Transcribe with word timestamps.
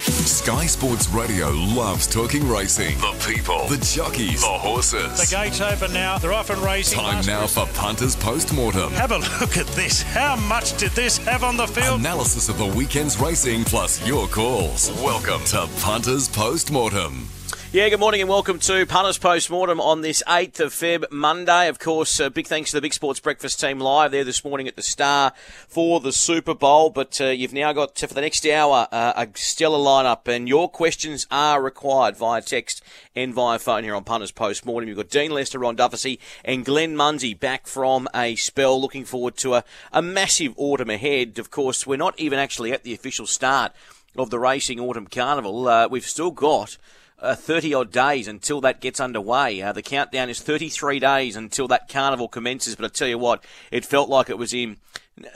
Sky 0.00 0.66
Sports 0.66 1.08
Radio 1.10 1.50
loves 1.50 2.08
talking 2.08 2.48
racing. 2.48 2.98
The 2.98 3.16
people, 3.24 3.68
the 3.68 3.76
jockeys, 3.76 4.40
the 4.40 4.48
horses. 4.48 5.30
The 5.30 5.36
gates 5.36 5.60
open 5.60 5.92
now. 5.92 6.18
They're 6.18 6.32
off 6.32 6.50
and 6.50 6.60
racing. 6.60 6.98
Time 6.98 7.24
now 7.24 7.46
for 7.46 7.64
punters 7.74 8.16
post 8.16 8.52
mortem. 8.52 8.90
Have 8.94 9.12
a 9.12 9.18
look 9.18 9.56
at 9.56 9.68
this. 9.76 10.02
How 10.02 10.34
much 10.34 10.76
did 10.78 10.90
this 10.92 11.18
have 11.18 11.44
on 11.44 11.56
the 11.56 11.68
field? 11.68 12.00
Analysis 12.00 12.48
of 12.48 12.58
the 12.58 12.66
weekend's 12.66 13.20
racing 13.20 13.62
plus 13.62 14.04
your 14.04 14.26
calls. 14.26 14.90
Welcome 15.00 15.44
to 15.44 15.68
punters 15.78 16.28
post 16.28 16.72
mortem. 16.72 17.28
Yeah, 17.70 17.90
good 17.90 18.00
morning 18.00 18.22
and 18.22 18.30
welcome 18.30 18.58
to 18.60 18.86
Punters 18.86 19.18
Postmortem 19.18 19.78
on 19.78 20.00
this 20.00 20.22
8th 20.26 20.58
of 20.58 20.72
Feb, 20.72 21.04
Monday. 21.10 21.68
Of 21.68 21.78
course, 21.78 22.18
uh, 22.18 22.30
big 22.30 22.46
thanks 22.46 22.70
to 22.70 22.78
the 22.78 22.80
Big 22.80 22.94
Sports 22.94 23.20
Breakfast 23.20 23.60
team 23.60 23.78
live 23.78 24.10
there 24.10 24.24
this 24.24 24.42
morning 24.42 24.66
at 24.68 24.76
the 24.76 24.80
Star 24.80 25.34
for 25.68 26.00
the 26.00 26.10
Super 26.10 26.54
Bowl. 26.54 26.88
But 26.88 27.20
uh, 27.20 27.26
you've 27.26 27.52
now 27.52 27.74
got, 27.74 27.98
for 27.98 28.06
the 28.06 28.22
next 28.22 28.46
hour, 28.46 28.88
uh, 28.90 29.12
a 29.14 29.28
stellar 29.34 29.76
lineup, 29.76 30.26
and 30.26 30.48
your 30.48 30.70
questions 30.70 31.26
are 31.30 31.62
required 31.62 32.16
via 32.16 32.40
text 32.40 32.82
and 33.14 33.34
via 33.34 33.58
phone 33.58 33.84
here 33.84 33.94
on 33.94 34.02
Punters 34.02 34.32
Postmortem. 34.32 34.88
You've 34.88 34.96
got 34.96 35.10
Dean 35.10 35.30
Lester, 35.30 35.58
Ron 35.58 35.76
Dufficy, 35.76 36.18
and 36.46 36.64
Glenn 36.64 36.96
Munsey 36.96 37.34
back 37.34 37.66
from 37.66 38.08
a 38.14 38.34
spell. 38.36 38.80
Looking 38.80 39.04
forward 39.04 39.36
to 39.38 39.56
a, 39.56 39.64
a 39.92 40.00
massive 40.00 40.54
autumn 40.56 40.88
ahead. 40.88 41.38
Of 41.38 41.50
course, 41.50 41.86
we're 41.86 41.96
not 41.96 42.18
even 42.18 42.38
actually 42.38 42.72
at 42.72 42.84
the 42.84 42.94
official 42.94 43.26
start 43.26 43.72
of 44.16 44.30
the 44.30 44.38
Racing 44.38 44.80
Autumn 44.80 45.06
Carnival. 45.06 45.68
Uh, 45.68 45.86
we've 45.86 46.02
still 46.06 46.30
got 46.30 46.78
uh, 47.20 47.34
30 47.34 47.74
odd 47.74 47.92
days 47.92 48.28
until 48.28 48.60
that 48.60 48.80
gets 48.80 49.00
underway. 49.00 49.60
Uh, 49.60 49.72
the 49.72 49.82
countdown 49.82 50.28
is 50.28 50.40
33 50.40 50.98
days 51.00 51.36
until 51.36 51.68
that 51.68 51.88
carnival 51.88 52.28
commences. 52.28 52.76
But 52.76 52.84
I 52.84 52.88
tell 52.88 53.08
you 53.08 53.18
what, 53.18 53.44
it 53.70 53.84
felt 53.84 54.08
like 54.08 54.30
it 54.30 54.38
was 54.38 54.54
in 54.54 54.76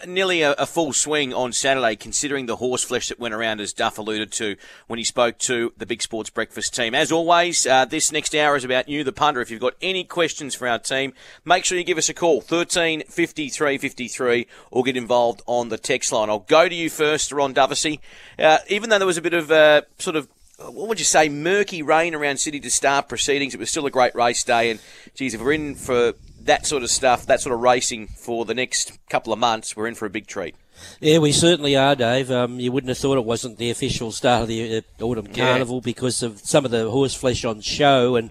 nearly 0.07 0.43
a, 0.43 0.53
a, 0.53 0.67
full 0.67 0.93
swing 0.93 1.35
on 1.35 1.53
Saturday, 1.53 1.97
considering 1.97 2.47
the 2.47 2.57
horse 2.57 2.85
flesh 2.85 3.09
that 3.09 3.19
went 3.19 3.35
around, 3.35 3.61
as 3.61 3.73
Duff 3.73 3.99
alluded 3.99 4.33
to 4.33 4.57
when 4.87 4.99
he 4.99 5.05
spoke 5.05 5.39
to 5.39 5.73
the 5.77 5.87
Big 5.87 6.03
Sports 6.03 6.31
Breakfast 6.31 6.75
team. 6.75 6.95
As 6.95 7.11
always, 7.11 7.67
uh, 7.67 7.85
this 7.85 8.13
next 8.13 8.35
hour 8.35 8.57
is 8.57 8.65
about 8.65 8.89
you, 8.89 9.05
the 9.05 9.13
punter. 9.13 9.41
If 9.41 9.51
you've 9.51 9.61
got 9.61 9.75
any 9.83 10.05
questions 10.05 10.55
for 10.55 10.69
our 10.69 10.79
team, 10.79 11.13
make 11.45 11.65
sure 11.65 11.79
you 11.79 11.85
give 11.85 11.99
us 11.99 12.09
a 12.09 12.15
call, 12.15 12.41
13 12.41 13.05
53 13.09 13.79
53, 13.79 14.47
or 14.71 14.83
get 14.83 14.97
involved 14.97 15.43
on 15.47 15.69
the 15.69 15.79
text 15.79 16.13
line. 16.13 16.31
I'll 16.31 16.41
go 16.41 16.69
to 16.69 16.75
you 16.75 16.91
first, 16.91 17.33
Ron 17.33 17.53
Dufficy. 17.53 18.01
Uh, 18.39 18.59
even 18.69 18.91
though 18.91 18.99
there 18.99 19.07
was 19.07 19.19
a 19.19 19.23
bit 19.23 19.35
of 19.35 19.51
uh, 19.51 19.83
sort 19.99 20.17
of 20.17 20.29
what 20.71 20.89
would 20.89 20.99
you 20.99 21.05
say, 21.05 21.29
murky 21.29 21.83
rain 21.83 22.15
around 22.15 22.39
City 22.39 22.61
to 22.61 22.71
start 22.71 23.09
proceedings. 23.09 23.55
It 23.55 23.61
was 23.61 23.71
still 23.71 23.87
a 23.87 23.91
great 23.91 24.15
race 24.15 24.43
day, 24.45 24.71
and 24.71 24.81
geez, 25.15 25.35
if 25.35 25.41
we're 25.41 25.53
in 25.53 25.75
for 25.75 26.15
that 26.43 26.67
sort 26.67 26.83
of 26.83 26.91
stuff, 26.91 27.27
that 27.27 27.41
sort 27.41 27.55
of 27.55 27.61
racing 27.61 28.09
for 28.09 28.45
the 28.45 28.55
next 28.55 28.99
couple 29.09 29.33
of 29.33 29.39
months, 29.39 29.77
we're 29.77 29.87
in 29.87 29.95
for 29.95 30.07
a 30.07 30.11
big 30.11 30.27
treat. 30.27 30.55
Yeah, 31.01 31.19
we 31.19 31.33
certainly 31.33 31.77
are, 31.77 31.95
Dave. 31.95 32.31
Um, 32.31 32.59
you 32.59 32.73
wouldn't 32.73 32.89
have 32.89 32.99
thought 32.99 33.19
it 33.19 33.25
wasn't 33.25 33.59
the 33.59 33.71
official 33.71 34.11
start 34.11 34.43
of 34.43 34.49
the 34.49 34.79
uh, 34.79 35.05
autumn 35.05 35.29
carnival 35.29 35.77
yeah. 35.77 35.85
because 35.85 36.23
of 36.23 36.41
some 36.41 36.65
of 36.65 36.71
the 36.71 36.91
horse 36.91 37.15
flesh 37.15 37.45
on 37.45 37.61
show, 37.61 38.17
and 38.17 38.31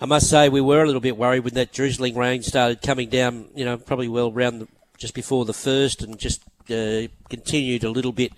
I 0.00 0.06
must 0.06 0.28
say 0.28 0.48
we 0.48 0.60
were 0.60 0.82
a 0.82 0.86
little 0.86 1.00
bit 1.00 1.16
worried 1.16 1.40
when 1.40 1.54
that 1.54 1.72
drizzling 1.72 2.16
rain 2.16 2.42
started 2.42 2.82
coming 2.82 3.08
down. 3.08 3.48
You 3.54 3.64
know, 3.64 3.76
probably 3.76 4.08
well 4.08 4.32
around 4.32 4.60
the, 4.60 4.68
just 4.96 5.14
before 5.14 5.44
the 5.44 5.54
first, 5.54 6.02
and 6.02 6.18
just 6.18 6.42
uh, 6.70 7.08
continued 7.28 7.84
a 7.84 7.90
little 7.90 8.12
bit 8.12 8.32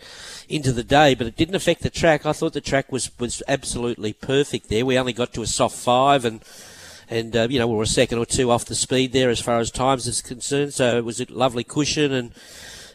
into 0.48 0.72
the 0.72 0.84
day, 0.84 1.14
but 1.14 1.26
it 1.26 1.36
didn't 1.36 1.54
affect 1.54 1.82
the 1.82 1.90
track. 1.90 2.26
I 2.26 2.32
thought 2.32 2.52
the 2.52 2.60
track 2.60 2.90
was, 2.90 3.10
was 3.18 3.42
absolutely 3.48 4.12
perfect 4.12 4.68
there. 4.68 4.86
We 4.86 4.98
only 4.98 5.12
got 5.12 5.32
to 5.34 5.42
a 5.42 5.46
soft 5.46 5.76
five 5.76 6.24
and 6.24 6.44
and 7.10 7.36
uh, 7.36 7.48
you 7.50 7.58
know 7.58 7.66
we 7.66 7.74
were 7.74 7.82
a 7.82 7.88
second 7.88 8.18
or 8.18 8.26
two 8.26 8.50
off 8.50 8.64
the 8.64 8.74
speed 8.74 9.12
there 9.12 9.30
as 9.30 9.40
far 9.40 9.58
as 9.58 9.70
times 9.70 10.06
is 10.06 10.22
concerned. 10.22 10.72
So 10.72 10.96
it 10.96 11.04
was 11.04 11.20
a 11.20 11.26
lovely 11.28 11.64
cushion 11.64 12.12
and 12.12 12.32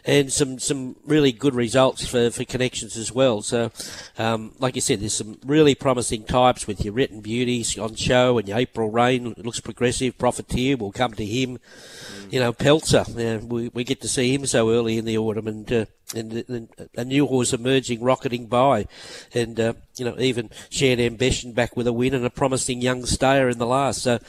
and 0.05 0.31
some, 0.31 0.59
some 0.59 0.95
really 1.05 1.31
good 1.31 1.55
results 1.55 2.07
for, 2.07 2.29
for 2.29 2.45
connections 2.45 2.95
as 2.95 3.11
well. 3.11 3.41
So, 3.41 3.71
um, 4.17 4.53
like 4.59 4.75
you 4.75 4.81
said, 4.81 5.01
there's 5.01 5.15
some 5.15 5.39
really 5.45 5.73
promising 5.73 6.23
types 6.23 6.67
with 6.67 6.85
your 6.85 6.93
written 6.93 7.21
beauties 7.21 7.77
on 7.77 7.95
show 7.95 8.37
and 8.37 8.47
your 8.47 8.57
April 8.57 8.91
Rain 8.91 9.33
looks 9.37 9.59
progressive. 9.59 10.17
Profiteer 10.17 10.77
will 10.77 10.91
come 10.91 11.13
to 11.15 11.25
him. 11.25 11.57
Mm. 11.57 12.33
You 12.33 12.39
know, 12.39 12.53
Peltzer, 12.53 13.05
uh, 13.17 13.39
we, 13.45 13.69
we 13.69 13.83
get 13.83 14.01
to 14.01 14.07
see 14.07 14.33
him 14.33 14.45
so 14.45 14.69
early 14.69 14.97
in 14.97 15.05
the 15.05 15.17
autumn 15.17 15.47
and, 15.47 15.71
uh, 15.71 15.85
and, 16.13 16.33
and, 16.47 16.69
a 16.95 17.05
new 17.05 17.25
horse 17.25 17.53
emerging, 17.53 18.01
rocketing 18.01 18.47
by, 18.47 18.87
and 19.33 19.59
uh, 19.59 19.73
you 19.95 20.05
know 20.05 20.15
even 20.19 20.49
shared 20.69 20.99
ambition 20.99 21.51
back 21.53 21.75
with 21.75 21.87
a 21.87 21.93
win 21.93 22.13
and 22.13 22.25
a 22.25 22.29
promising 22.29 22.81
young 22.81 23.05
stayer 23.05 23.49
in 23.49 23.57
the 23.57 23.65
last. 23.65 24.03
So, 24.03 24.19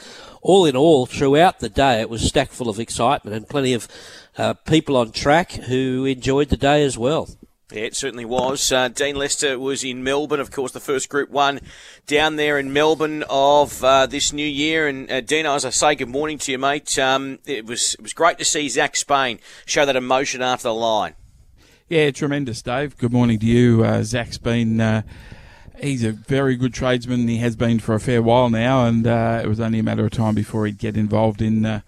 all 0.43 0.65
in 0.65 0.77
all, 0.77 1.07
throughout 1.07 1.61
the 1.61 1.69
day, 1.69 2.01
it 2.01 2.11
was 2.11 2.27
stacked 2.27 2.53
full 2.53 2.69
of 2.69 2.81
excitement 2.81 3.37
and 3.37 3.49
plenty 3.49 3.75
of 3.75 3.89
uh, 4.39 4.55
people 4.55 4.97
on 4.97 5.13
track 5.13 5.53
who 5.53 6.05
enjoyed 6.05 6.49
the 6.49 6.57
day 6.57 6.85
as 6.85 6.97
well. 6.97 7.29
Yeah, 7.73 7.83
it 7.83 7.97
certainly 7.97 8.25
was. 8.25 8.71
Uh, 8.71 8.87
Dean 8.87 9.17
Lester 9.17 9.59
was 9.59 9.83
in 9.83 10.05
Melbourne, 10.05 10.39
of 10.39 10.53
course, 10.53 10.71
the 10.71 10.79
first 10.79 11.09
Group 11.09 11.31
1 11.31 11.61
down 12.07 12.37
there 12.37 12.61
in 12.61 12.73
Melbourne 12.73 13.25
of 13.29 13.83
uh, 13.83 14.07
this 14.07 14.33
new 14.33 14.47
year. 14.47 14.87
And 14.87 15.11
uh, 15.11 15.21
Dean, 15.21 15.47
as 15.47 15.65
I 15.65 15.71
say, 15.71 15.97
good 15.97 16.09
morning 16.09 16.39
to 16.39 16.53
you, 16.53 16.59
mate. 16.59 16.97
Um, 16.97 17.41
it 17.45 17.67
was 17.67 17.95
it 17.95 18.03
was 18.03 18.13
great 18.13 18.39
to 18.39 18.45
see 18.45 18.69
Zac 18.69 18.95
Spain 18.95 19.41
show 19.65 19.85
that 19.85 19.97
emotion 19.97 20.43
after 20.43 20.69
the 20.69 20.75
line. 20.75 21.15
Yeah, 21.89 22.11
tremendous, 22.11 22.63
Dave. 22.63 22.99
Good 22.99 23.13
morning 23.13 23.39
to 23.39 23.47
you. 23.47 23.85
Uh, 23.85 24.03
Zac's 24.03 24.39
been 24.39 24.81
uh, 24.81 25.03
he's 25.81 26.03
a 26.03 26.11
very 26.11 26.57
good 26.57 26.75
tradesman. 26.75 27.29
He 27.29 27.37
has 27.37 27.55
been 27.55 27.79
for 27.79 27.95
a 27.95 28.01
fair 28.01 28.21
while 28.21 28.51
now, 28.51 28.87
and 28.87 29.07
uh, 29.07 29.41
it 29.45 29.47
was 29.47 29.61
only 29.61 29.79
a 29.79 29.85
matter 29.85 30.05
of 30.05 30.11
time 30.11 30.35
before 30.35 30.67
he'd 30.67 30.79
get 30.79 30.97
involved 30.97 31.41
in 31.41 31.65
uh, 31.65 31.83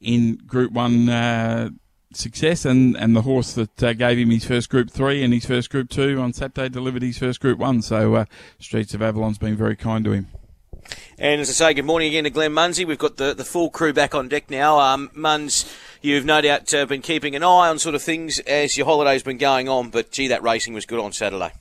in 0.00 0.38
Group 0.48 0.72
One 0.72 1.08
uh, 1.08 1.70
success, 2.12 2.64
and, 2.64 2.96
and 2.96 3.14
the 3.14 3.22
horse 3.22 3.52
that 3.52 3.80
uh, 3.84 3.92
gave 3.92 4.18
him 4.18 4.30
his 4.30 4.44
first 4.44 4.68
Group 4.68 4.90
3 4.90 5.22
and 5.22 5.32
his 5.32 5.46
first 5.46 5.70
Group 5.70 5.90
2 5.90 6.20
on 6.20 6.32
Saturday 6.32 6.68
delivered 6.68 7.02
his 7.02 7.18
first 7.18 7.40
Group 7.40 7.60
1. 7.60 7.82
So 7.82 8.16
uh, 8.16 8.24
Streets 8.58 8.94
of 8.94 9.02
Avalon's 9.02 9.38
been 9.38 9.54
very 9.54 9.76
kind 9.76 10.04
to 10.06 10.10
him. 10.10 10.26
And 11.18 11.40
as 11.40 11.48
I 11.48 11.52
say, 11.52 11.74
good 11.74 11.84
morning 11.84 12.08
again 12.08 12.24
to 12.24 12.30
Glenn 12.30 12.52
Munsey. 12.52 12.84
We've 12.84 12.98
got 12.98 13.16
the, 13.16 13.34
the 13.34 13.44
full 13.44 13.70
crew 13.70 13.92
back 13.92 14.14
on 14.14 14.28
deck 14.28 14.50
now. 14.50 14.78
Um, 14.78 15.10
Muns, 15.14 15.72
you've 16.02 16.24
no 16.24 16.40
doubt 16.40 16.72
uh, 16.74 16.86
been 16.86 17.02
keeping 17.02 17.34
an 17.34 17.42
eye 17.42 17.68
on 17.68 17.78
sort 17.78 17.94
of 17.94 18.02
things 18.02 18.38
as 18.40 18.76
your 18.76 18.86
holiday's 18.86 19.22
been 19.22 19.38
going 19.38 19.68
on, 19.68 19.90
but 19.90 20.10
gee, 20.10 20.28
that 20.28 20.42
racing 20.42 20.74
was 20.74 20.84
good 20.84 21.00
on 21.00 21.12
Saturday. 21.12 21.52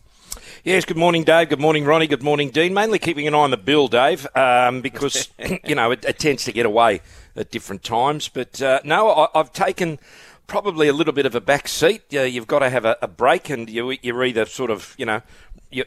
Yes, 0.66 0.84
good 0.84 0.98
morning, 0.98 1.24
Dave. 1.24 1.50
Good 1.50 1.60
morning, 1.60 1.86
Ronnie. 1.86 2.08
Good 2.08 2.24
morning, 2.24 2.50
Dean. 2.50 2.74
Mainly 2.74 2.98
keeping 2.98 3.28
an 3.28 3.36
eye 3.36 3.40
on 3.40 3.52
the 3.52 3.58
bill, 3.58 3.88
Dave, 3.88 4.26
um, 4.36 4.82
because, 4.82 5.30
you 5.64 5.76
know, 5.76 5.92
it, 5.92 6.04
it, 6.06 6.18
tends 6.18 6.44
to 6.46 6.52
get 6.52 6.66
away 6.66 7.02
at 7.36 7.52
different 7.52 7.84
times. 7.84 8.30
But 8.30 8.62
uh, 8.62 8.80
no, 8.84 9.12
I, 9.12 9.28
have 9.36 9.54
taken 9.54 10.00
probably 10.48 10.88
a 10.88 10.94
little 10.94 11.14
bit 11.14 11.26
of 11.26 11.36
a 11.36 11.42
back 11.42 11.68
seat. 11.68 12.02
Uh, 12.14 12.22
you've 12.22 12.48
got 12.48 12.60
to 12.60 12.70
have 12.70 12.84
a, 12.84 12.98
a, 13.02 13.08
break, 13.08 13.50
and 13.50 13.70
you, 13.70 13.92
you're 14.02 14.24
either 14.24 14.46
sort 14.46 14.72
of, 14.72 14.96
you 14.98 15.06
know, 15.06 15.22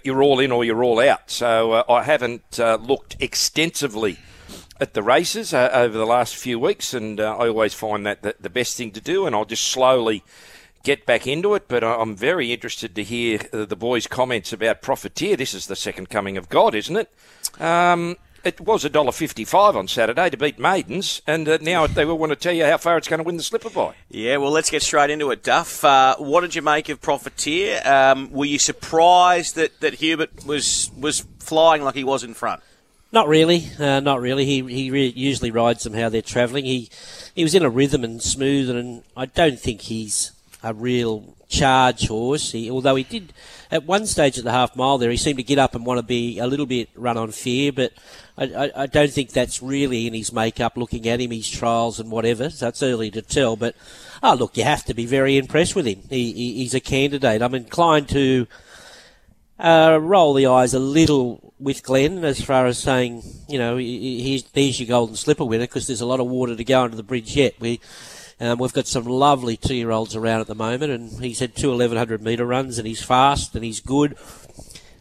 you're 0.03 0.22
all 0.22 0.41
in 0.41 0.53
or 0.53 0.65
you're 0.65 0.84
all 0.84 1.00
out. 1.00 1.31
So 1.31 1.72
uh, 1.72 1.84
I 1.88 2.03
haven't 2.03 2.59
uh, 2.59 2.76
looked 2.76 3.16
extensively 3.21 4.19
at 4.81 4.94
the 4.94 5.03
races 5.03 5.53
uh, 5.53 5.71
over 5.72 5.97
the 5.97 6.06
last 6.06 6.37
few 6.37 6.59
weeks, 6.59 6.94
and 6.94 7.21
uh, 7.21 7.37
I 7.37 7.49
always 7.49 7.75
find 7.75 8.06
that 8.06 8.22
the, 8.22 8.34
the, 8.41 8.50
best 8.50 8.76
thing 8.76 8.93
to 8.93 9.00
do, 9.00 9.26
and 9.26 9.34
I'll 9.34 9.44
just 9.44 9.66
slowly 9.66 10.22
get 10.84 11.04
back 11.04 11.26
into 11.26 11.54
it. 11.54 11.66
But 11.69 11.82
I'm 11.82 12.15
very 12.15 12.53
interested 12.53 12.94
to 12.94 13.03
hear 13.03 13.41
uh, 13.53 13.65
the 13.65 13.76
boys' 13.76 14.06
comments 14.06 14.53
about 14.53 14.82
Profiteer. 14.82 15.37
This 15.37 15.54
is 15.54 15.66
the 15.66 15.76
second 15.76 16.10
coming 16.10 16.37
of 16.37 16.49
God, 16.49 16.75
isn't 16.75 16.97
it? 16.97 17.12
Um, 17.60 18.16
it 18.44 18.60
was 18.60 18.84
a 18.84 18.88
dollar 18.88 19.12
fifty-five 19.12 19.76
on 19.76 19.88
Saturday 19.88 20.31
to 20.31 20.37
beat 20.37 20.59
Maidens, 20.59 21.22
and 21.26 21.49
uh, 21.49 21.59
now 21.60 21.87
they 21.87 22.04
will 22.04 22.19
want 22.19 22.31
to 22.31 22.37
tell 22.37 22.53
you 22.53 22.65
how 22.65 22.76
far 22.76 22.97
it's 22.97 23.09
going 23.09 23.19
to 23.19 23.25
win 23.25 23.37
the 23.37 23.43
slipper 23.43 23.71
by. 23.71 23.94
Yeah, 24.09 24.37
well, 24.38 24.50
let's 24.50 24.71
get 24.71 24.82
straight 24.82 25.10
into 25.10 25.31
it, 25.31 25.43
Duff. 25.43 25.84
Uh, 25.84 26.16
what 26.16 26.43
did 26.43 26.54
you 26.54 26.62
make 26.62 26.88
of 26.88 27.00
Profiteer? 27.00 27.81
Um, 27.84 28.31
were 28.32 28.44
you 28.44 28.59
surprised 28.59 29.54
that, 29.56 29.81
that 29.81 29.94
Hubert 29.94 30.47
was 30.47 30.91
was 30.99 31.26
flying 31.38 31.82
like 31.82 31.94
he 31.94 32.04
was 32.04 32.25
in 32.25 32.34
front? 32.34 32.62
Not 33.10 33.26
really, 33.26 33.71
uh, 33.78 34.00
not 34.00 34.21
really. 34.21 34.44
He 34.44 34.62
he 34.62 34.91
re- 34.91 35.12
usually 35.16 35.50
rides 35.50 35.84
them 35.84 35.94
how 35.94 36.09
they're 36.09 36.20
travelling. 36.20 36.66
He 36.66 36.91
he 37.34 37.43
was 37.43 37.55
in 37.55 37.62
a 37.62 37.70
rhythm 37.70 38.05
and 38.05 38.22
smooth, 38.22 38.69
and 38.69 39.03
I 39.16 39.26
don't 39.26 39.59
think 39.59 39.82
he's 39.82 40.32
a 40.62 40.75
real 40.75 41.34
charge 41.48 42.06
horse. 42.09 42.53
He, 42.53 42.70
although 42.70 42.94
he 42.94 43.04
did 43.04 43.32
at 43.70 43.84
one 43.84 44.06
stage 44.06 44.38
at 44.38 44.44
the 44.44 44.53
half 44.53 44.76
mile 44.76 44.98
there, 44.98 45.10
he 45.10 45.16
seemed 45.16 45.38
to 45.38 45.42
get 45.42 45.59
up 45.59 45.75
and 45.75 45.84
want 45.84 45.99
to 45.99 46.02
be 46.02 46.38
a 46.38 46.46
little 46.46 46.67
bit 46.67 46.88
run 46.94 47.17
on 47.17 47.32
fear, 47.32 47.73
but 47.73 47.93
I, 48.37 48.44
I, 48.44 48.70
I 48.82 48.87
don't 48.87 49.11
think 49.11 49.31
that's 49.31 49.62
really 49.62 50.06
in 50.06 50.14
his 50.14 50.32
makeup. 50.32 50.76
Looking 50.76 51.08
at 51.08 51.20
him, 51.20 51.31
his 51.31 51.50
trials 51.50 51.99
and 51.99 52.11
whatever, 52.11 52.50
so 52.50 52.69
it's 52.69 52.82
early 52.82 53.11
to 53.11 53.23
tell. 53.23 53.56
But 53.56 53.75
oh, 54.23 54.34
look, 54.34 54.56
you 54.56 54.64
have 54.64 54.84
to 54.84 54.94
be 54.94 55.06
very 55.06 55.37
impressed 55.37 55.75
with 55.75 55.87
him. 55.87 56.00
He, 56.08 56.32
he, 56.32 56.55
he's 56.55 56.75
a 56.75 56.81
candidate. 56.81 57.43
I'm 57.43 57.55
inclined 57.55 58.08
to. 58.11 58.46
Uh, 59.61 59.99
roll 60.00 60.34
the 60.34 60.46
eyes 60.46 60.73
a 60.73 60.78
little 60.78 61.52
with 61.58 61.82
Glenn 61.82 62.25
as 62.25 62.40
far 62.40 62.67
as 62.67 62.78
saying, 62.78 63.25
you 63.49 63.58
know, 63.58 63.76
here's, 63.76 64.44
there's 64.44 64.78
your 64.78 64.87
golden 64.87 65.17
slipper 65.17 65.44
winner 65.44 65.64
because 65.64 65.88
there's 65.88 66.00
a 66.00 66.06
lot 66.06 66.20
of 66.20 66.28
water 66.28 66.55
to 66.55 66.62
go 66.62 66.84
under 66.84 66.96
the 66.96 67.02
bridge 67.02 67.34
yet. 67.34 67.55
We 67.58 67.81
um, 68.40 68.58
we've 68.58 68.73
got 68.73 68.87
some 68.87 69.05
lovely 69.05 69.56
two-year-olds 69.56 70.14
around 70.14 70.40
at 70.40 70.46
the 70.46 70.55
moment, 70.55 70.93
and 70.93 71.25
he's 71.25 71.40
had 71.40 71.56
two 71.56 71.70
1100 71.70 72.23
metre 72.23 72.46
runs, 72.46 72.79
and 72.79 72.87
he's 72.87 73.02
fast 73.02 73.55
and 73.55 73.64
he's 73.64 73.81
good. 73.81 74.17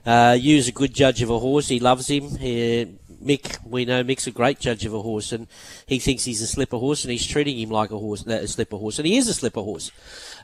Uh, 0.06 0.38
a 0.40 0.72
good 0.72 0.94
judge 0.94 1.22
of 1.22 1.30
a 1.30 1.38
horse. 1.38 1.68
He 1.68 1.80
loves 1.80 2.08
him. 2.08 2.38
He, 2.38 2.98
Mick, 3.22 3.58
we 3.66 3.84
know 3.84 4.04
Mick's 4.04 4.26
a 4.26 4.32
great 4.32 4.60
judge 4.60 4.86
of 4.86 4.94
a 4.94 5.02
horse, 5.02 5.32
and 5.32 5.48
he 5.86 6.00
thinks 6.00 6.24
he's 6.24 6.42
a 6.42 6.48
slipper 6.48 6.78
horse, 6.78 7.04
and 7.04 7.12
he's 7.12 7.28
treating 7.28 7.60
him 7.60 7.70
like 7.70 7.92
a 7.92 7.98
horse, 7.98 8.26
a 8.26 8.48
slipper 8.48 8.78
horse, 8.78 9.00
and 9.00 9.08
he 9.08 9.18
is 9.18 9.28
a 9.28 9.34
slipper 9.34 9.62
horse. 9.62 9.92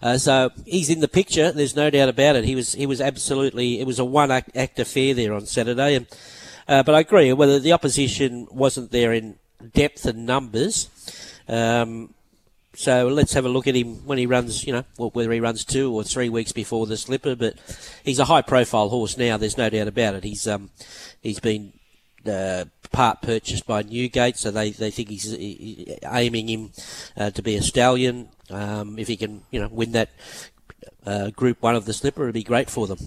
Uh, 0.02 0.18
so 0.18 0.50
he's 0.66 0.90
in 0.90 1.00
the 1.00 1.08
picture. 1.08 1.52
There's 1.52 1.76
no 1.76 1.90
doubt 1.90 2.10
about 2.10 2.36
it. 2.36 2.44
He 2.44 2.56
was 2.56 2.74
he 2.74 2.86
was 2.86 3.00
absolutely. 3.00 3.80
It 3.80 3.88
was 3.88 4.00
a 4.00 4.06
one 4.06 4.32
act, 4.32 4.56
act 4.56 4.80
affair 4.80 5.14
there 5.14 5.34
on 5.34 5.46
Saturday, 5.46 5.96
and 5.96 6.08
uh, 6.68 6.84
but 6.84 6.96
I 6.96 7.00
agree 7.00 7.32
whether 7.32 7.60
the 7.60 7.72
opposition 7.72 8.48
wasn't 8.52 8.92
there 8.92 9.14
in 9.14 9.38
depth 9.74 10.06
and 10.06 10.26
numbers. 10.26 10.90
Um, 11.48 12.14
so 12.76 13.08
let's 13.08 13.34
have 13.34 13.46
a 13.46 13.50
look 13.50 13.68
at 13.68 13.76
him 13.76 14.06
when 14.06 14.18
he 14.18 14.26
runs, 14.26 14.66
you 14.66 14.74
know, 14.74 14.84
whether 14.98 15.32
he 15.32 15.40
runs 15.40 15.64
two 15.64 15.94
or 15.94 16.04
three 16.04 16.30
weeks 16.30 16.52
before 16.52 16.88
the 16.88 16.98
slipper. 16.98 17.36
But 17.36 17.56
he's 18.04 18.20
a 18.20 18.26
high 18.26 18.42
profile 18.42 18.90
horse 18.90 19.18
now. 19.18 19.38
There's 19.38 19.58
no 19.58 19.70
doubt 19.70 19.88
about 19.88 20.16
it. 20.16 20.24
He's 20.24 20.48
um, 20.48 20.72
he's 21.22 21.40
been 21.40 21.74
uh, 22.26 22.66
part 22.92 23.22
purchased 23.22 23.68
by 23.68 23.84
Newgate, 23.84 24.38
so 24.38 24.50
they, 24.50 24.72
they 24.72 24.92
think 24.92 25.10
he's 25.10 25.36
aiming 26.06 26.50
him 26.50 26.72
uh, 27.16 27.30
to 27.32 27.42
be 27.42 27.56
a 27.56 27.62
stallion. 27.62 28.30
Um, 28.50 28.98
if 28.98 29.08
he 29.08 29.18
can, 29.18 29.44
you 29.52 29.60
know, 29.60 29.70
win 29.70 29.92
that 29.92 30.10
uh, 31.06 31.30
Group 31.30 31.62
One 31.62 31.76
of 31.76 31.86
the 31.86 31.94
slipper, 31.94 32.24
it'd 32.24 32.34
be 32.34 32.44
great 32.44 32.70
for 32.70 32.88
them. 32.88 33.00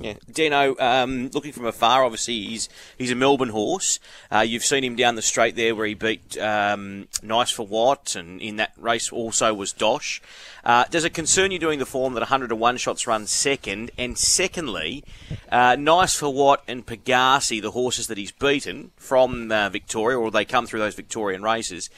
Yeah, 0.00 0.14
Dino. 0.30 0.76
Um, 0.78 1.30
looking 1.32 1.52
from 1.52 1.66
afar, 1.66 2.04
obviously 2.04 2.34
he's 2.34 2.68
he's 2.98 3.12
a 3.12 3.14
Melbourne 3.14 3.50
horse. 3.50 4.00
Uh, 4.30 4.40
you've 4.40 4.64
seen 4.64 4.82
him 4.82 4.96
down 4.96 5.14
the 5.14 5.22
straight 5.22 5.54
there, 5.54 5.74
where 5.74 5.86
he 5.86 5.94
beat 5.94 6.36
um, 6.38 7.06
Nice 7.22 7.52
for 7.52 7.64
What, 7.64 8.16
and 8.16 8.42
in 8.42 8.56
that 8.56 8.72
race 8.76 9.12
also 9.12 9.54
was 9.54 9.72
Dosh. 9.72 10.20
Uh, 10.64 10.84
does 10.90 11.04
it 11.04 11.14
concern 11.14 11.52
you 11.52 11.60
doing 11.60 11.78
the 11.78 11.86
form 11.86 12.14
that 12.14 12.20
100 12.20 12.48
to 12.48 12.56
one 12.56 12.76
shots 12.76 13.06
run 13.06 13.26
second? 13.26 13.92
And 13.96 14.18
secondly, 14.18 15.04
uh, 15.50 15.76
Nice 15.78 16.16
for 16.16 16.32
What 16.32 16.64
and 16.66 16.84
Pegasi, 16.84 17.62
the 17.62 17.70
horses 17.70 18.08
that 18.08 18.18
he's 18.18 18.32
beaten 18.32 18.90
from 18.96 19.52
uh, 19.52 19.68
Victoria, 19.68 20.18
or 20.18 20.32
they 20.32 20.44
come 20.44 20.66
through 20.66 20.80
those 20.80 20.96
Victorian 20.96 21.42
races. 21.42 21.88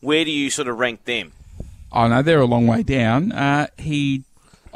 Where 0.00 0.24
do 0.24 0.32
you 0.32 0.50
sort 0.50 0.66
of 0.66 0.78
rank 0.78 1.04
them? 1.04 1.32
Oh, 1.92 2.08
know 2.08 2.22
they're 2.22 2.40
a 2.40 2.44
long 2.44 2.66
way 2.66 2.82
down. 2.82 3.30
Uh, 3.30 3.68
he 3.78 4.24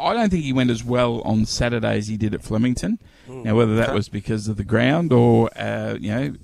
I 0.01 0.15
don't 0.15 0.31
think 0.31 0.45
he 0.45 0.53
went 0.53 0.71
as 0.71 0.83
well 0.83 1.21
on 1.23 1.47
Saturday 1.47 1.99
as 1.99 2.09
he 2.09 2.17
did 2.17 2.35
at 2.35 2.43
Flemington. 2.43 2.99
Mm. 3.29 3.45
Now, 3.45 3.57
whether 3.57 3.77
that 3.77 3.95
was 3.95 4.09
because 4.09 4.49
of 4.49 4.57
the 4.57 4.65
ground 4.65 5.13
or, 5.13 5.51
uh, 5.57 5.97
you 6.01 6.11
know, 6.11 6.35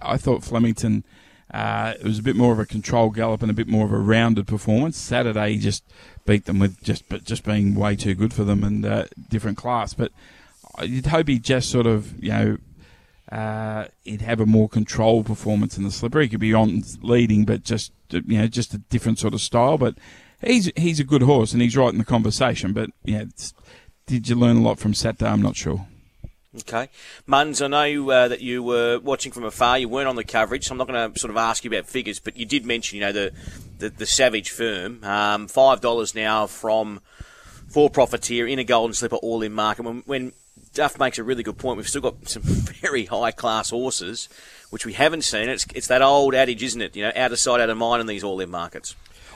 I 0.00 0.16
thought 0.16 0.42
Flemington, 0.42 1.04
uh, 1.52 1.94
it 2.00 2.04
was 2.04 2.18
a 2.18 2.22
bit 2.22 2.36
more 2.36 2.52
of 2.52 2.58
a 2.58 2.66
control 2.66 3.10
gallop 3.10 3.42
and 3.42 3.50
a 3.50 3.54
bit 3.54 3.68
more 3.68 3.84
of 3.84 3.92
a 3.92 3.98
rounded 3.98 4.46
performance. 4.46 4.96
Saturday, 4.96 5.52
he 5.52 5.58
just 5.58 5.84
beat 6.24 6.46
them 6.46 6.58
with 6.58 6.82
just 6.82 7.08
but 7.08 7.24
just 7.24 7.44
being 7.44 7.74
way 7.74 7.96
too 7.96 8.14
good 8.14 8.32
for 8.32 8.44
them 8.44 8.64
and 8.64 8.84
uh, 8.84 9.04
different 9.28 9.58
class. 9.58 9.94
But 9.94 10.12
you'd 10.82 11.06
hope 11.06 11.28
he 11.28 11.38
just 11.38 11.70
sort 11.70 11.86
of, 11.86 12.22
you 12.22 12.30
know, 12.30 12.58
uh, 13.30 13.86
he'd 14.04 14.22
have 14.22 14.40
a 14.40 14.46
more 14.46 14.68
controlled 14.68 15.26
performance 15.26 15.76
in 15.76 15.84
the 15.84 15.90
slipper. 15.90 16.20
He 16.20 16.28
could 16.28 16.40
be 16.40 16.54
on 16.54 16.82
leading, 17.00 17.44
but 17.44 17.64
just 17.64 17.92
you 18.10 18.38
know, 18.38 18.46
just 18.46 18.74
a 18.74 18.78
different 18.78 19.18
sort 19.18 19.34
of 19.34 19.40
style. 19.40 19.78
But 19.78 19.96
he's 20.42 20.70
he's 20.76 21.00
a 21.00 21.04
good 21.04 21.22
horse 21.22 21.52
and 21.52 21.62
he's 21.62 21.76
right 21.76 21.92
in 21.92 21.98
the 21.98 22.04
conversation. 22.04 22.72
But 22.72 22.90
yeah, 23.04 23.24
did 24.06 24.28
you 24.28 24.36
learn 24.36 24.58
a 24.58 24.62
lot 24.62 24.78
from 24.78 24.94
Saturday? 24.94 25.30
I'm 25.30 25.42
not 25.42 25.56
sure. 25.56 25.86
Okay. 26.54 26.90
Muns, 27.26 27.64
I 27.64 27.68
know 27.68 28.10
uh, 28.10 28.28
that 28.28 28.42
you 28.42 28.62
were 28.62 28.98
watching 28.98 29.32
from 29.32 29.44
afar. 29.44 29.78
You 29.78 29.88
weren't 29.88 30.08
on 30.08 30.16
the 30.16 30.24
coverage, 30.24 30.66
so 30.66 30.72
I'm 30.72 30.78
not 30.78 30.86
going 30.86 31.12
to 31.12 31.18
sort 31.18 31.30
of 31.30 31.38
ask 31.38 31.64
you 31.64 31.70
about 31.70 31.86
figures, 31.86 32.18
but 32.18 32.36
you 32.36 32.44
did 32.44 32.66
mention, 32.66 32.96
you 32.98 33.04
know, 33.04 33.12
the 33.12 33.32
the, 33.78 33.88
the 33.88 34.06
Savage 34.06 34.50
firm. 34.50 35.02
Um, 35.02 35.48
$5 35.48 36.14
now 36.14 36.46
from 36.46 37.00
for 37.68 37.88
Profiteer 37.88 38.46
in 38.46 38.58
a 38.58 38.64
golden 38.64 38.92
slipper 38.92 39.16
all 39.16 39.42
in 39.42 39.54
market. 39.54 39.84
When, 39.84 40.02
when 40.04 40.32
Duff 40.74 40.98
makes 40.98 41.18
a 41.18 41.24
really 41.24 41.42
good 41.42 41.56
point, 41.56 41.78
we've 41.78 41.88
still 41.88 42.02
got 42.02 42.16
some 42.28 42.42
very 42.42 43.06
high 43.06 43.30
class 43.30 43.70
horses, 43.70 44.28
which 44.68 44.84
we 44.84 44.92
haven't 44.92 45.22
seen. 45.22 45.48
It's, 45.48 45.66
it's 45.74 45.86
that 45.86 46.02
old 46.02 46.34
adage, 46.34 46.62
isn't 46.62 46.82
it? 46.82 46.94
You 46.94 47.04
know, 47.04 47.12
out 47.16 47.32
of 47.32 47.38
sight, 47.38 47.60
out 47.60 47.70
of 47.70 47.78
mind 47.78 48.02
in 48.02 48.06
these 48.06 48.22
all 48.22 48.40
in 48.40 48.50
markets. 48.50 48.94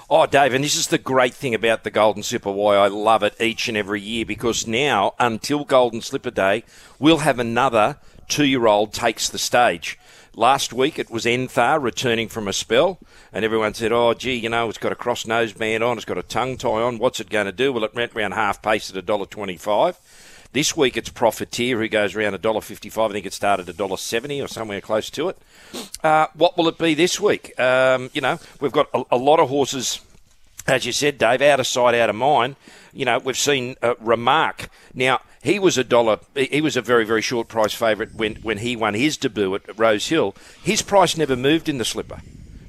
Oh, 0.08 0.24
Dave, 0.24 0.54
and 0.54 0.62
this 0.62 0.76
is 0.76 0.86
the 0.86 0.98
great 0.98 1.34
thing 1.34 1.52
about 1.52 1.82
the 1.82 1.90
Golden 1.90 2.22
Slipper, 2.22 2.52
why 2.52 2.76
I 2.76 2.86
love 2.86 3.24
it 3.24 3.34
each 3.40 3.66
and 3.66 3.76
every 3.76 4.00
year, 4.00 4.24
because 4.24 4.64
now, 4.64 5.14
until 5.18 5.64
Golden 5.64 6.00
Slipper 6.00 6.30
Day, 6.30 6.62
we'll 7.00 7.18
have 7.18 7.40
another 7.40 7.96
two 8.28 8.44
year 8.44 8.68
old 8.68 8.92
takes 8.92 9.28
the 9.28 9.36
stage. 9.36 9.98
Last 10.32 10.72
week 10.72 11.00
it 11.00 11.10
was 11.10 11.24
Enthar 11.24 11.82
returning 11.82 12.28
from 12.28 12.46
a 12.46 12.52
spell, 12.52 13.00
and 13.32 13.44
everyone 13.44 13.74
said, 13.74 13.90
Oh, 13.90 14.14
gee, 14.14 14.34
you 14.36 14.48
know, 14.48 14.68
it's 14.68 14.78
got 14.78 14.92
a 14.92 14.94
cross 14.94 15.24
noseband 15.24 15.84
on, 15.84 15.96
it's 15.96 16.04
got 16.04 16.18
a 16.18 16.22
tongue 16.22 16.56
tie 16.56 16.68
on, 16.68 17.00
what's 17.00 17.18
it 17.18 17.28
going 17.28 17.46
to 17.46 17.52
do? 17.52 17.72
Well, 17.72 17.82
it 17.82 17.96
went 17.96 18.14
round 18.14 18.34
half 18.34 18.62
pace 18.62 18.94
at 18.94 19.04
$1.25. 19.04 19.96
This 20.56 20.74
week 20.74 20.96
it's 20.96 21.10
Profiteer 21.10 21.78
who 21.78 21.86
goes 21.86 22.14
around 22.14 22.32
$1.55. 22.32 23.10
I 23.10 23.12
think 23.12 23.26
it 23.26 23.34
started 23.34 23.66
$1.70 23.66 24.42
or 24.42 24.48
somewhere 24.48 24.80
close 24.80 25.10
to 25.10 25.28
it. 25.28 25.36
Uh, 26.02 26.28
what 26.32 26.56
will 26.56 26.66
it 26.66 26.78
be 26.78 26.94
this 26.94 27.20
week? 27.20 27.52
Um, 27.60 28.08
you 28.14 28.22
know, 28.22 28.38
we've 28.58 28.72
got 28.72 28.88
a, 28.94 29.02
a, 29.10 29.18
lot 29.18 29.38
of 29.38 29.50
horses, 29.50 30.00
as 30.66 30.86
you 30.86 30.92
said, 30.92 31.18
Dave, 31.18 31.42
out 31.42 31.60
of 31.60 31.66
sight, 31.66 31.94
out 31.94 32.08
of 32.08 32.16
mind. 32.16 32.56
You 32.94 33.04
know, 33.04 33.18
we've 33.18 33.36
seen 33.36 33.76
uh, 33.82 33.96
Remark. 34.00 34.70
Now, 34.94 35.20
he 35.42 35.58
was 35.58 35.76
a 35.76 35.84
dollar. 35.84 36.20
He 36.34 36.62
was 36.62 36.74
a 36.74 36.80
very, 36.80 37.04
very 37.04 37.20
short 37.20 37.48
price 37.48 37.74
favourite 37.74 38.14
when, 38.14 38.36
when 38.36 38.56
he 38.56 38.76
won 38.76 38.94
his 38.94 39.18
debut 39.18 39.56
at 39.56 39.78
Rose 39.78 40.08
Hill. 40.08 40.34
His 40.62 40.80
price 40.80 41.18
never 41.18 41.36
moved 41.36 41.68
in 41.68 41.76
the 41.76 41.84
slipper 41.84 42.22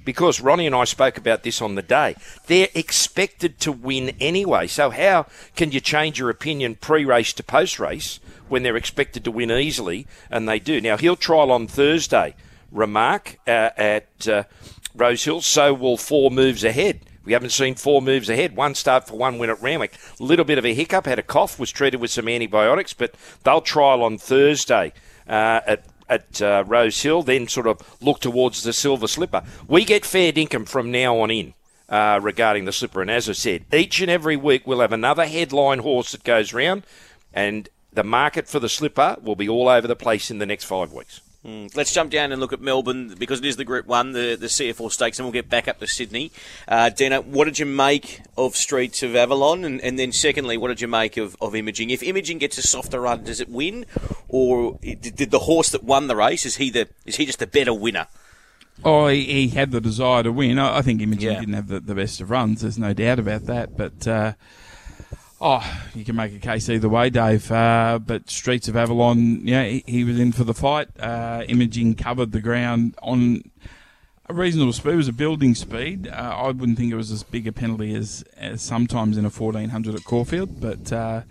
because 0.08 0.40
Ronnie 0.40 0.66
and 0.66 0.74
I 0.74 0.86
spoke 0.86 1.18
about 1.18 1.44
this 1.44 1.62
on 1.62 1.76
the 1.76 1.82
day. 1.82 2.16
They're 2.46 2.70
expected 2.74 3.60
to 3.60 3.74
win 3.74 4.16
anyway. 4.22 4.68
So 4.68 4.90
how 4.90 5.26
can 5.58 5.74
you 5.74 5.82
change 5.82 6.18
your 6.18 6.30
opinion 6.30 6.76
pre-race 6.76 7.34
to 7.34 7.44
post-race 7.44 8.22
when 8.48 8.64
they're 8.64 8.78
expected 8.78 9.26
to 9.26 9.32
win 9.32 9.52
easily 9.52 10.08
and 10.32 10.48
they 10.48 10.60
do? 10.60 10.80
Now 10.80 10.96
he'll 10.96 11.18
trial 11.18 11.52
on 11.52 11.68
Thursday. 11.68 12.36
Remark 12.72 13.38
uh, 13.46 13.72
at 13.76 14.30
uh, 14.30 14.44
Rose 14.96 15.26
Hill. 15.26 15.42
So 15.42 15.74
will 15.74 15.98
four 15.98 16.32
moves 16.32 16.64
ahead. 16.64 17.02
We 17.26 17.34
haven't 17.34 17.50
seen 17.50 17.76
four 17.76 18.02
moves 18.02 18.30
ahead. 18.30 18.56
One 18.56 18.76
start 18.76 19.10
for 19.10 19.18
one 19.18 19.38
win 19.38 19.50
at 19.50 19.62
Randwick. 19.62 19.98
Little 20.22 20.46
bit 20.46 20.58
of 20.58 20.66
a 20.66 20.74
hiccup. 20.74 21.06
Had 21.06 21.20
a 21.20 21.24
cough. 21.24 21.60
Was 21.60 21.70
treated 21.70 22.00
with 22.00 22.12
some 22.12 22.30
antibiotics, 22.30 22.94
but 22.94 23.14
they'll 23.44 23.60
trial 23.60 24.04
on 24.04 24.18
Thursday 24.18 24.94
uh, 25.28 25.60
at 25.68 25.84
at 26.10 26.42
uh, 26.42 26.64
Rose 26.66 27.02
Hill, 27.02 27.24
then 27.24 27.48
sort 27.48 27.68
of 27.68 27.82
look 28.02 28.20
towards 28.20 28.64
the 28.64 28.74
silver 28.74 29.08
slipper. 29.08 29.44
We 29.68 29.86
get 29.86 30.06
fair 30.06 30.32
dinkum 30.32 30.68
from 30.68 30.92
now 30.92 31.18
on 31.20 31.32
in. 31.32 31.54
Uh, 31.90 32.20
regarding 32.22 32.66
the 32.66 32.74
slipper, 32.74 33.02
and 33.02 33.10
as 33.10 33.30
I 33.30 33.32
said, 33.32 33.64
each 33.72 34.02
and 34.02 34.12
every 34.12 34.36
week 34.36 34.68
we'll 34.68 34.82
have 34.82 34.92
another 34.92 35.26
headline 35.26 35.80
horse 35.80 36.12
that 36.12 36.26
goes 36.26 36.52
round, 36.52 36.84
and 37.34 37.70
the 37.94 38.04
market 38.04 38.50
for 38.50 38.60
the 38.60 38.68
slipper 38.68 39.16
will 39.24 39.38
be 39.38 39.48
all 39.48 39.70
over 39.70 39.88
the 39.88 39.96
place 39.96 40.30
in 40.30 40.40
the 40.40 40.46
next 40.46 40.66
five 40.66 40.92
weeks. 40.92 41.22
Mm. 41.46 41.76
Let's 41.76 41.94
jump 41.94 42.12
down 42.12 42.32
and 42.32 42.42
look 42.42 42.52
at 42.52 42.60
Melbourne 42.60 43.16
because 43.18 43.40
it 43.40 43.46
is 43.46 43.58
the 43.58 43.64
Group 43.64 43.86
One, 43.86 44.12
the 44.12 44.36
the 44.36 44.48
CF 44.48 44.82
Orr 44.82 44.92
Stakes, 44.92 45.20
and 45.20 45.26
we'll 45.26 45.34
get 45.34 45.50
back 45.50 45.68
up 45.68 45.80
to 45.80 45.88
Sydney. 45.88 46.32
Uh, 46.68 46.90
Dana, 46.90 47.22
what 47.22 47.46
did 47.46 47.60
you 47.60 47.66
make 47.66 48.22
of 48.38 48.56
Streets 48.56 49.04
of 49.04 49.16
Avalon, 49.16 49.64
and, 49.64 49.80
and 49.82 50.00
then 50.00 50.12
secondly, 50.12 50.58
what 50.58 50.70
did 50.70 50.82
you 50.82 50.88
make 50.88 51.16
of, 51.16 51.38
of 51.40 51.56
Imaging? 51.56 51.90
If 51.92 52.02
Imaging 52.02 52.40
gets 52.40 52.58
a 52.58 52.64
softer 52.64 53.02
run, 53.02 53.24
does 53.24 53.40
it 53.40 53.50
win, 53.50 53.86
or 54.28 54.80
did 54.82 55.32
the 55.32 55.40
horse 55.40 55.70
that 55.70 55.84
won 55.84 56.08
the 56.08 56.16
race 56.16 56.46
is 56.46 56.58
he 56.58 56.70
the 56.70 56.90
is 57.06 57.18
he 57.18 57.26
just 57.26 57.42
a 57.42 57.48
better 57.48 57.74
winner? 57.74 58.08
Oh, 58.84 59.08
he, 59.08 59.24
he 59.24 59.48
had 59.50 59.72
the 59.72 59.82
desire 59.82 60.24
to 60.24 60.32
win. 60.32 60.60
I, 60.60 60.80
I 60.80 60.82
think 60.82 61.02
Imaging 61.02 61.32
yeah. 61.32 61.40
didn't 61.40 61.56
have 61.56 61.68
the, 61.68 61.80
the, 61.80 61.96
best 61.96 62.22
of 62.22 62.30
runs. 62.30 62.62
There's 62.62 62.78
no 62.78 62.94
doubt 62.94 63.20
about 63.20 63.46
that, 63.46 63.78
but. 63.78 64.08
Uh, 64.08 64.34
Oh, 65.40 65.64
you 65.94 66.04
can 66.04 66.16
make 66.16 66.34
a 66.34 66.40
case 66.40 66.68
either 66.68 66.90
way, 66.90 67.12
Dave. 67.12 67.52
Uh, 67.52 68.00
but 68.04 68.30
Streets 68.30 68.68
of 68.68 68.76
Avalon, 68.76 69.48
yeah, 69.48 69.66
he, 69.66 69.84
he 69.86 70.04
was 70.04 70.20
in 70.20 70.32
for 70.32 70.44
the 70.44 70.54
fight. 70.54 70.88
Uh, 71.00 71.44
imaging 71.48 71.94
covered 71.94 72.32
the 72.32 72.42
ground 72.42 72.96
on 73.04 73.44
a 74.28 74.34
reasonable 74.34 74.74
speed. 74.74 74.94
It 74.94 74.98
was 74.98 75.08
a 75.08 75.14
building 75.14 75.54
speed. 75.54 76.08
Uh, 76.08 76.34
I 76.38 76.48
wouldn't 76.48 76.80
think 76.80 76.92
it 76.92 76.96
was 76.96 77.12
as 77.12 77.22
big 77.22 77.46
a 77.46 77.52
penalty 77.52 77.94
as, 77.94 78.24
as 78.36 78.64
sometimes 78.64 79.16
in 79.16 79.26
a 79.26 79.30
1400 79.30 79.94
at 79.94 80.04
Caulfield, 80.04 80.60
but 80.60 80.92
uh, 80.92 81.22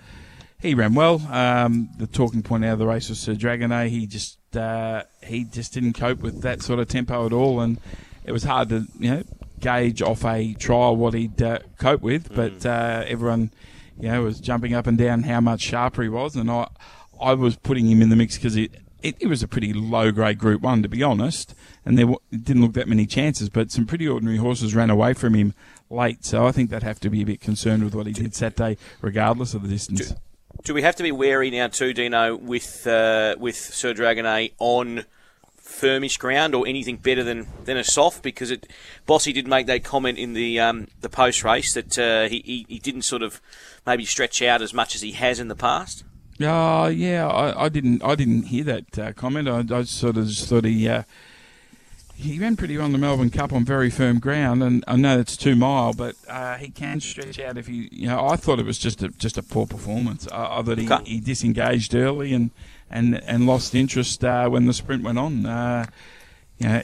he 0.61 0.75
ran 0.75 0.95
well. 0.95 1.21
Um, 1.29 1.91
the 1.99 2.07
talking 2.07 2.45
point 2.45 2.65
out 2.65 2.75
of 2.75 2.79
the 2.79 2.87
race 2.87 3.09
was 3.09 3.19
Sir 3.19 3.35
Dragonet. 3.35 3.89
He 3.89 4.07
just 4.07 4.39
uh, 4.57 5.03
he 5.25 5.43
just 5.43 5.75
didn't 5.75 5.95
cope 5.95 6.21
with 6.21 6.43
that 6.43 6.63
sort 6.63 6.79
of 6.79 6.87
tempo 6.87 7.27
at 7.27 7.33
all, 7.33 7.59
and 7.61 7.79
it 8.25 8.31
was 8.31 8.45
hard 8.45 8.69
to 8.69 8.87
you 9.01 9.11
know 9.11 9.23
gauge 9.59 10.01
off 10.01 10.25
a 10.25 10.55
trial 10.55 10.95
what 10.95 11.15
he'd 11.15 11.43
uh, 11.43 11.59
cope 11.79 12.03
with. 12.03 12.31
Mm. 12.31 12.37
But 12.37 12.67
everyone 13.09 13.51
you 13.99 14.09
know, 14.09 14.23
was 14.23 14.41
jumping 14.41 14.75
up 14.75 14.87
and 14.87 14.99
down 14.99 15.25
how 15.25 15.41
much 15.41 15.61
sharper 15.61 16.03
he 16.03 16.09
was, 16.09 16.37
and 16.37 16.51
I, 16.51 16.69
I 17.21 17.35
was 17.35 17.57
putting 17.57 17.89
him 17.89 18.03
in 18.03 18.09
the 18.09 18.17
mix 18.17 18.37
because 18.37 18.57
it, 18.57 18.73
it, 19.03 19.17
it, 19.21 19.27
was 19.27 19.43
a 19.43 19.49
pretty 19.49 19.73
low 19.73 20.11
grade 20.11 20.39
Group 20.39 20.63
One, 20.63 20.83
to 20.83 20.89
be 20.89 21.03
honest, 21.03 21.55
and 21.85 21.99
there 21.99 22.07
didn't 22.31 22.63
look 22.63 22.75
that 22.75 22.89
many 22.89 23.07
chances. 23.07 23.49
But 23.49 23.71
some 23.71 23.87
pretty 23.87 24.07
ordinary 24.07 24.39
horses 24.39 24.75
ran 24.75 24.91
away 24.91 25.15
from 25.15 25.35
him 25.35 25.55
late, 25.89 26.25
so 26.25 26.47
I 26.47 26.53
think 26.53 26.71
they'd 26.71 26.83
have 26.83 27.01
to 27.01 27.11
be 27.11 27.23
a 27.23 27.27
bit 27.27 27.41
concerned 27.41 27.85
with 27.85 27.95
what 27.95 28.07
he 28.07 28.13
did 28.13 28.35
Saturday, 28.35 28.77
regardless 29.01 29.55
of 29.55 29.63
the 29.63 29.69
distance. 29.69 30.11
Do, 30.11 30.17
do 30.65 30.75
we 30.75 30.83
have 30.83 30.97
to 30.97 31.03
be 31.03 31.13
wary 31.13 31.51
now 31.51 31.69
too, 31.69 31.93
Dino, 31.93 32.37
with 32.37 32.87
uh, 32.87 33.37
with 33.39 33.57
Sir 33.57 33.95
Dragonet 33.95 34.53
on? 34.59 35.05
Firmish 35.67 36.19
ground 36.19 36.55
or 36.55 36.67
anything 36.67 36.97
better 36.97 37.25
than, 37.25 37.47
than 37.65 37.77
a 37.77 37.85
soft 37.85 38.23
because 38.23 38.51
it 38.51 38.67
Bossy 39.05 39.33
did 39.33 39.49
make 39.49 39.67
that 39.67 39.85
comment 39.85 40.17
in 40.17 40.33
the 40.33 40.61
um, 40.61 40.89
the 41.01 41.09
post 41.09 41.43
race 41.45 41.75
that 41.75 41.99
uh, 41.99 42.29
he, 42.29 42.43
he, 42.45 42.67
he 42.69 42.79
didn't 42.79 43.03
sort 43.03 43.23
of 43.23 43.41
maybe 43.87 44.05
stretch 44.05 44.41
out 44.43 44.63
as 44.63 44.73
much 44.73 44.95
as 44.95 45.03
he 45.03 45.13
has 45.13 45.39
in 45.41 45.49
the 45.49 45.57
past? 45.57 46.05
Oh, 46.41 46.87
yeah, 46.87 47.27
I, 47.27 47.65
I 47.65 47.69
didn't 47.69 48.05
I 48.05 48.15
didn't 48.15 48.45
hear 48.45 48.65
that 48.65 48.99
uh, 48.99 49.13
comment. 49.13 49.49
I, 49.49 49.65
I, 49.75 49.83
sort 49.85 50.17
of 50.17 50.27
just 50.27 50.49
thought 50.49 50.65
he 50.65 50.89
uh, 50.89 51.03
he 52.15 52.39
ran 52.39 52.57
pretty 52.57 52.77
well 52.77 52.87
in 52.87 52.93
the 52.93 52.99
Melbourne 52.99 53.31
Cup 53.31 53.53
on 53.53 53.65
very 53.65 53.91
firm 53.91 54.19
ground, 54.19 54.63
and 54.63 54.85
I 54.87 54.97
know 54.97 55.19
it's 55.19 55.37
two 55.37 55.57
mile, 55.57 55.93
but 55.93 56.15
uh, 56.29 56.57
he 56.57 56.71
can 56.71 57.01
stretch 57.01 57.39
out 57.39 57.59
if 57.59 57.67
he. 57.67 57.89
You 57.93 58.09
know, 58.09 58.27
I 58.27 58.37
thought 58.37 58.59
it 58.59 58.67
was 58.67 58.79
just 58.79 59.03
a 59.03 59.09
just 59.09 59.37
a 59.37 59.43
poor 59.43 59.67
performance. 59.67 60.27
Uh, 60.31 60.63
that 60.63 60.79
he, 60.79 60.91
Okay. 60.91 61.05
he 61.05 61.21
disengaged 61.21 61.95
early 61.95 62.33
and 62.33 62.51
and 62.91 63.23
and 63.25 63.47
lost 63.47 63.75
interest 63.75 64.25
uh, 64.25 64.49
when 64.49 64.67
the 64.67 64.73
sprint 64.73 65.03
went 65.03 65.19
on. 65.19 65.47
Uh, 65.47 65.87
you 66.59 66.69
know, 66.69 66.83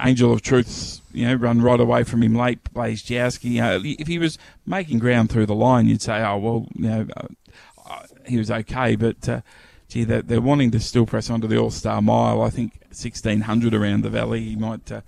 Angel 0.00 0.32
of 0.32 0.42
Truth, 0.42 1.00
you 1.12 1.26
know, 1.26 1.34
run 1.34 1.62
right 1.62 1.80
away 1.80 2.04
from 2.04 2.22
him 2.22 2.34
late. 2.34 2.72
Blaze 2.72 3.02
Jowski. 3.02 3.52
You 3.52 3.60
know, 3.60 3.80
if 3.84 4.06
he 4.06 4.18
was 4.18 4.38
making 4.66 4.98
ground 4.98 5.30
through 5.30 5.46
the 5.46 5.54
line, 5.54 5.86
you'd 5.86 6.02
say, 6.02 6.22
oh 6.22 6.38
well, 6.38 6.68
you 6.74 6.88
know, 6.88 7.06
uh, 7.16 7.26
uh, 7.88 8.02
he 8.26 8.38
was 8.38 8.50
okay, 8.50 8.96
but. 8.96 9.28
Uh, 9.28 9.40
Gee, 9.88 10.02
they're, 10.02 10.20
they're 10.20 10.40
wanting 10.40 10.72
to 10.72 10.80
still 10.80 11.06
press 11.06 11.30
on 11.30 11.40
to 11.42 11.46
the 11.46 11.56
All 11.56 11.70
Star 11.70 12.02
Mile. 12.02 12.42
I 12.42 12.50
think 12.50 12.72
1600 12.86 13.72
around 13.72 14.02
the 14.02 14.10
valley. 14.10 14.42
He 14.42 14.56
might 14.56 14.90
uh, 14.90 15.02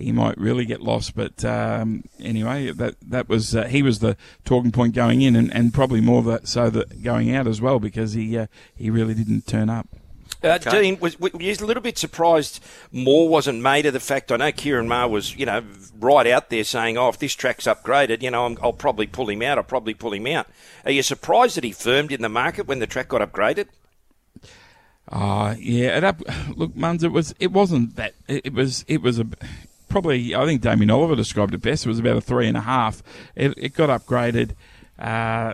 he 0.00 0.12
might 0.12 0.36
really 0.38 0.64
get 0.64 0.80
lost. 0.80 1.14
But 1.14 1.44
um, 1.44 2.04
anyway, 2.18 2.72
that 2.72 2.96
that 3.02 3.28
was 3.28 3.54
uh, 3.54 3.64
he 3.64 3.82
was 3.82 3.98
the 3.98 4.16
talking 4.44 4.72
point 4.72 4.94
going 4.94 5.22
in, 5.22 5.36
and, 5.36 5.52
and 5.54 5.72
probably 5.72 6.00
more 6.00 6.22
that 6.22 6.48
so 6.48 6.70
that 6.70 7.02
going 7.02 7.34
out 7.34 7.46
as 7.46 7.60
well 7.60 7.78
because 7.78 8.14
he 8.14 8.36
uh, 8.36 8.46
he 8.74 8.90
really 8.90 9.14
didn't 9.14 9.46
turn 9.46 9.68
up. 9.70 9.88
Uh, 10.42 10.56
Dean, 10.56 10.98
was, 11.00 11.20
were 11.20 11.30
you 11.38 11.52
a 11.52 11.66
little 11.66 11.82
bit 11.82 11.98
surprised 11.98 12.64
more 12.90 13.28
wasn't 13.28 13.60
made 13.60 13.84
of 13.84 13.92
the 13.92 14.00
fact? 14.00 14.32
I 14.32 14.36
know 14.36 14.50
Ciaron 14.50 14.86
Maher 14.86 15.08
was, 15.08 15.36
you 15.36 15.44
know, 15.44 15.62
right 15.98 16.26
out 16.26 16.48
there 16.48 16.64
saying, 16.64 16.96
"Oh, 16.96 17.10
if 17.10 17.18
this 17.18 17.34
track's 17.34 17.66
upgraded, 17.66 18.22
you 18.22 18.30
know, 18.30 18.46
I'm, 18.46 18.58
I'll 18.62 18.72
probably 18.72 19.06
pull 19.06 19.28
him 19.28 19.42
out. 19.42 19.58
I'll 19.58 19.64
probably 19.64 19.92
pull 19.92 20.14
him 20.14 20.26
out." 20.26 20.46
Are 20.84 20.92
you 20.92 21.02
surprised 21.02 21.56
that 21.56 21.64
he 21.64 21.72
firmed 21.72 22.10
in 22.10 22.22
the 22.22 22.28
market 22.30 22.66
when 22.66 22.78
the 22.78 22.86
track 22.86 23.08
got 23.08 23.20
upgraded? 23.20 23.66
Ah, 25.10 25.56
yeah. 25.58 25.98
It 25.98 26.04
up, 26.04 26.22
look, 26.56 26.74
Muns, 26.74 27.02
it 27.02 27.08
was 27.08 27.34
it 27.38 27.52
wasn't 27.52 27.96
that. 27.96 28.14
It, 28.26 28.46
it 28.46 28.54
was 28.54 28.84
it 28.88 29.02
was 29.02 29.18
a 29.18 29.26
probably. 29.90 30.34
I 30.34 30.46
think 30.46 30.62
Damien 30.62 30.90
Oliver 30.90 31.14
described 31.14 31.52
it 31.52 31.60
best. 31.60 31.84
It 31.84 31.88
was 31.90 31.98
about 31.98 32.16
a 32.16 32.20
three 32.22 32.48
and 32.48 32.56
a 32.56 32.62
half. 32.62 33.02
It, 33.34 33.52
it 33.58 33.74
got 33.74 33.90
upgraded. 33.90 34.52
Uh, 34.98 35.52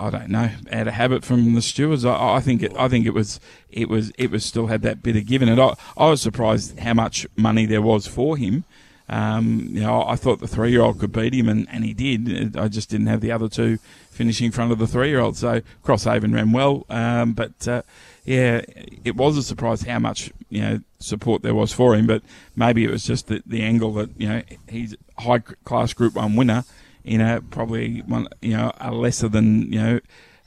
I 0.00 0.10
don't 0.10 0.28
know, 0.28 0.50
out 0.70 0.86
of 0.86 0.94
habit 0.94 1.24
from 1.24 1.54
the 1.54 1.62
stewards. 1.62 2.04
I, 2.04 2.36
I 2.36 2.40
think 2.40 2.62
it. 2.62 2.72
I 2.76 2.88
think 2.88 3.06
it 3.06 3.14
was. 3.14 3.38
It 3.70 3.88
was. 3.88 4.10
It 4.18 4.30
was 4.30 4.44
still 4.44 4.66
had 4.66 4.82
that 4.82 5.02
bit 5.02 5.16
of 5.16 5.30
in 5.30 5.48
it. 5.48 5.58
I, 5.58 5.74
I 5.96 6.10
was 6.10 6.22
surprised 6.22 6.78
how 6.80 6.94
much 6.94 7.26
money 7.36 7.66
there 7.66 7.82
was 7.82 8.06
for 8.06 8.36
him. 8.36 8.64
Um, 9.08 9.70
you 9.70 9.80
know, 9.80 10.04
I 10.06 10.16
thought 10.16 10.40
the 10.40 10.46
three-year-old 10.46 11.00
could 11.00 11.12
beat 11.12 11.32
him, 11.32 11.48
and, 11.48 11.66
and 11.70 11.82
he 11.84 11.94
did. 11.94 12.56
I 12.56 12.68
just 12.68 12.90
didn't 12.90 13.06
have 13.06 13.22
the 13.22 13.32
other 13.32 13.48
two 13.48 13.78
finishing 14.18 14.46
in 14.46 14.52
front 14.52 14.72
of 14.72 14.78
the 14.78 14.86
three-year-old. 14.86 15.36
So 15.36 15.62
Crosshaven 15.84 16.34
ran 16.34 16.50
well, 16.50 16.84
um, 16.90 17.34
but 17.34 17.68
uh, 17.68 17.82
yeah, 18.24 18.62
it 19.04 19.14
was 19.14 19.36
a 19.38 19.44
surprise 19.44 19.82
how 19.82 20.00
much 20.00 20.32
you 20.50 20.60
know 20.60 20.80
support 20.98 21.42
there 21.42 21.54
was 21.54 21.72
for 21.72 21.94
him. 21.94 22.06
But 22.08 22.22
maybe 22.56 22.84
it 22.84 22.90
was 22.90 23.04
just 23.04 23.28
the, 23.28 23.42
the 23.46 23.62
angle 23.62 23.92
that 23.94 24.10
you 24.20 24.28
know 24.28 24.42
he's 24.68 24.96
high-class 25.18 25.92
Group 25.94 26.14
One 26.14 26.34
winner 26.34 26.64
in 27.04 27.20
a 27.20 27.40
probably 27.40 28.00
one 28.00 28.26
you 28.42 28.56
know 28.56 28.72
a 28.80 28.90
lesser 28.90 29.28
than 29.28 29.72
you 29.72 29.80
know 29.80 30.00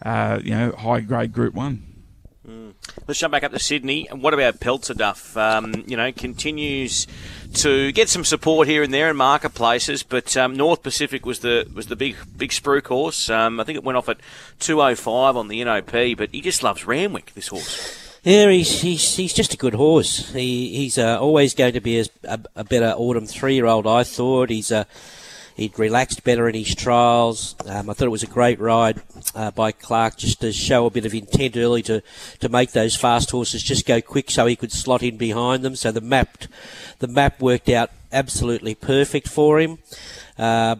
uh, 0.03 0.39
you 0.43 0.51
know 0.51 0.73
high-grade 0.73 1.31
Group 1.31 1.53
One. 1.53 1.90
Let's 3.07 3.19
jump 3.19 3.31
back 3.31 3.43
up 3.43 3.51
to 3.51 3.59
Sydney. 3.59 4.07
And 4.09 4.21
what 4.21 4.33
about 4.33 4.59
Peltzer 4.59 4.93
Duff? 4.93 5.35
Um, 5.35 5.83
you 5.87 5.97
know, 5.97 6.11
continues 6.11 7.07
to 7.55 7.91
get 7.91 8.09
some 8.09 8.23
support 8.23 8.67
here 8.67 8.83
and 8.83 8.93
there 8.93 9.09
in 9.09 9.17
marketplaces, 9.17 10.03
but 10.03 10.35
um, 10.37 10.55
North 10.55 10.83
Pacific 10.83 11.25
was 11.25 11.39
the 11.39 11.69
was 11.73 11.87
the 11.87 11.95
big 11.95 12.15
big 12.37 12.51
spruik 12.51 12.87
horse. 12.87 13.29
Um, 13.29 13.59
I 13.59 13.63
think 13.63 13.75
it 13.75 13.83
went 13.83 13.97
off 13.97 14.09
at 14.09 14.19
205 14.59 15.35
on 15.35 15.47
the 15.47 15.63
NOP, 15.63 16.17
but 16.17 16.29
he 16.31 16.41
just 16.41 16.63
loves 16.63 16.85
Randwick, 16.85 17.33
this 17.33 17.47
horse. 17.47 17.97
Yeah, 18.23 18.51
he's, 18.51 18.81
he's, 18.81 19.15
he's 19.15 19.33
just 19.33 19.55
a 19.55 19.57
good 19.57 19.73
horse. 19.73 20.31
He, 20.31 20.75
he's 20.75 20.99
uh, 20.99 21.19
always 21.19 21.55
going 21.55 21.73
to 21.73 21.81
be 21.81 21.99
a, 21.99 22.05
a, 22.23 22.39
a 22.57 22.63
better 22.63 22.93
autumn 22.95 23.25
three 23.25 23.55
year 23.55 23.65
old, 23.65 23.87
I 23.87 24.03
thought. 24.03 24.51
He's 24.51 24.71
uh, 24.71 24.83
He'd 25.55 25.77
relaxed 25.77 26.23
better 26.23 26.47
in 26.47 26.55
his 26.55 26.73
trials. 26.75 27.55
Um, 27.65 27.89
I 27.89 27.93
thought 27.93 28.05
it 28.05 28.11
was 28.11 28.23
a 28.23 28.27
great 28.27 28.59
ride 28.59 29.01
uh, 29.35 29.51
by 29.51 29.71
Clark 29.71 30.17
just 30.17 30.41
to 30.41 30.51
show 30.51 30.85
a 30.85 30.89
bit 30.89 31.05
of 31.05 31.13
intent 31.13 31.57
early 31.57 31.81
to, 31.83 32.01
to 32.39 32.49
make 32.49 32.71
those 32.71 32.95
fast 32.95 33.31
horses 33.31 33.63
just 33.63 33.85
go 33.85 34.01
quick 34.01 34.31
so 34.31 34.45
he 34.45 34.55
could 34.55 34.71
slot 34.71 35.03
in 35.03 35.17
behind 35.17 35.63
them. 35.63 35.75
So 35.75 35.91
the 35.91 36.01
map, 36.01 36.43
the 36.99 37.07
map 37.07 37.41
worked 37.41 37.69
out 37.69 37.91
absolutely 38.11 38.75
perfect 38.75 39.27
for 39.27 39.59
him. 39.59 39.79
Uh, 40.37 40.77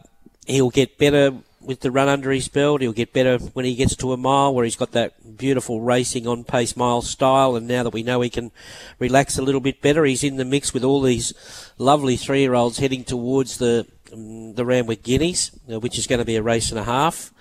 he'll 0.47 0.69
get 0.69 0.97
better 0.97 1.33
with 1.61 1.81
the 1.81 1.91
run 1.91 2.09
under 2.09 2.31
his 2.31 2.47
belt. 2.47 2.81
He'll 2.81 2.93
get 2.93 3.13
better 3.13 3.37
when 3.37 3.65
he 3.65 3.75
gets 3.75 3.95
to 3.97 4.13
a 4.13 4.17
mile 4.17 4.53
where 4.53 4.65
he's 4.65 4.75
got 4.75 4.91
that 4.93 5.37
beautiful 5.37 5.81
racing 5.81 6.27
on 6.27 6.43
pace 6.43 6.75
mile 6.75 7.01
style. 7.01 7.55
And 7.55 7.67
now 7.67 7.83
that 7.83 7.93
we 7.93 8.03
know 8.03 8.21
he 8.21 8.29
can 8.29 8.51
relax 8.99 9.37
a 9.37 9.41
little 9.41 9.61
bit 9.61 9.81
better, 9.81 10.05
he's 10.05 10.23
in 10.23 10.37
the 10.37 10.45
mix 10.45 10.73
with 10.73 10.83
all 10.83 11.01
these 11.01 11.33
lovely 11.77 12.17
three 12.17 12.41
year 12.41 12.55
olds 12.55 12.79
heading 12.79 13.03
towards 13.03 13.57
the 13.57 13.85
the 14.11 14.65
Randwick 14.65 15.03
Guineas, 15.03 15.51
uh, 15.71 15.79
which 15.79 15.97
is 15.97 16.07
going 16.07 16.19
to 16.19 16.25
be 16.25 16.35
a 16.35 16.41
race 16.41 16.69
and 16.69 16.79
a 16.79 16.83
half. 16.83 17.31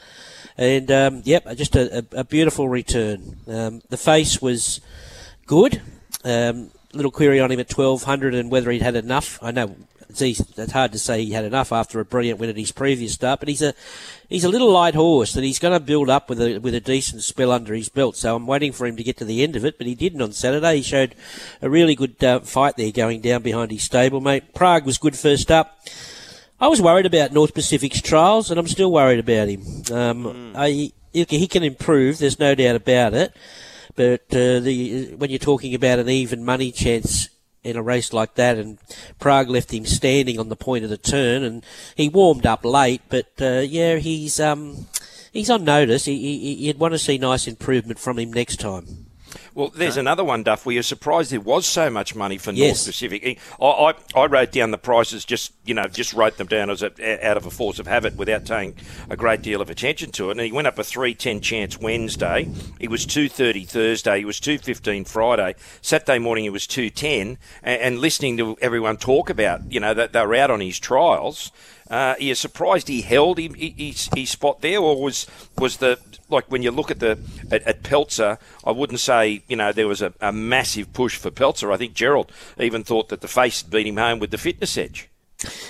And 0.57 0.91
um, 0.91 1.23
yep, 1.25 1.47
just 1.57 1.77
a, 1.77 1.99
a, 1.99 2.21
a 2.21 2.25
beautiful 2.25 2.69
return. 2.69 3.37
Um, 3.47 3.83
the 3.89 3.97
face 3.97 4.43
was 4.43 4.81
good. 5.47 5.81
Um, 6.25 6.71
little 6.93 7.11
query 7.11 7.41
on 7.41 7.51
him 7.51 7.61
at 7.61 7.73
1200 7.73 8.35
and 8.35 8.51
whether 8.51 8.71
he'd 8.71 8.83
had 8.83 8.97
enough. 8.97 9.39
I 9.43 9.53
know 9.53 9.77
it's, 10.11 10.23
easy, 10.23 10.45
it's 10.57 10.73
hard 10.73 10.93
to 10.93 10.99
say 10.99 11.25
he 11.25 11.33
had 11.33 11.45
enough 11.45 11.73
after 11.73 12.01
a 12.01 12.05
brilliant 12.05 12.41
win 12.41 12.51
at 12.51 12.57
his 12.57 12.73
previous 12.73 13.15
start, 13.15 13.41
but 13.41 13.49
he's 13.49 13.63
a 13.63 13.75
he's 14.29 14.45
a 14.45 14.49
little 14.49 14.71
light 14.71 14.95
horse 14.95 15.33
that 15.33 15.45
he's 15.45 15.59
going 15.59 15.73
to 15.73 15.85
build 15.85 16.11
up 16.11 16.29
with 16.29 16.41
a 16.41 16.59
with 16.59 16.75
a 16.75 16.81
decent 16.81 17.23
spell 17.23 17.53
under 17.53 17.75
his 17.75 17.89
belt. 17.89 18.17
So 18.17 18.35
I'm 18.35 18.47
waiting 18.47 18.73
for 18.73 18.87
him 18.87 18.97
to 18.97 19.05
get 19.05 19.17
to 19.19 19.25
the 19.25 19.43
end 19.43 19.57
of 19.57 19.65
it, 19.65 19.79
but 19.79 19.87
he 19.87 19.95
didn't 19.95 20.21
on 20.21 20.33
Saturday. 20.33 20.77
He 20.77 20.83
showed 20.83 21.15
a 21.63 21.71
really 21.71 21.95
good 21.95 22.23
uh, 22.23 22.41
fight 22.41 22.77
there, 22.77 22.91
going 22.91 23.21
down 23.21 23.43
behind 23.43 23.71
his 23.71 23.89
stablemate. 23.89 24.53
Prague 24.53 24.85
was 24.85 24.99
good 24.99 25.17
first 25.17 25.51
up. 25.51 25.79
I 26.61 26.69
was 26.69 26.83
worried 26.83 27.07
about 27.07 27.33
North 27.33 27.55
Pacific's 27.55 28.03
trials, 28.03 28.51
and 28.51 28.61
I'm 28.61 28.69
still 28.69 28.93
worried 28.93 29.19
about 29.19 29.49
him. 29.49 29.63
Um, 29.91 30.53
I, 30.55 30.93
he 31.13 31.25
he 31.29 31.47
can 31.47 31.63
improve. 31.63 32.19
There's 32.19 32.39
no 32.39 32.55
doubt 32.55 32.77
about 32.77 33.15
it. 33.15 33.35
But 33.97 34.23
uh, 34.31 34.61
the 34.61 35.15
when 35.17 35.31
you're 35.31 35.39
talking 35.39 35.75
about 35.75 35.99
an 35.99 36.09
even 36.09 36.45
money 36.45 36.71
chance 36.71 37.29
in 37.63 37.77
a 37.77 37.83
race 37.83 38.13
like 38.13 38.35
that, 38.35 38.59
and 38.59 38.79
Prague 39.19 39.49
left 39.49 39.73
him 39.73 39.87
standing 39.87 40.39
on 40.39 40.49
the 40.49 40.57
point 40.57 40.85
of 40.85 40.91
the 40.91 40.97
turn, 40.97 41.43
and 41.43 41.65
he 41.97 42.09
warmed 42.09 42.47
up 42.47 42.65
late. 42.65 43.03
But 43.09 43.33
uh, 43.41 43.61
yeah, 43.61 43.97
he's 43.97 44.39
um, 44.39 44.87
he's 45.33 45.51
on 45.51 45.65
notice. 45.65 46.05
He, 46.05 46.17
he, 46.17 46.67
you'd 46.67 46.79
want 46.79 46.93
to 46.93 46.99
see 46.99 47.19
nice 47.19 47.47
improvement 47.47 47.99
from 47.99 48.19
him 48.19 48.33
next 48.33 48.61
time. 48.61 49.10
Well, 49.55 49.73
there's 49.75 49.97
another 49.97 50.23
one, 50.25 50.43
Duff, 50.43 50.65
where 50.65 50.75
you're 50.75 50.83
surprised 50.83 51.33
there 51.33 51.41
was 51.41 51.67
so 51.67 51.91
much 51.91 52.15
money 52.15 52.39
for 52.39 52.53
Yes. 52.53 52.87
North 52.87 52.87
Pacific. 52.87 53.39
I, 53.61 53.65
I, 53.65 53.95
I 54.15 54.27
wrote 54.27 54.53
down 54.53 54.71
the 54.71 54.79
prices, 54.79 55.25
just 55.25 55.53
you 55.65 55.75
know, 55.75 55.87
just 55.87 56.13
wrote 56.13 56.37
them 56.37 56.47
down 56.47 56.71
as 56.71 56.83
a, 56.83 57.27
out 57.29 57.37
of 57.37 57.47
a 57.47 57.51
force 57.51 57.79
of 57.79 57.87
habit 57.87 58.17
without 58.17 58.45
paying 58.47 58.75
a 59.09 59.17
great 59.17 59.43
deal 59.43 59.61
of 59.61 59.71
attention 59.71 60.13
to 60.13 60.29
it. 60.29 60.33
And 60.33 60.41
he 60.41 60.53
went 60.53 60.67
up 60.67 60.79
a 60.79 60.85
three 60.85 61.15
ten 61.15 61.41
chance 61.41 61.79
Wednesday. 61.79 62.49
He 62.79 62.89
was 62.89 63.05
two 63.07 63.29
thirty 63.29 63.65
Thursday. 63.65 64.19
He 64.19 64.25
was 64.25 64.41
two 64.41 64.59
fifteen 64.59 65.05
Friday. 65.05 65.55
Saturday 65.83 66.19
morning 66.19 66.45
he 66.45 66.51
was 66.51 66.67
two 66.67 66.91
ten. 66.91 67.39
And, 67.63 67.81
and 67.83 67.99
listening 67.99 68.37
to 68.39 68.57
everyone 68.61 68.97
talk 68.97 69.31
about, 69.31 69.71
you 69.73 69.81
know, 69.81 69.95
that 69.95 70.13
they 70.13 70.25
were 70.25 70.37
out 70.37 70.51
on 70.51 70.61
his 70.61 70.79
trials. 70.79 71.53
Uh, 71.91 72.15
are 72.17 72.23
you 72.23 72.35
surprised 72.37 72.87
he 72.87 73.01
held 73.01 73.39
his, 73.39 74.09
his 74.15 74.31
spot 74.31 74.61
there, 74.61 74.79
or 74.79 75.03
was 75.03 75.27
was 75.59 75.79
the 75.79 75.99
like 76.29 76.49
when 76.49 76.63
you 76.63 76.71
look 76.71 76.91
at 76.91 77.01
the 77.01 77.19
at, 77.51 77.63
at 77.65 77.83
Peltzer? 77.83 78.39
I 78.65 78.71
wouldn't 78.71 79.01
say 79.01 79.43
you 79.49 79.57
know 79.57 79.73
there 79.73 79.89
was 79.89 80.01
a, 80.01 80.13
a 80.21 80.33
massive 80.33 80.93
push 80.93 81.17
for 81.17 81.31
Peltzer. 81.31 81.73
I 81.73 81.77
think 81.77 81.95
Gerald 81.95 82.31
even 82.59 82.85
thought 82.85 83.09
that 83.09 83.21
the 83.21 83.29
face 83.29 83.63
beat 83.63 83.89
him 83.89 83.97
home 83.97 84.21
with 84.21 84.31
the 84.31 84.39
fitness 84.39 84.79
edge. 84.79 85.10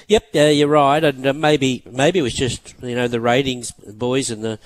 Yep, 0.08 0.28
yeah, 0.32 0.48
you're 0.48 0.66
right, 0.66 1.02
and 1.02 1.24
uh, 1.24 1.32
maybe 1.32 1.84
maybe 1.88 2.18
it 2.18 2.22
was 2.22 2.34
just 2.34 2.74
you 2.82 2.96
know 2.96 3.06
the 3.06 3.20
ratings 3.20 3.70
boys 3.70 4.28
and 4.28 4.42
the 4.42 4.58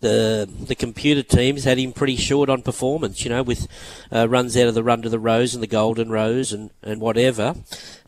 the 0.00 0.48
the 0.68 0.76
computer 0.76 1.22
teams 1.24 1.64
had 1.64 1.78
him 1.78 1.92
pretty 1.92 2.14
short 2.14 2.48
on 2.48 2.62
performance. 2.62 3.24
You 3.24 3.30
know, 3.30 3.42
with 3.42 3.66
uh, 4.12 4.28
runs 4.28 4.56
out 4.56 4.68
of 4.68 4.74
the 4.74 4.84
run 4.84 5.02
to 5.02 5.08
the 5.08 5.18
rose 5.18 5.54
and 5.54 5.62
the 5.62 5.68
golden 5.68 6.10
rose 6.10 6.52
and 6.52 6.70
and 6.82 7.00
whatever, 7.00 7.56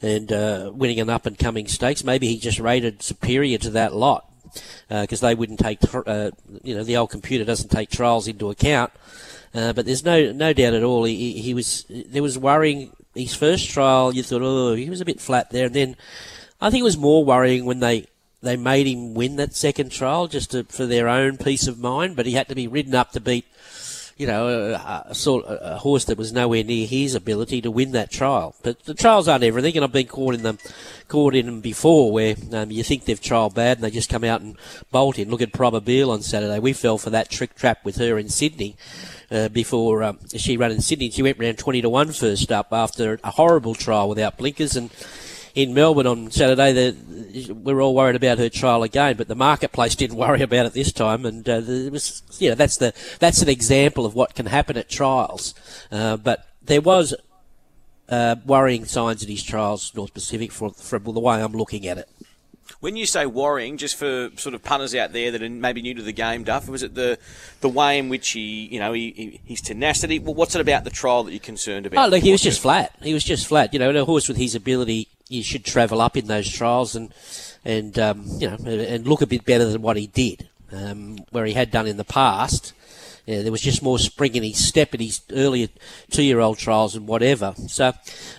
and 0.01 0.33
uh, 0.33 0.71
winning 0.73 1.01
an 1.01 1.11
up 1.11 1.27
and 1.27 1.37
coming 1.37 1.67
stakes. 1.67 2.05
Maybe 2.05 2.29
he 2.29 2.39
just 2.39 2.61
rated 2.61 3.03
superior 3.03 3.59
to 3.59 3.71
that 3.71 3.95
lot 3.95 4.31
because 4.89 5.21
they 5.21 5.35
wouldn't 5.35 5.59
take 5.59 5.81
uh, 6.07 6.31
you 6.63 6.77
know 6.77 6.85
the 6.85 6.97
old 6.97 7.11
computer 7.11 7.45
doesn't 7.45 7.71
take 7.71 7.91
trials 7.91 8.29
into 8.29 8.51
account. 8.51 8.93
Uh, 9.53 9.73
but 9.73 9.87
there's 9.87 10.05
no 10.05 10.31
no 10.31 10.53
doubt 10.53 10.75
at 10.75 10.85
all. 10.85 11.05
He, 11.05 11.41
he 11.41 11.53
was 11.53 11.85
there 11.89 12.23
was 12.23 12.39
worrying. 12.39 12.93
His 13.15 13.37
first 13.37 13.71
trial, 13.71 14.13
you 14.13 14.25
thought, 14.25 14.43
oh, 14.43 14.75
he 14.75 14.91
was 14.91 15.01
a 15.01 15.05
bit 15.05 15.21
flat 15.21 15.51
there, 15.53 15.67
and 15.67 15.75
then 15.75 15.97
I 16.61 16.71
think 16.71 16.81
it 16.81 16.85
was 16.85 16.97
more 16.97 17.25
worrying 17.25 17.65
when 17.65 17.81
they 17.81 18.07
they 18.43 18.57
made 18.57 18.87
him 18.87 19.15
win 19.15 19.37
that 19.37 19.55
second 19.55 19.91
trial 19.91 20.27
just 20.29 20.51
to, 20.51 20.65
for 20.65 20.87
their 20.87 21.09
own 21.09 21.39
peace 21.39 21.67
of 21.67 21.79
mind. 21.79 22.15
But 22.17 22.27
he 22.27 22.33
had 22.33 22.49
to 22.49 22.55
be 22.55 22.67
ridden 22.67 22.95
up 22.95 23.13
to 23.13 23.21
beat, 23.21 23.47
you 24.17 24.27
know, 24.27 24.49
a, 24.49 24.73
a 24.75 25.15
a 25.15 25.79
horse 25.79 26.05
that 26.05 26.19
was 26.19 26.33
nowhere 26.33 26.63
near 26.63 26.87
his 26.87 27.15
ability 27.15 27.61
to 27.63 27.71
win 27.71 27.93
that 27.93 28.11
trial. 28.11 28.55
But 28.63 28.85
the 28.85 28.95
trials 28.95 29.29
aren't 29.29 29.45
everything, 29.45 29.77
and 29.77 29.85
I've 29.85 29.93
been 29.93 30.07
caught 30.07 30.35
in 30.35 30.43
them, 30.43 30.59
caught 31.09 31.35
in 31.35 31.47
them 31.47 31.61
before, 31.61 32.13
where 32.13 32.37
um, 32.53 32.71
you 32.71 32.85
think 32.85 33.05
they've 33.05 33.21
trialled 33.21 33.55
bad 33.55 33.79
and 33.79 33.85
they 33.85 33.91
just 33.91 34.11
come 34.11 34.25
out 34.25 34.43
and 34.43 34.57
bolt 34.91 35.19
in. 35.19 35.31
Look 35.31 35.43
at 35.43 35.53
Probabeel 35.53 36.11
on 36.11 36.23
Saturday. 36.23 36.59
We 36.59 36.75
fell 36.75 36.99
for 36.99 37.11
that 37.11 37.31
trick 37.31 37.55
trap 37.57 37.85
with 37.85 37.97
her 37.97 38.19
in 38.19 38.29
Sydney. 38.29 38.77
Uh, 39.31 39.49
before 39.49 40.03
um, 40.03 40.19
she 40.37 40.57
ran 40.59 40.71
in 40.71 40.83
Sydney, 40.83 41.11
she 41.11 41.23
went 41.23 41.39
round 41.39 41.59
twenty 41.59 41.81
to 41.81 41.89
one 41.89 42.13
first 42.13 42.53
up 42.53 42.69
after 42.73 43.19
a 43.25 43.31
horrible 43.33 43.75
trial 43.75 44.09
without 44.09 44.37
blinkers, 44.37 44.77
and 44.77 44.91
in 45.55 45.73
Melbourne 45.73 46.07
on 46.07 46.31
Saturday, 46.31 46.73
the, 46.73 47.53
we 47.53 47.73
are 47.73 47.81
all 47.81 47.95
worried 47.95 48.17
about 48.17 48.39
her 48.39 48.49
trial 48.49 48.83
again, 48.83 49.17
but 49.17 49.29
the 49.29 49.35
marketplace 49.35 49.95
didn't 49.95 50.17
worry 50.25 50.43
about 50.43 50.67
it 50.67 50.73
this 50.73 50.93
time, 50.93 51.25
and 51.25 51.49
uh, 51.49 51.63
it 51.65 51.93
was, 51.93 52.23
you 52.39 52.49
know, 52.49 52.55
that's 52.55 52.77
the 52.77 52.93
that's 53.21 53.43
an 53.43 53.49
example 53.49 54.05
of 54.05 54.15
what 54.15 54.35
can 54.35 54.47
happen 54.47 54.77
at 54.77 54.89
trials. 54.89 55.55
Uh, 55.91 56.17
but 56.17 56.47
there 56.63 56.81
was 56.81 57.15
uh, 58.09 58.37
worrying 58.45 58.85
signs 58.85 59.23
in 59.23 59.31
his 59.31 59.43
trials, 59.43 59.93
North 59.95 60.13
Pacific, 60.13 60.53
from, 60.53 60.73
from 60.73 61.05
the 61.05 61.21
way 61.21 61.43
I'm 61.43 61.53
looking 61.53 61.87
at 61.87 61.99
it. 61.99 62.09
When 62.81 62.97
you 62.97 63.07
say 63.07 63.27
worrying, 63.27 63.77
just 63.77 63.97
for 63.97 64.31
sort 64.37 64.55
of 64.55 64.63
punters 64.63 64.95
out 64.95 65.13
there 65.13 65.31
that 65.31 65.43
are 65.43 65.49
maybe 65.49 65.83
new 65.83 65.95
to 65.95 66.03
the 66.03 66.13
game, 66.13 66.45
Duff, 66.45 66.69
was 66.69 66.83
it 66.83 66.95
the 66.95 67.19
the 67.61 67.69
way 67.69 67.99
in 67.99 68.09
which 68.09 68.31
he, 68.31 68.67
you 68.67 68.79
know, 68.79 68.93
he, 68.93 69.41
his 69.45 69.61
tenacity? 69.61 70.19
Well, 70.19 70.35
what's 70.35 70.55
it 70.55 70.61
about 70.61 70.85
the 70.85 70.91
trial 70.91 71.25
that 71.25 71.33
you're 71.33 71.41
concerned 71.41 71.87
about? 71.87 72.07
Oh, 72.07 72.11
look, 72.11 72.23
he 72.23 72.33
was 72.33 72.43
just 72.43 72.61
flat. 72.61 72.95
He 73.03 73.15
was 73.15 73.25
just 73.25 73.47
flat. 73.47 73.73
You 73.73 73.79
know, 73.79 73.91
a 73.91 74.05
horse 74.05 74.29
with 74.29 74.37
his 74.37 74.55
ability, 74.55 75.09
you 75.29 75.43
should 75.43 75.65
travel 75.65 76.01
up 76.01 76.17
in 76.17 76.27
those 76.27 76.51
trials 76.51 76.95
and 76.95 77.13
and 77.65 77.99
um, 77.99 78.25
you 78.39 78.49
know 78.49 78.57
and 78.57 79.07
look 79.07 79.23
a 79.23 79.27
bit 79.27 79.45
better 79.45 79.65
than 79.67 79.83
what 79.83 79.97
he 79.97 80.07
did, 80.07 80.49
um, 80.73 81.19
where 81.31 81.47
he 81.47 81.55
had 81.55 81.71
done 81.71 81.87
in 81.87 81.97
the 81.97 82.05
past. 82.05 82.73
Yeah, 83.27 83.41
there 83.41 83.53
was 83.53 83.63
just 83.63 83.83
more 83.83 83.99
spring 83.99 84.35
in 84.35 84.43
his 84.43 84.63
step 84.63 84.95
in 84.95 85.01
his 85.01 85.23
earlier 85.33 85.69
two-year-old 86.11 86.59
trials 86.59 86.95
and 86.95 87.07
whatever. 87.07 87.55
So 87.69 87.95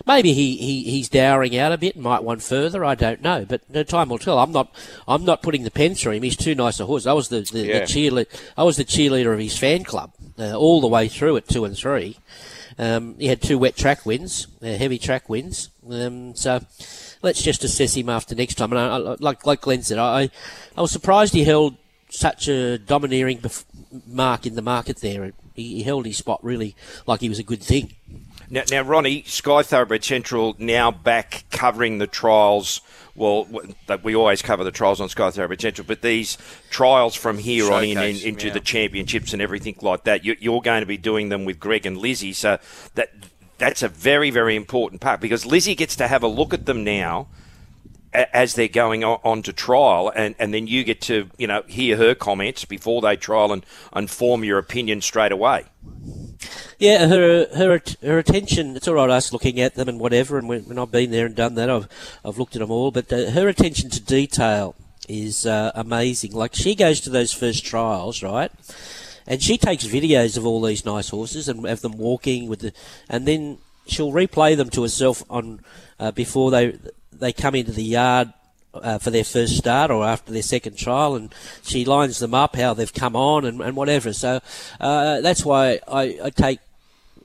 maybe 0.06 0.32
he, 0.32 0.56
he, 0.56 0.84
he's 0.84 1.08
dowering 1.08 1.58
out 1.58 1.72
a 1.72 1.78
bit, 1.78 1.96
and 1.96 2.04
might 2.04 2.22
want 2.22 2.42
further. 2.42 2.84
I 2.84 2.94
don't 2.94 3.20
know, 3.20 3.44
but 3.44 3.68
no 3.68 3.82
time 3.82 4.10
will 4.10 4.18
tell. 4.18 4.38
I'm 4.38 4.52
not 4.52 4.72
I'm 5.08 5.24
not 5.24 5.42
putting 5.42 5.64
the 5.64 5.72
pen 5.72 5.96
through 5.96 6.12
him. 6.12 6.22
He's 6.22 6.36
too 6.36 6.54
nice 6.54 6.78
a 6.78 6.86
horse. 6.86 7.06
I 7.06 7.14
was 7.14 7.28
the, 7.28 7.40
the, 7.40 7.66
yeah. 7.66 7.80
the 7.80 7.86
cheerleader. 7.86 8.26
I 8.56 8.62
was 8.62 8.76
the 8.76 8.84
cheerleader 8.84 9.32
of 9.32 9.40
his 9.40 9.58
fan 9.58 9.82
club 9.82 10.12
uh, 10.38 10.54
all 10.56 10.80
the 10.80 10.86
way 10.86 11.08
through 11.08 11.36
at 11.36 11.48
two 11.48 11.64
and 11.64 11.76
three. 11.76 12.18
Um, 12.78 13.16
he 13.18 13.26
had 13.26 13.42
two 13.42 13.58
wet 13.58 13.74
track 13.74 14.06
wins, 14.06 14.46
uh, 14.62 14.66
heavy 14.66 14.98
track 14.98 15.28
wins. 15.28 15.70
Um, 15.90 16.36
so 16.36 16.60
let's 17.22 17.42
just 17.42 17.64
assess 17.64 17.94
him 17.94 18.08
after 18.08 18.34
next 18.34 18.54
time. 18.54 18.72
And 18.72 18.78
I, 18.78 18.96
I, 18.96 19.16
like 19.18 19.44
like 19.46 19.62
Glenn 19.62 19.82
said, 19.82 19.98
I 19.98 20.30
I 20.76 20.80
was 20.80 20.92
surprised 20.92 21.34
he 21.34 21.44
held 21.44 21.76
such 22.08 22.48
a 22.48 22.78
domineering 22.78 23.38
mark 24.06 24.46
in 24.46 24.54
the 24.54 24.62
market 24.62 25.00
there. 25.00 25.32
He, 25.54 25.76
he, 25.76 25.82
held 25.82 26.06
his 26.06 26.16
spot 26.16 26.42
really 26.42 26.74
like 27.06 27.20
he 27.20 27.28
was 27.28 27.38
a 27.38 27.44
good 27.44 27.62
thing. 27.62 27.94
Now, 28.48 28.62
now, 28.70 28.82
Ronnie, 28.82 29.22
Sky 29.24 29.62
Thoroughbred 29.62 30.04
Central 30.04 30.54
now 30.58 30.90
back 30.90 31.44
covering 31.50 31.98
the 31.98 32.06
trials. 32.06 32.80
Well, 33.16 33.48
we 34.02 34.14
always 34.14 34.42
cover 34.42 34.62
the 34.62 34.70
trials 34.70 35.00
on 35.00 35.08
Sky 35.08 35.30
Thoroughbred 35.30 35.60
Central, 35.60 35.86
but 35.86 36.02
these 36.02 36.38
trials 36.70 37.14
from 37.14 37.38
here 37.38 37.64
Showcase, 37.64 37.96
on 37.96 38.04
in, 38.04 38.16
in 38.16 38.28
into 38.28 38.48
yeah. 38.48 38.52
the 38.52 38.60
championships 38.60 39.32
and 39.32 39.42
everything 39.42 39.76
like 39.80 40.04
that, 40.04 40.24
you, 40.24 40.36
you're 40.38 40.60
going 40.60 40.80
to 40.80 40.86
be 40.86 40.98
doing 40.98 41.28
them 41.28 41.44
with 41.44 41.58
Greg 41.58 41.86
and 41.86 41.96
Lizzie. 41.96 42.32
So 42.32 42.58
that 42.94 43.10
that's 43.58 43.82
a 43.82 43.88
very, 43.88 44.30
very 44.30 44.54
important 44.54 45.00
part 45.00 45.20
because 45.20 45.46
Lizzie 45.46 45.74
gets 45.74 45.96
to 45.96 46.06
have 46.06 46.22
a 46.22 46.28
look 46.28 46.52
at 46.54 46.66
them 46.66 46.84
now 46.84 47.26
as 48.32 48.54
they're 48.54 48.68
going 48.68 49.04
on 49.04 49.42
to 49.42 49.52
trial, 49.52 50.12
and, 50.14 50.34
and 50.38 50.54
then 50.54 50.66
you 50.66 50.84
get 50.84 51.00
to 51.02 51.28
you 51.36 51.46
know 51.46 51.62
hear 51.66 51.96
her 51.96 52.14
comments 52.14 52.64
before 52.64 53.00
they 53.02 53.16
trial 53.16 53.52
and, 53.52 53.64
and 53.92 54.10
form 54.10 54.44
your 54.44 54.58
opinion 54.58 55.00
straight 55.00 55.32
away. 55.32 55.64
Yeah, 56.78 57.06
her 57.06 57.46
her 57.54 57.80
her 58.02 58.18
attention. 58.18 58.76
It's 58.76 58.88
all 58.88 58.94
right 58.94 59.10
us 59.10 59.32
looking 59.32 59.60
at 59.60 59.74
them 59.74 59.88
and 59.88 60.00
whatever. 60.00 60.38
And 60.38 60.48
when, 60.48 60.78
I've 60.78 60.90
been 60.90 61.10
there 61.10 61.26
and 61.26 61.34
done 61.34 61.54
that, 61.54 61.70
I've 61.70 61.88
I've 62.24 62.38
looked 62.38 62.56
at 62.56 62.60
them 62.60 62.70
all. 62.70 62.90
But 62.90 63.12
uh, 63.12 63.30
her 63.30 63.48
attention 63.48 63.90
to 63.90 64.00
detail 64.00 64.74
is 65.08 65.46
uh, 65.46 65.72
amazing. 65.74 66.32
Like 66.32 66.54
she 66.54 66.74
goes 66.74 67.00
to 67.02 67.10
those 67.10 67.32
first 67.32 67.64
trials, 67.64 68.22
right? 68.22 68.50
And 69.26 69.42
she 69.42 69.58
takes 69.58 69.84
videos 69.84 70.36
of 70.36 70.46
all 70.46 70.62
these 70.62 70.84
nice 70.84 71.08
horses 71.08 71.48
and 71.48 71.66
have 71.66 71.80
them 71.80 71.98
walking 71.98 72.48
with 72.48 72.60
the, 72.60 72.72
and 73.08 73.26
then 73.26 73.58
she'll 73.86 74.12
replay 74.12 74.56
them 74.56 74.70
to 74.70 74.82
herself 74.82 75.24
on 75.28 75.60
uh, 75.98 76.12
before 76.12 76.50
they 76.50 76.78
they 77.18 77.32
come 77.32 77.54
into 77.54 77.72
the 77.72 77.82
yard 77.82 78.32
uh, 78.82 78.98
for 78.98 79.10
their 79.10 79.24
first 79.24 79.56
start 79.56 79.90
or 79.90 80.04
after 80.04 80.32
their 80.32 80.42
second 80.42 80.76
trial, 80.76 81.14
and 81.14 81.34
she 81.62 81.84
lines 81.84 82.18
them 82.18 82.34
up 82.34 82.56
how 82.56 82.74
they've 82.74 82.92
come 82.92 83.16
on 83.16 83.44
and, 83.44 83.60
and 83.60 83.76
whatever. 83.76 84.12
So 84.12 84.40
uh, 84.80 85.20
that's 85.20 85.44
why 85.44 85.80
I, 85.88 86.18
I, 86.24 86.30
take 86.30 86.60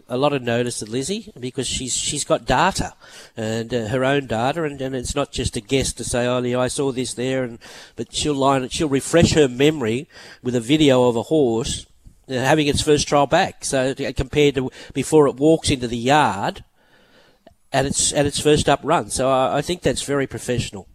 a 0.07 0.17
lot 0.17 0.33
of 0.33 0.41
notice 0.41 0.81
of 0.81 0.89
Lizzie 0.89 1.31
because 1.39 1.67
she's 1.67 1.95
she's 1.95 2.24
got 2.24 2.45
data 2.45 2.93
and 3.38 3.74
uh, 3.74 3.88
her 3.88 4.03
own 4.03 4.27
data, 4.27 4.63
and, 4.63 4.79
and 4.81 4.95
it's 4.95 5.16
not 5.16 5.31
just 5.31 5.55
a 5.55 5.61
guess 5.61 5.94
to 5.94 6.03
say, 6.03 6.25
"Oh, 6.25 6.42
yeah, 6.42 6.59
I 6.59 6.68
saw 6.68 6.92
this 6.92 7.13
there," 7.13 7.44
and 7.44 7.59
but 7.96 8.13
she'll 8.13 8.33
line 8.33 8.63
it, 8.63 8.72
she'll 8.72 8.89
refresh 8.89 9.33
her 9.33 9.48
memory 9.48 10.07
with 10.44 10.55
a 10.55 10.61
video 10.61 11.07
of 11.07 11.16
a 11.16 11.24
horse. 11.24 11.85
Uh, 12.29 12.35
having 12.35 12.68
its 12.68 12.81
first 12.81 13.07
trial 13.07 13.27
back, 13.27 13.66
so 13.66 13.94
compared 14.16 14.55
to 14.55 14.70
before 14.94 15.27
it 15.27 15.35
walks 15.35 15.70
into 15.70 15.87
the 15.87 15.98
yard, 15.98 16.63
at 17.74 17.86
its 17.86 18.14
at 18.14 18.25
its 18.25 18.40
first 18.40 18.68
up 18.70 18.79
run. 18.84 19.10
So 19.10 19.29
I, 19.29 19.57
I 19.57 19.62
think 19.62 19.81
that's 19.81 20.03
very 20.03 20.27
professional. 20.27 20.88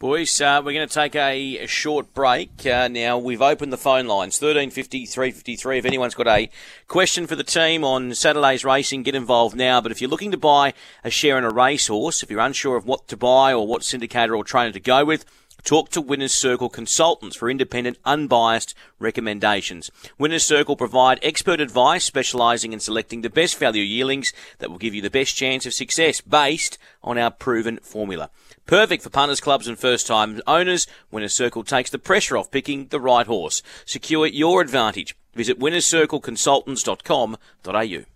Boys, 0.00 0.38
uh, 0.40 0.60
we're 0.62 0.74
going 0.74 0.86
to 0.86 0.92
take 0.92 1.14
a, 1.14 1.58
a 1.60 1.66
short 1.66 2.12
break. 2.12 2.66
Uh, 2.66 2.88
now, 2.88 3.16
we've 3.16 3.40
opened 3.40 3.72
the 3.72 3.78
phone 3.78 4.06
lines 4.06 4.38
1350 4.38 5.06
353. 5.06 5.78
If 5.78 5.84
anyone's 5.86 6.14
got 6.14 6.26
a 6.26 6.50
question 6.88 7.26
for 7.26 7.36
the 7.36 7.44
team 7.44 7.84
on 7.84 8.12
Saturday's 8.12 8.66
racing, 8.66 9.04
get 9.04 9.14
involved 9.14 9.56
now. 9.56 9.80
But 9.80 9.92
if 9.92 10.02
you're 10.02 10.10
looking 10.10 10.32
to 10.32 10.36
buy 10.36 10.74
a 11.04 11.10
share 11.10 11.38
in 11.38 11.44
a 11.44 11.50
racehorse, 11.50 12.22
if 12.22 12.30
you're 12.30 12.40
unsure 12.40 12.76
of 12.76 12.86
what 12.86 13.08
to 13.08 13.16
buy 13.16 13.54
or 13.54 13.66
what 13.66 13.80
syndicator 13.80 14.36
or 14.36 14.44
trainer 14.44 14.72
to 14.72 14.80
go 14.80 15.06
with, 15.06 15.24
Talk 15.64 15.88
to 15.90 16.00
Winners 16.02 16.34
Circle 16.34 16.68
consultants 16.68 17.36
for 17.36 17.48
independent, 17.48 17.96
unbiased 18.04 18.74
recommendations. 18.98 19.90
Winners 20.18 20.44
Circle 20.44 20.76
provide 20.76 21.18
expert 21.22 21.58
advice 21.58 22.04
specialising 22.04 22.74
in 22.74 22.80
selecting 22.80 23.22
the 23.22 23.30
best 23.30 23.58
value 23.58 23.82
yearlings 23.82 24.34
that 24.58 24.70
will 24.70 24.76
give 24.76 24.94
you 24.94 25.00
the 25.00 25.08
best 25.08 25.34
chance 25.34 25.64
of 25.64 25.72
success 25.72 26.20
based 26.20 26.76
on 27.02 27.16
our 27.16 27.30
proven 27.30 27.78
formula. 27.78 28.28
Perfect 28.66 29.02
for 29.02 29.08
punters, 29.08 29.40
clubs 29.40 29.66
and 29.66 29.78
first 29.78 30.06
time 30.06 30.42
owners, 30.46 30.86
Winners 31.10 31.32
Circle 31.32 31.64
takes 31.64 31.88
the 31.88 31.98
pressure 31.98 32.36
off 32.36 32.50
picking 32.50 32.88
the 32.88 33.00
right 33.00 33.26
horse. 33.26 33.62
Secure 33.86 34.26
your 34.26 34.60
advantage. 34.60 35.16
Visit 35.34 35.58
winnerscircleconsultants.com.au. 35.58 38.13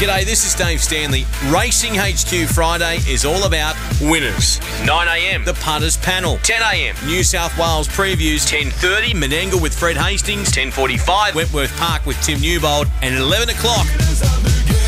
G'day, 0.00 0.24
this 0.24 0.46
is 0.46 0.54
Dave 0.54 0.80
Stanley. 0.80 1.26
Racing 1.50 1.92
HQ 1.94 2.48
Friday 2.48 3.00
is 3.06 3.26
all 3.26 3.44
about 3.44 3.76
winners. 4.00 4.58
9am, 4.88 5.44
the 5.44 5.52
punters 5.52 5.98
panel. 5.98 6.38
10am, 6.38 7.06
New 7.06 7.22
South 7.22 7.52
Wales 7.58 7.86
previews. 7.86 8.48
10.30, 8.48 9.10
Menangle 9.12 9.60
with 9.60 9.78
Fred 9.78 9.98
Hastings. 9.98 10.52
10.45, 10.52 11.34
Wentworth 11.34 11.76
Park 11.76 12.06
with 12.06 12.18
Tim 12.22 12.40
Newbold. 12.40 12.86
And 13.02 13.14
11 13.14 13.50
o'clock, 13.50 13.84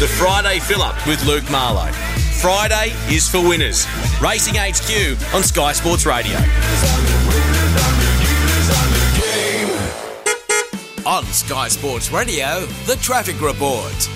the 0.01 0.11
Friday 0.17 0.61
fill-up 0.61 0.97
with 1.07 1.23
Luke 1.27 1.45
Marlow. 1.51 1.93
Friday 2.41 2.95
is 3.15 3.29
for 3.29 3.47
winners. 3.47 3.87
Racing 4.19 4.55
HQ 4.57 5.35
on 5.35 5.43
Sky 5.43 5.75
Sports 5.75 6.07
Radio. 6.07 6.39
On 11.05 11.25
Sky 11.27 11.69
Sports 11.69 12.11
Radio, 12.11 12.65
the 12.87 12.97
traffic 13.03 13.39
report. 13.43 14.09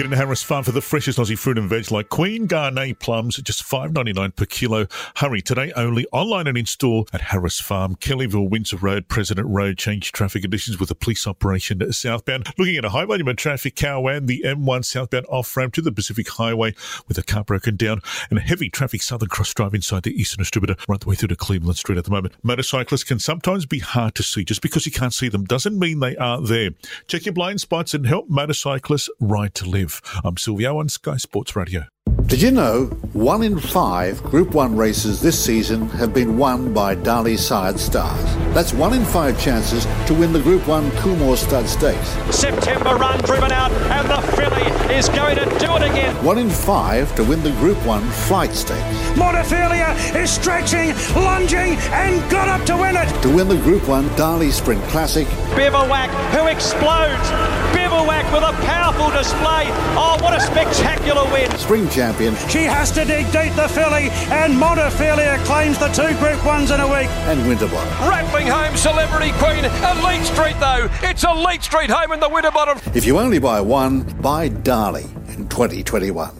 Get 0.00 0.06
into 0.06 0.16
Harris 0.16 0.42
Farm 0.42 0.64
for 0.64 0.72
the 0.72 0.80
freshest 0.80 1.18
Aussie 1.18 1.38
fruit 1.38 1.58
and 1.58 1.68
veg 1.68 1.90
like 1.90 2.08
Queen 2.08 2.46
Garnet 2.46 3.00
plums 3.00 3.38
at 3.38 3.44
just 3.44 3.62
five 3.62 3.92
ninety 3.92 4.14
nine 4.14 4.30
per 4.30 4.46
kilo. 4.46 4.86
Hurry 5.16 5.42
today 5.42 5.72
only 5.76 6.06
online 6.10 6.46
and 6.46 6.56
in 6.56 6.64
store 6.64 7.04
at 7.12 7.20
Harris 7.20 7.60
Farm, 7.60 7.96
Kellyville, 7.96 8.48
Windsor 8.48 8.78
Road, 8.78 9.08
President 9.08 9.46
Road. 9.46 9.76
Change 9.76 10.10
traffic 10.12 10.40
conditions 10.40 10.80
with 10.80 10.90
a 10.90 10.94
police 10.94 11.26
operation 11.26 11.92
southbound. 11.92 12.48
Looking 12.56 12.78
at 12.78 12.86
a 12.86 12.88
high 12.88 13.04
volume 13.04 13.28
of 13.28 13.36
traffic, 13.36 13.76
Cowan, 13.76 14.24
the 14.24 14.42
M1 14.42 14.86
southbound 14.86 15.26
off 15.28 15.54
ramp 15.54 15.74
to 15.74 15.82
the 15.82 15.92
Pacific 15.92 16.30
Highway 16.30 16.74
with 17.06 17.18
a 17.18 17.22
car 17.22 17.44
broken 17.44 17.76
down 17.76 18.00
and 18.30 18.38
heavy 18.38 18.70
traffic 18.70 19.02
southern 19.02 19.28
cross 19.28 19.52
drive 19.52 19.74
inside 19.74 20.04
the 20.04 20.18
Eastern 20.18 20.38
Distributor 20.38 20.76
right 20.88 20.98
the 20.98 21.10
way 21.10 21.14
through 21.14 21.28
to 21.28 21.36
Cleveland 21.36 21.76
Street 21.76 21.98
at 21.98 22.04
the 22.04 22.10
moment. 22.10 22.32
Motorcyclists 22.42 23.04
can 23.04 23.18
sometimes 23.18 23.66
be 23.66 23.80
hard 23.80 24.14
to 24.14 24.22
see. 24.22 24.44
Just 24.44 24.62
because 24.62 24.86
you 24.86 24.92
can't 24.92 25.12
see 25.12 25.28
them 25.28 25.44
doesn't 25.44 25.78
mean 25.78 26.00
they 26.00 26.16
aren't 26.16 26.48
there. 26.48 26.70
Check 27.06 27.26
your 27.26 27.34
blind 27.34 27.60
spots 27.60 27.92
and 27.92 28.06
help 28.06 28.30
motorcyclists 28.30 29.10
ride 29.20 29.54
to 29.56 29.68
live. 29.68 29.89
I'm 30.24 30.36
Silvio 30.36 30.78
on 30.78 30.88
Sky 30.88 31.16
Sports 31.16 31.56
Radio. 31.56 31.84
Did 32.30 32.42
you 32.42 32.52
know 32.52 32.84
one 33.12 33.42
in 33.42 33.58
five 33.58 34.22
Group 34.22 34.54
1 34.54 34.76
races 34.76 35.20
this 35.20 35.36
season 35.36 35.88
have 35.88 36.14
been 36.14 36.38
won 36.38 36.72
by 36.72 36.94
Darley 36.94 37.36
Side 37.36 37.80
Stars? 37.80 38.22
That's 38.54 38.72
one 38.72 38.92
in 38.92 39.04
five 39.04 39.38
chances 39.40 39.84
to 40.06 40.14
win 40.14 40.32
the 40.32 40.40
Group 40.40 40.64
1 40.68 40.92
Coolmore 40.92 41.36
Stud 41.36 41.68
Stakes. 41.68 42.08
September 42.32 42.94
run 42.94 43.18
driven 43.24 43.50
out, 43.50 43.72
and 43.72 44.08
the 44.08 44.20
filly 44.36 44.62
is 44.96 45.08
going 45.08 45.38
to 45.38 45.44
do 45.58 45.74
it 45.74 45.82
again. 45.82 46.14
One 46.24 46.38
in 46.38 46.50
five 46.50 47.12
to 47.16 47.24
win 47.24 47.42
the 47.42 47.50
Group 47.54 47.84
1 47.84 48.08
Flight 48.10 48.52
Stakes. 48.52 48.80
Montefilia 49.18 50.14
is 50.14 50.30
stretching, 50.30 50.94
lunging, 51.20 51.74
and 51.90 52.30
got 52.30 52.48
up 52.48 52.64
to 52.66 52.76
win 52.76 52.94
it. 52.96 53.08
To 53.22 53.34
win 53.34 53.48
the 53.48 53.56
Group 53.56 53.88
1 53.88 54.06
Darley 54.14 54.52
Sprint 54.52 54.82
Classic. 54.84 55.26
Bivouac, 55.56 56.10
who 56.32 56.46
explodes. 56.46 57.28
Bivouac 57.74 58.32
with 58.32 58.44
a 58.44 58.52
powerful 58.66 59.10
display. 59.10 59.66
Oh, 59.98 60.16
what 60.22 60.32
a 60.32 60.40
spectacular 60.40 61.24
win. 61.32 61.50
Spring 61.58 61.88
champion 61.88 62.19
champion. 62.20 62.48
She 62.48 62.64
has 62.64 62.90
to 62.92 63.04
dig 63.04 63.30
deep, 63.32 63.54
the 63.54 63.68
filly, 63.68 64.10
and 64.30 64.54
Montefilia 64.54 65.42
claims 65.44 65.78
the 65.78 65.88
two 65.88 66.16
Group 66.18 66.44
Ones 66.44 66.70
in 66.70 66.80
a 66.80 66.86
week. 66.86 67.08
And 67.26 67.46
Winterbottom. 67.46 68.08
Rattling 68.08 68.46
home, 68.46 68.76
Celebrity 68.76 69.32
Queen. 69.34 69.64
Elite 69.64 70.26
Street, 70.26 70.56
though. 70.60 70.88
It's 71.02 71.24
Elite 71.24 71.62
Street 71.62 71.90
home 71.90 72.12
in 72.12 72.20
the 72.20 72.28
Winterbottom. 72.28 72.80
If 72.94 73.04
you 73.06 73.18
only 73.18 73.38
buy 73.38 73.60
one, 73.60 74.02
buy 74.20 74.48
Darley 74.48 75.04
in 75.28 75.48
2021. 75.48 76.36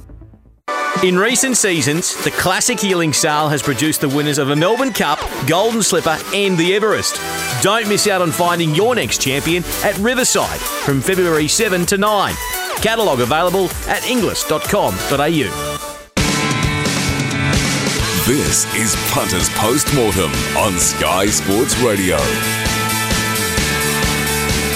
In 1.04 1.16
recent 1.16 1.56
seasons, 1.56 2.22
the 2.24 2.30
Classic 2.32 2.82
Yearling 2.82 3.12
Sale 3.12 3.48
has 3.48 3.62
produced 3.62 4.00
the 4.02 4.08
winners 4.08 4.38
of 4.38 4.48
the 4.48 4.56
Melbourne 4.56 4.92
Cup, 4.92 5.18
Golden 5.46 5.82
Slipper, 5.82 6.18
and 6.34 6.58
the 6.58 6.74
Everest. 6.74 7.16
Don't 7.62 7.88
miss 7.88 8.06
out 8.06 8.20
on 8.20 8.32
finding 8.32 8.74
your 8.74 8.94
next 8.94 9.22
champion 9.22 9.62
at 9.82 9.96
Riverside 9.98 10.60
from 10.60 11.00
February 11.00 11.48
7 11.48 11.86
to 11.86 11.96
9. 11.96 12.34
Catalogue 12.82 13.20
available 13.20 13.68
at 13.86 14.04
inglis.com.au. 14.08 15.69
This 18.30 18.64
is 18.76 18.94
Punters 19.10 19.48
Postmortem 19.54 20.30
on 20.56 20.78
Sky 20.78 21.26
Sports 21.26 21.76
Radio. 21.80 22.16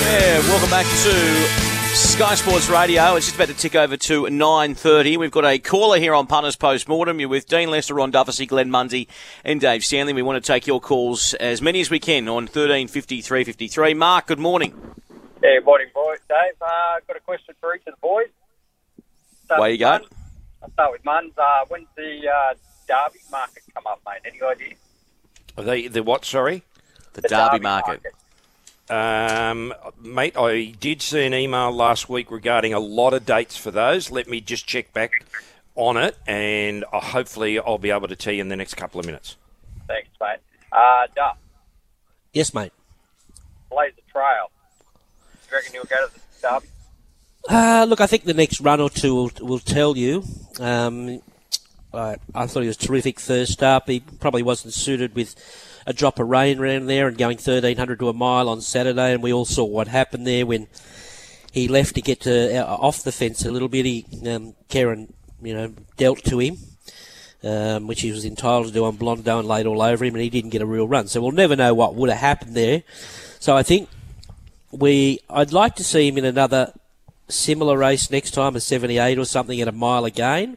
Yeah, 0.00 0.40
welcome 0.48 0.70
back 0.70 0.84
to 0.86 1.94
Sky 1.94 2.34
Sports 2.34 2.68
Radio. 2.68 3.14
It's 3.14 3.26
just 3.26 3.36
about 3.36 3.46
to 3.46 3.54
tick 3.54 3.76
over 3.76 3.96
to 3.96 4.22
9.30. 4.22 5.18
We've 5.18 5.30
got 5.30 5.44
a 5.44 5.60
caller 5.60 6.00
here 6.00 6.14
on 6.14 6.26
Punters 6.26 6.56
Postmortem. 6.56 7.20
You're 7.20 7.28
with 7.28 7.46
Dean 7.46 7.70
Lester, 7.70 7.94
Ron 7.94 8.10
Dufficy, 8.10 8.46
Glenn 8.46 8.72
Munsey 8.72 9.06
and 9.44 9.60
Dave 9.60 9.84
Stanley. 9.84 10.14
We 10.14 10.22
want 10.22 10.42
to 10.42 10.52
take 10.52 10.66
your 10.66 10.80
calls, 10.80 11.34
as 11.34 11.62
many 11.62 11.80
as 11.80 11.90
we 11.90 12.00
can, 12.00 12.26
on 12.26 12.48
135353. 12.48 13.94
Mark, 13.94 14.26
good 14.26 14.40
morning. 14.40 14.76
Yeah, 15.44 15.60
morning, 15.64 15.90
boys. 15.94 16.18
Dave, 16.28 16.60
uh, 16.60 16.98
got 17.06 17.16
a 17.16 17.20
question 17.20 17.54
for 17.60 17.72
each 17.76 17.86
of 17.86 17.94
the 17.94 18.00
boys. 18.00 18.26
Start 19.44 19.60
Away 19.60 19.74
you 19.74 19.86
with 19.86 20.02
go. 20.02 20.08
I'll 20.60 20.72
start 20.72 20.90
with 20.90 21.04
Muns. 21.04 21.30
Uh, 21.38 21.66
when's 21.68 21.86
the 21.96 22.28
uh, 22.28 22.54
Derby 22.86 23.20
market 23.30 23.62
come 23.74 23.86
up, 23.86 24.00
mate? 24.06 24.20
Any 24.24 24.42
idea? 24.42 24.74
The, 25.56 25.88
the 25.88 26.02
what, 26.02 26.24
sorry? 26.24 26.62
The, 27.14 27.22
The 27.22 27.28
Derby, 27.28 27.58
Derby 27.58 27.62
market. 27.62 28.02
Um, 28.90 29.72
mate, 30.02 30.36
I 30.36 30.74
did 30.78 31.00
see 31.00 31.24
an 31.24 31.32
email 31.34 31.72
last 31.72 32.08
week 32.08 32.30
regarding 32.30 32.74
a 32.74 32.80
lot 32.80 33.14
of 33.14 33.24
dates 33.24 33.56
for 33.56 33.70
those. 33.70 34.10
Let 34.10 34.28
me 34.28 34.40
just 34.40 34.66
check 34.66 34.92
back 34.92 35.12
on 35.76 35.96
it, 35.96 36.16
and 36.26 36.84
uh, 36.92 37.00
hopefully 37.00 37.58
I'll 37.58 37.78
be 37.78 37.90
able 37.90 38.08
to 38.08 38.16
tell 38.16 38.32
you 38.34 38.40
in 38.40 38.48
the 38.48 38.56
next 38.56 38.74
couple 38.74 39.00
of 39.00 39.06
minutes. 39.06 39.36
Thanks, 39.86 40.08
mate. 40.20 40.38
Uh, 40.70 41.06
Duff, 41.14 41.38
Yes, 42.32 42.52
mate. 42.52 42.72
Blazer 43.70 43.94
Trail. 44.10 44.50
You 45.50 45.56
reckon 45.56 45.74
you'll 45.74 45.84
go 45.84 46.06
to 46.06 46.12
the 46.14 46.20
Derby? 46.42 46.66
Uh, 47.48 47.86
look, 47.88 48.00
I 48.00 48.06
think 48.06 48.24
the 48.24 48.34
next 48.34 48.60
run 48.60 48.80
or 48.80 48.90
two 48.90 49.14
will, 49.14 49.30
will 49.40 49.58
tell 49.58 49.96
you. 49.96 50.24
Um, 50.58 51.20
I, 51.94 52.16
I 52.35 52.46
thought 52.46 52.61
he 52.61 52.66
was 52.66 52.76
terrific 52.76 53.20
first 53.20 53.62
up. 53.62 53.88
He 53.88 54.00
probably 54.00 54.42
wasn't 54.42 54.74
suited 54.74 55.14
with 55.14 55.35
a 55.87 55.92
drop 55.92 56.18
of 56.18 56.28
rain 56.28 56.59
around 56.59 56.87
there 56.87 57.09
and 57.09 57.18
going 57.18 57.37
1300 57.37 57.98
to 57.98 58.09
a 58.09 58.12
mile 58.12 58.48
on 58.48 58.61
Saturday, 58.61 59.12
and 59.12 59.22
we 59.22 59.33
all 59.33 59.44
saw 59.44 59.64
what 59.64 59.88
happened 59.88 60.26
there 60.26 60.46
when 60.46 60.66
he 61.52 61.68
left 61.68 61.94
to 61.94 62.02
get 62.02 62.20
to, 62.22 62.57
uh, 62.57 62.64
off 62.64 63.02
the 63.02 63.12
fence 63.12 63.44
a 63.44 63.50
little 63.50 63.68
bit. 63.68 63.85
He, 63.85 64.07
um, 64.26 64.54
Karen, 64.68 65.12
you 65.42 65.54
know, 65.54 65.74
dealt 65.96 66.24
to 66.24 66.38
him. 66.38 66.57
Um, 67.42 67.88
which 67.88 68.00
he 68.00 68.11
was 68.11 68.24
entitled 68.24 68.68
to 68.68 68.72
do 68.72 68.87
on 68.87 68.96
Blondo 68.96 69.38
and 69.38 69.46
laid 69.46 69.66
all 69.66 69.83
over 69.83 70.02
him, 70.02 70.14
and 70.14 70.22
he 70.22 70.30
didn't 70.30 70.48
get 70.48 70.62
a 70.62 70.66
real 70.66 70.88
run. 70.88 71.09
So 71.09 71.20
we'll 71.20 71.33
never 71.33 71.54
know 71.54 71.74
what 71.74 71.94
would 71.94 72.09
have 72.09 72.18
happened 72.18 72.54
there. 72.54 72.85
So 73.38 73.54
I 73.54 73.62
think 73.62 73.90
we, 74.70 75.20
I'd 75.28 75.52
like 75.52 75.74
to 75.74 75.85
see 75.85 76.09
him 76.09 76.16
in 76.16 76.24
another 76.24 76.72
similar 77.28 77.76
race 77.76 78.11
next 78.11 78.33
time, 78.33 78.57
a 78.57 78.61
78 78.61 79.18
or 79.18 79.24
something 79.24 79.61
at 79.61 79.68
a 79.68 79.72
mile 79.72 80.04
again, 80.04 80.57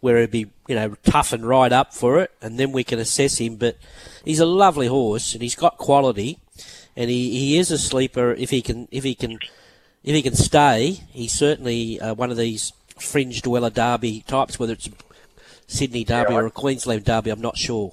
where 0.00 0.16
it'd 0.18 0.30
be, 0.30 0.46
you 0.68 0.74
know, 0.74 0.94
tough 1.02 1.32
and 1.32 1.44
right 1.46 1.72
up 1.72 1.92
for 1.94 2.20
it, 2.20 2.30
and 2.40 2.58
then 2.58 2.72
we 2.72 2.84
can 2.84 2.98
assess 2.98 3.38
him. 3.38 3.56
But 3.56 3.76
he's 4.24 4.40
a 4.40 4.46
lovely 4.46 4.86
horse, 4.86 5.32
and 5.34 5.42
he's 5.42 5.54
got 5.56 5.76
quality, 5.78 6.38
and 6.96 7.10
he, 7.10 7.30
he 7.30 7.58
is 7.58 7.70
a 7.70 7.78
sleeper 7.78 8.32
if 8.32 8.50
he 8.50 8.62
can, 8.62 8.88
if 8.90 9.04
he 9.04 9.14
can, 9.14 9.38
if 10.04 10.14
he 10.14 10.22
can 10.22 10.34
stay. 10.34 11.00
He's 11.10 11.32
certainly 11.32 12.00
uh, 12.00 12.14
one 12.14 12.30
of 12.30 12.36
these 12.36 12.72
fringe 12.98 13.42
dweller 13.42 13.70
derby 13.70 14.22
types, 14.26 14.58
whether 14.58 14.72
it's 14.72 14.88
Sydney 15.66 16.04
derby 16.04 16.32
Yeah, 16.32 16.38
I- 16.38 16.42
or 16.42 16.46
a 16.46 16.50
Queensland 16.50 17.04
derby, 17.04 17.30
I'm 17.30 17.40
not 17.40 17.56
sure. 17.56 17.92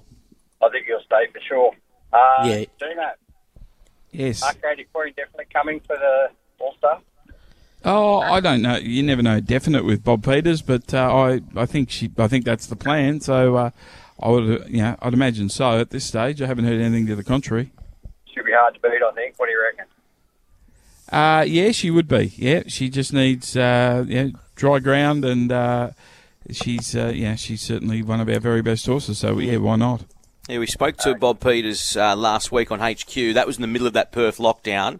I 0.64 0.70
think 0.70 0.88
you'll 0.88 1.02
stay 1.06 1.28
for 1.32 1.40
sure. 1.48 1.72
Uh, 2.14 2.46
Yeah. 2.48 2.66
Dino, 2.80 3.12
Yes. 4.12 4.42
Arcadia 4.44 4.86
Queen 4.94 5.14
definitely 5.18 5.46
coming 5.54 5.80
for 5.82 5.96
the 5.98 6.30
All 6.60 6.74
Star. 6.78 7.02
Oh, 7.86 8.18
I 8.20 8.40
don't 8.40 8.64
know. 8.64 8.78
You 8.78 9.04
never 9.04 9.22
know 9.22 9.40
definite 9.40 9.86
with 9.86 10.04
Bob 10.04 10.26
Peters, 10.26 10.64
but 10.64 10.92
uh, 10.92 11.14
I 11.14 11.42
I 11.56 11.68
think 11.68 11.92
she 11.92 12.12
I 12.18 12.28
think 12.28 12.44
that's 12.44 12.66
the 12.66 12.76
plan. 12.76 13.22
So 13.22 13.56
uh, 13.56 13.70
I 14.20 14.30
would 14.30 14.62
uh, 14.62 14.66
you 14.66 14.82
know 14.82 14.98
I'd 15.02 15.14
imagine 15.14 15.50
so 15.50 15.80
at 15.80 15.92
this 15.92 16.04
stage. 16.04 16.42
I 16.42 16.48
haven't 16.48 16.66
heard 16.66 16.82
anything 16.82 17.06
to 17.08 17.16
the 17.16 17.24
contrary. 17.24 17.72
Should 18.34 18.46
be 18.46 18.54
hard 18.54 18.74
to 18.74 18.80
beat, 18.80 19.02
I 19.08 19.12
think. 19.14 19.36
What 19.38 19.46
do 19.46 19.52
you 19.52 19.62
reckon? 19.62 19.86
Uh, 21.12 21.46
yeah, 21.48 21.72
she 21.72 21.92
would 21.92 22.08
be. 22.08 22.34
Yeah, 22.36 22.64
she 22.68 22.90
just 22.90 23.14
needs 23.14 23.56
uh, 23.56 24.04
yeah 24.08 24.30
dry 24.56 24.80
ground, 24.80 25.24
and 25.24 25.52
uh, 25.52 25.92
she's 26.50 26.96
uh, 26.96 27.12
yeah 27.14 27.36
she's 27.36 27.62
certainly 27.62 28.02
one 28.02 28.20
of 28.20 28.28
our 28.28 28.40
very 28.40 28.64
best 28.64 28.88
horses. 28.88 29.20
So 29.20 29.38
yeah, 29.38 29.58
why 29.58 29.76
not? 29.76 30.06
Yeah, 30.50 30.58
we 30.58 30.68
spoke 30.68 30.98
to 30.98 31.16
Bob 31.16 31.40
Peters 31.40 31.96
uh, 31.96 32.16
last 32.16 32.52
week 32.52 32.72
on 32.72 32.80
HQ. 32.80 33.14
That 33.34 33.46
was 33.46 33.58
in 33.58 33.62
the 33.62 33.68
middle 33.68 33.88
of 33.88 33.94
that 33.94 34.12
Perth 34.12 34.38
lockdown. 34.38 35.00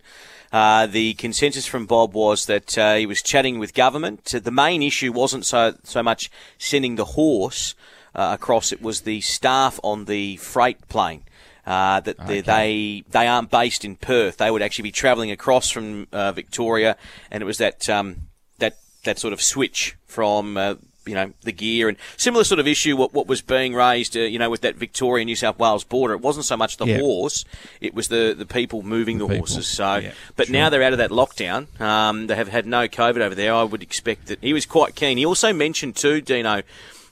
Uh, 0.52 0.88
the 0.88 1.14
consensus 1.16 1.66
from 1.66 1.86
Bob 1.86 2.14
was 2.14 2.46
that 2.46 2.78
uh, 2.78 2.96
he 2.96 3.06
was 3.06 3.22
chatting 3.22 3.60
with 3.60 3.74
government. 3.74 4.26
The 4.26 4.52
main 4.52 4.82
issue 4.82 5.12
wasn't 5.12 5.46
so 5.46 5.76
so 5.84 6.02
much 6.02 6.30
sending 6.58 6.96
the 6.96 7.06
horse 7.06 7.76
uh, 8.14 8.32
across; 8.40 8.72
it 8.72 8.82
was 8.82 9.02
the 9.02 9.22
staff 9.22 9.80
on 9.84 10.06
the 10.06 10.38
freight 10.38 10.88
plane. 10.88 11.24
Uh, 11.66 12.00
that 12.02 12.28
they, 12.28 12.42
they 12.42 13.04
they 13.10 13.28
aren't 13.28 13.50
based 13.50 13.84
in 13.84 13.96
Perth. 13.96 14.38
They 14.38 14.52
would 14.52 14.62
actually 14.62 14.84
be 14.84 14.92
travelling 14.92 15.32
across 15.32 15.72
from 15.72 16.08
uh, 16.12 16.32
Victoria, 16.32 16.96
and 17.32 17.42
it 17.42 17.46
was 17.46 17.58
that 17.58 17.90
um, 17.90 18.28
that 18.60 18.78
that 19.04 19.18
sort 19.18 19.34
of 19.34 19.42
switch 19.42 19.98
from 20.06 20.58
uh, 20.58 20.76
you 21.06 21.14
know 21.16 21.32
the 21.42 21.52
gear 21.52 21.88
and 21.90 21.98
similar 22.18 22.44
sort 22.44 22.60
of 22.60 22.68
issue. 22.68 22.96
What 22.98 23.14
what 23.14 23.28
was 23.28 23.42
being 23.42 23.74
raised, 23.74 24.16
uh, 24.18 24.22
you 24.22 24.40
know, 24.40 24.50
with 24.50 24.62
that 24.62 24.76
Victoria 24.76 25.24
New 25.26 25.36
South 25.36 25.58
Wales 25.60 25.84
border, 25.84 26.14
it 26.14 26.22
wasn't 26.22 26.46
so 26.46 26.58
much 26.58 26.78
the 26.78 26.86
Yeah. 26.86 27.00
horse; 27.00 27.46
it 27.82 27.94
was 27.94 28.08
the 28.08 28.34
the 28.38 28.46
people 28.46 28.82
moving 28.84 29.18
the, 29.18 29.26
people. 29.26 29.38
horses. 29.40 29.68
So, 29.68 29.96
Yeah, 29.98 30.12
but 30.36 30.48
sure. 30.48 30.54
now 30.54 30.70
they're 30.70 30.84
out 30.84 30.94
of 30.94 31.00
that 31.00 31.12
lockdown. 31.12 31.80
Um, 31.82 32.28
they 32.28 32.36
have 32.36 32.48
had 32.50 32.66
no 32.66 32.88
COVID 32.88 33.22
over 33.22 33.36
there. 33.36 33.54
I 33.54 33.64
would 33.64 33.84
expect 33.84 34.28
that 34.28 34.40
he 34.42 34.54
was 34.54 34.66
quite 34.66 34.96
keen. 34.96 35.18
He 35.18 35.26
also 35.26 35.54
mentioned 35.54 35.96
too, 35.96 36.22
Dino, 36.22 36.62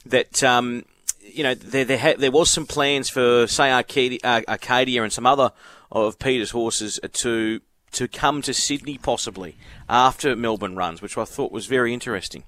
that. 0.06 0.44
Um, 0.44 0.86
you 1.26 1.42
know, 1.42 1.56
there 1.56 1.86
there, 1.86 1.98
ha- 1.98 2.14
there 2.18 2.30
was 2.32 2.50
some 2.52 2.68
plans 2.68 3.10
for, 3.10 3.48
say, 3.48 3.72
Arcadia, 3.72 4.20
uh, 4.24 4.42
Arcadia 4.48 5.02
and 5.02 5.12
some 5.12 5.26
other 5.26 5.52
of 5.92 6.20
Peter's 6.20 6.52
horses 6.52 7.00
to 7.12 7.60
to 7.94 8.08
come 8.08 8.42
to 8.44 8.54
Sydney 8.54 8.98
possibly 8.98 9.56
after 9.90 10.36
Melbourne 10.36 10.76
runs, 10.76 11.02
which 11.02 11.18
I 11.18 11.24
thought 11.26 11.52
was 11.52 11.66
very 11.66 11.94
interesting. 11.94 12.44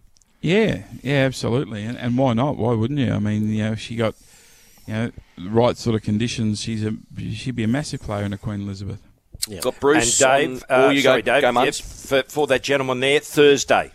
Yeah, 0.46 0.84
yeah, 1.02 1.26
absolutely. 1.26 1.84
And, 1.84 1.98
and 1.98 2.20
why 2.20 2.34
not? 2.34 2.56
Why 2.56 2.74
wouldn't 2.76 3.00
you? 3.00 3.12
I 3.12 3.18
mean, 3.18 3.50
you 3.50 3.64
know, 3.64 3.72
if 3.72 3.80
she 3.80 3.96
got 3.96 4.14
you 4.86 4.94
know 4.94 5.12
the 5.40 5.50
right 5.50 5.76
sort 5.76 5.96
of 5.96 6.04
conditions, 6.04 6.62
she's 6.62 6.86
a 6.86 6.94
she'd 7.34 7.56
be 7.56 7.64
a 7.64 7.68
massive 7.68 8.02
player 8.02 8.24
in 8.26 8.32
a 8.32 8.38
Queen 8.38 8.62
Elizabeth. 8.62 9.02
Yeah. 9.48 9.62
Got 9.62 9.80
Bruce 9.80 10.22
and 10.22 10.30
Dave, 10.30 10.64
on- 10.70 10.84
uh, 10.84 10.86
oh, 10.86 10.90
you 10.92 11.02
sorry, 11.02 11.24
go, 11.24 11.34
Dave, 11.42 11.54
go 11.54 11.64
yep, 11.64 11.74
for, 11.74 12.24
for 12.28 12.48
that 12.48 12.62
gentleman 12.62 13.00
there, 13.00 13.20
Thursday. 13.20 13.92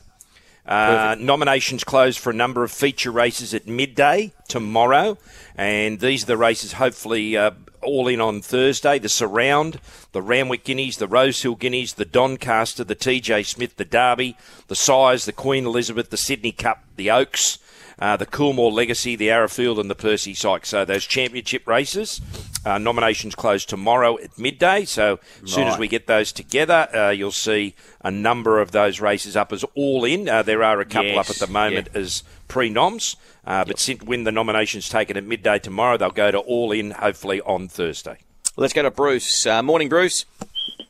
Uh, 0.70 1.16
nominations 1.18 1.82
closed 1.82 2.20
for 2.20 2.30
a 2.30 2.34
number 2.34 2.62
of 2.62 2.70
feature 2.70 3.10
races 3.10 3.52
at 3.52 3.66
midday 3.66 4.32
tomorrow, 4.46 5.18
and 5.56 5.98
these 5.98 6.22
are 6.22 6.26
the 6.26 6.36
races 6.36 6.74
hopefully 6.74 7.36
uh, 7.36 7.50
all 7.82 8.06
in 8.06 8.20
on 8.20 8.40
Thursday. 8.40 8.96
The 9.00 9.08
Surround, 9.08 9.80
the 10.12 10.22
Randwick 10.22 10.62
Guineas, 10.62 10.98
the 10.98 11.08
Rosehill 11.08 11.56
Guineas, 11.56 11.94
the 11.94 12.04
Doncaster, 12.04 12.84
the 12.84 12.94
TJ 12.94 13.46
Smith, 13.46 13.78
the 13.78 13.84
Derby, 13.84 14.36
the 14.68 14.76
Sires, 14.76 15.24
the 15.24 15.32
Queen 15.32 15.66
Elizabeth, 15.66 16.10
the 16.10 16.16
Sydney 16.16 16.52
Cup, 16.52 16.84
the 16.94 17.10
Oaks, 17.10 17.58
uh, 17.98 18.16
the 18.16 18.26
Coolmore 18.26 18.72
Legacy, 18.72 19.16
the 19.16 19.28
Arrowfield, 19.28 19.80
and 19.80 19.90
the 19.90 19.96
Percy 19.96 20.34
Sykes. 20.34 20.68
So 20.68 20.84
those 20.84 21.04
championship 21.04 21.66
races. 21.66 22.20
Uh, 22.64 22.76
nominations 22.76 23.34
close 23.34 23.64
tomorrow 23.64 24.18
at 24.18 24.38
midday. 24.38 24.84
So 24.84 25.18
as 25.42 25.50
soon 25.50 25.66
as 25.66 25.78
we 25.78 25.88
get 25.88 26.06
those 26.06 26.30
together, 26.30 26.94
uh, 26.94 27.08
you'll 27.10 27.30
see 27.30 27.74
a 28.02 28.10
number 28.10 28.60
of 28.60 28.70
those 28.70 29.00
races 29.00 29.34
up 29.34 29.50
as 29.52 29.64
all 29.74 30.04
in. 30.04 30.28
Uh, 30.28 30.42
there 30.42 30.62
are 30.62 30.78
a 30.78 30.84
couple 30.84 31.18
up 31.18 31.30
at 31.30 31.36
the 31.36 31.46
moment 31.46 31.88
as 31.94 32.22
pre-noms. 32.48 33.16
Uh, 33.46 33.64
but 33.64 33.78
since 33.78 34.02
when 34.02 34.24
the 34.24 34.32
nominations 34.32 34.88
taken 34.90 35.16
at 35.16 35.24
midday 35.24 35.58
tomorrow, 35.58 35.96
they'll 35.96 36.10
go 36.10 36.30
to 36.30 36.38
all 36.38 36.70
in 36.70 36.90
hopefully 36.90 37.40
on 37.40 37.66
Thursday. 37.66 38.18
Let's 38.56 38.74
go 38.74 38.82
to 38.82 38.90
Bruce. 38.90 39.46
Uh, 39.46 39.62
morning, 39.62 39.88
Bruce. 39.88 40.26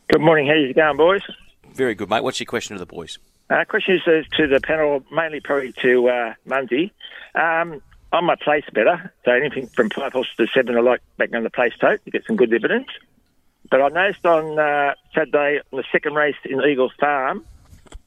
Good 0.08 0.20
morning. 0.20 0.48
How 0.48 0.54
you 0.54 0.74
going, 0.74 0.96
boys? 0.96 1.22
Very 1.72 1.94
good, 1.94 2.10
mate. 2.10 2.24
What's 2.24 2.40
your 2.40 2.46
question 2.46 2.74
to 2.76 2.80
the 2.80 2.86
boys? 2.86 3.18
Uh, 3.48 3.64
question 3.64 3.94
is 3.94 4.02
uh, 4.06 4.36
to 4.36 4.48
the 4.48 4.60
panel, 4.60 5.04
mainly 5.12 5.40
probably 5.40 5.72
to 5.82 6.08
uh, 6.08 6.34
Munsey. 6.46 6.92
Um, 7.34 7.80
on 8.12 8.24
my 8.24 8.34
place 8.34 8.64
better, 8.72 9.12
so 9.24 9.32
anything 9.32 9.66
from 9.68 9.90
five 9.90 10.12
horses 10.12 10.34
to 10.36 10.46
seven, 10.48 10.76
I 10.76 10.80
like 10.80 11.00
backing 11.16 11.36
on 11.36 11.44
the 11.44 11.50
place 11.50 11.72
tote 11.80 12.04
to 12.04 12.10
get 12.10 12.24
some 12.26 12.36
good 12.36 12.50
dividends. 12.50 12.88
But 13.70 13.82
I 13.82 13.88
noticed 13.88 14.26
on 14.26 14.58
uh, 14.58 14.94
Saturday, 15.14 15.60
on 15.72 15.78
the 15.78 15.84
second 15.92 16.14
race 16.14 16.36
in 16.44 16.60
Eagle 16.62 16.90
Farm, 16.98 17.44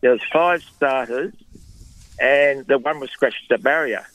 there 0.01 0.11
was 0.11 0.21
five 0.31 0.61
starters, 0.63 1.33
and 2.19 2.65
the 2.67 2.77
one 2.77 2.99
was 2.99 3.11
scratched 3.11 3.47
the 3.49 3.57
barrier. 3.57 4.05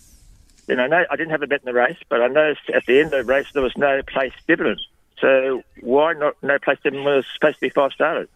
Then 0.66 0.80
I 0.80 0.86
know 0.86 1.04
I 1.10 1.16
didn't 1.16 1.30
have 1.30 1.42
a 1.42 1.46
bet 1.46 1.62
in 1.62 1.66
the 1.66 1.72
race, 1.72 1.96
but 2.10 2.20
I 2.20 2.28
noticed 2.28 2.68
at 2.68 2.84
the 2.86 3.00
end 3.00 3.14
of 3.14 3.26
the 3.26 3.32
race 3.32 3.46
there 3.54 3.62
was 3.62 3.76
no 3.76 4.02
place 4.02 4.34
dividend. 4.46 4.80
So 5.18 5.62
why 5.80 6.12
not 6.12 6.36
no 6.42 6.58
place 6.58 6.78
dividend 6.82 7.06
when 7.06 7.14
it 7.14 7.16
was 7.18 7.26
supposed 7.32 7.56
to 7.56 7.60
be 7.62 7.70
five 7.70 7.92
starters? 7.92 8.28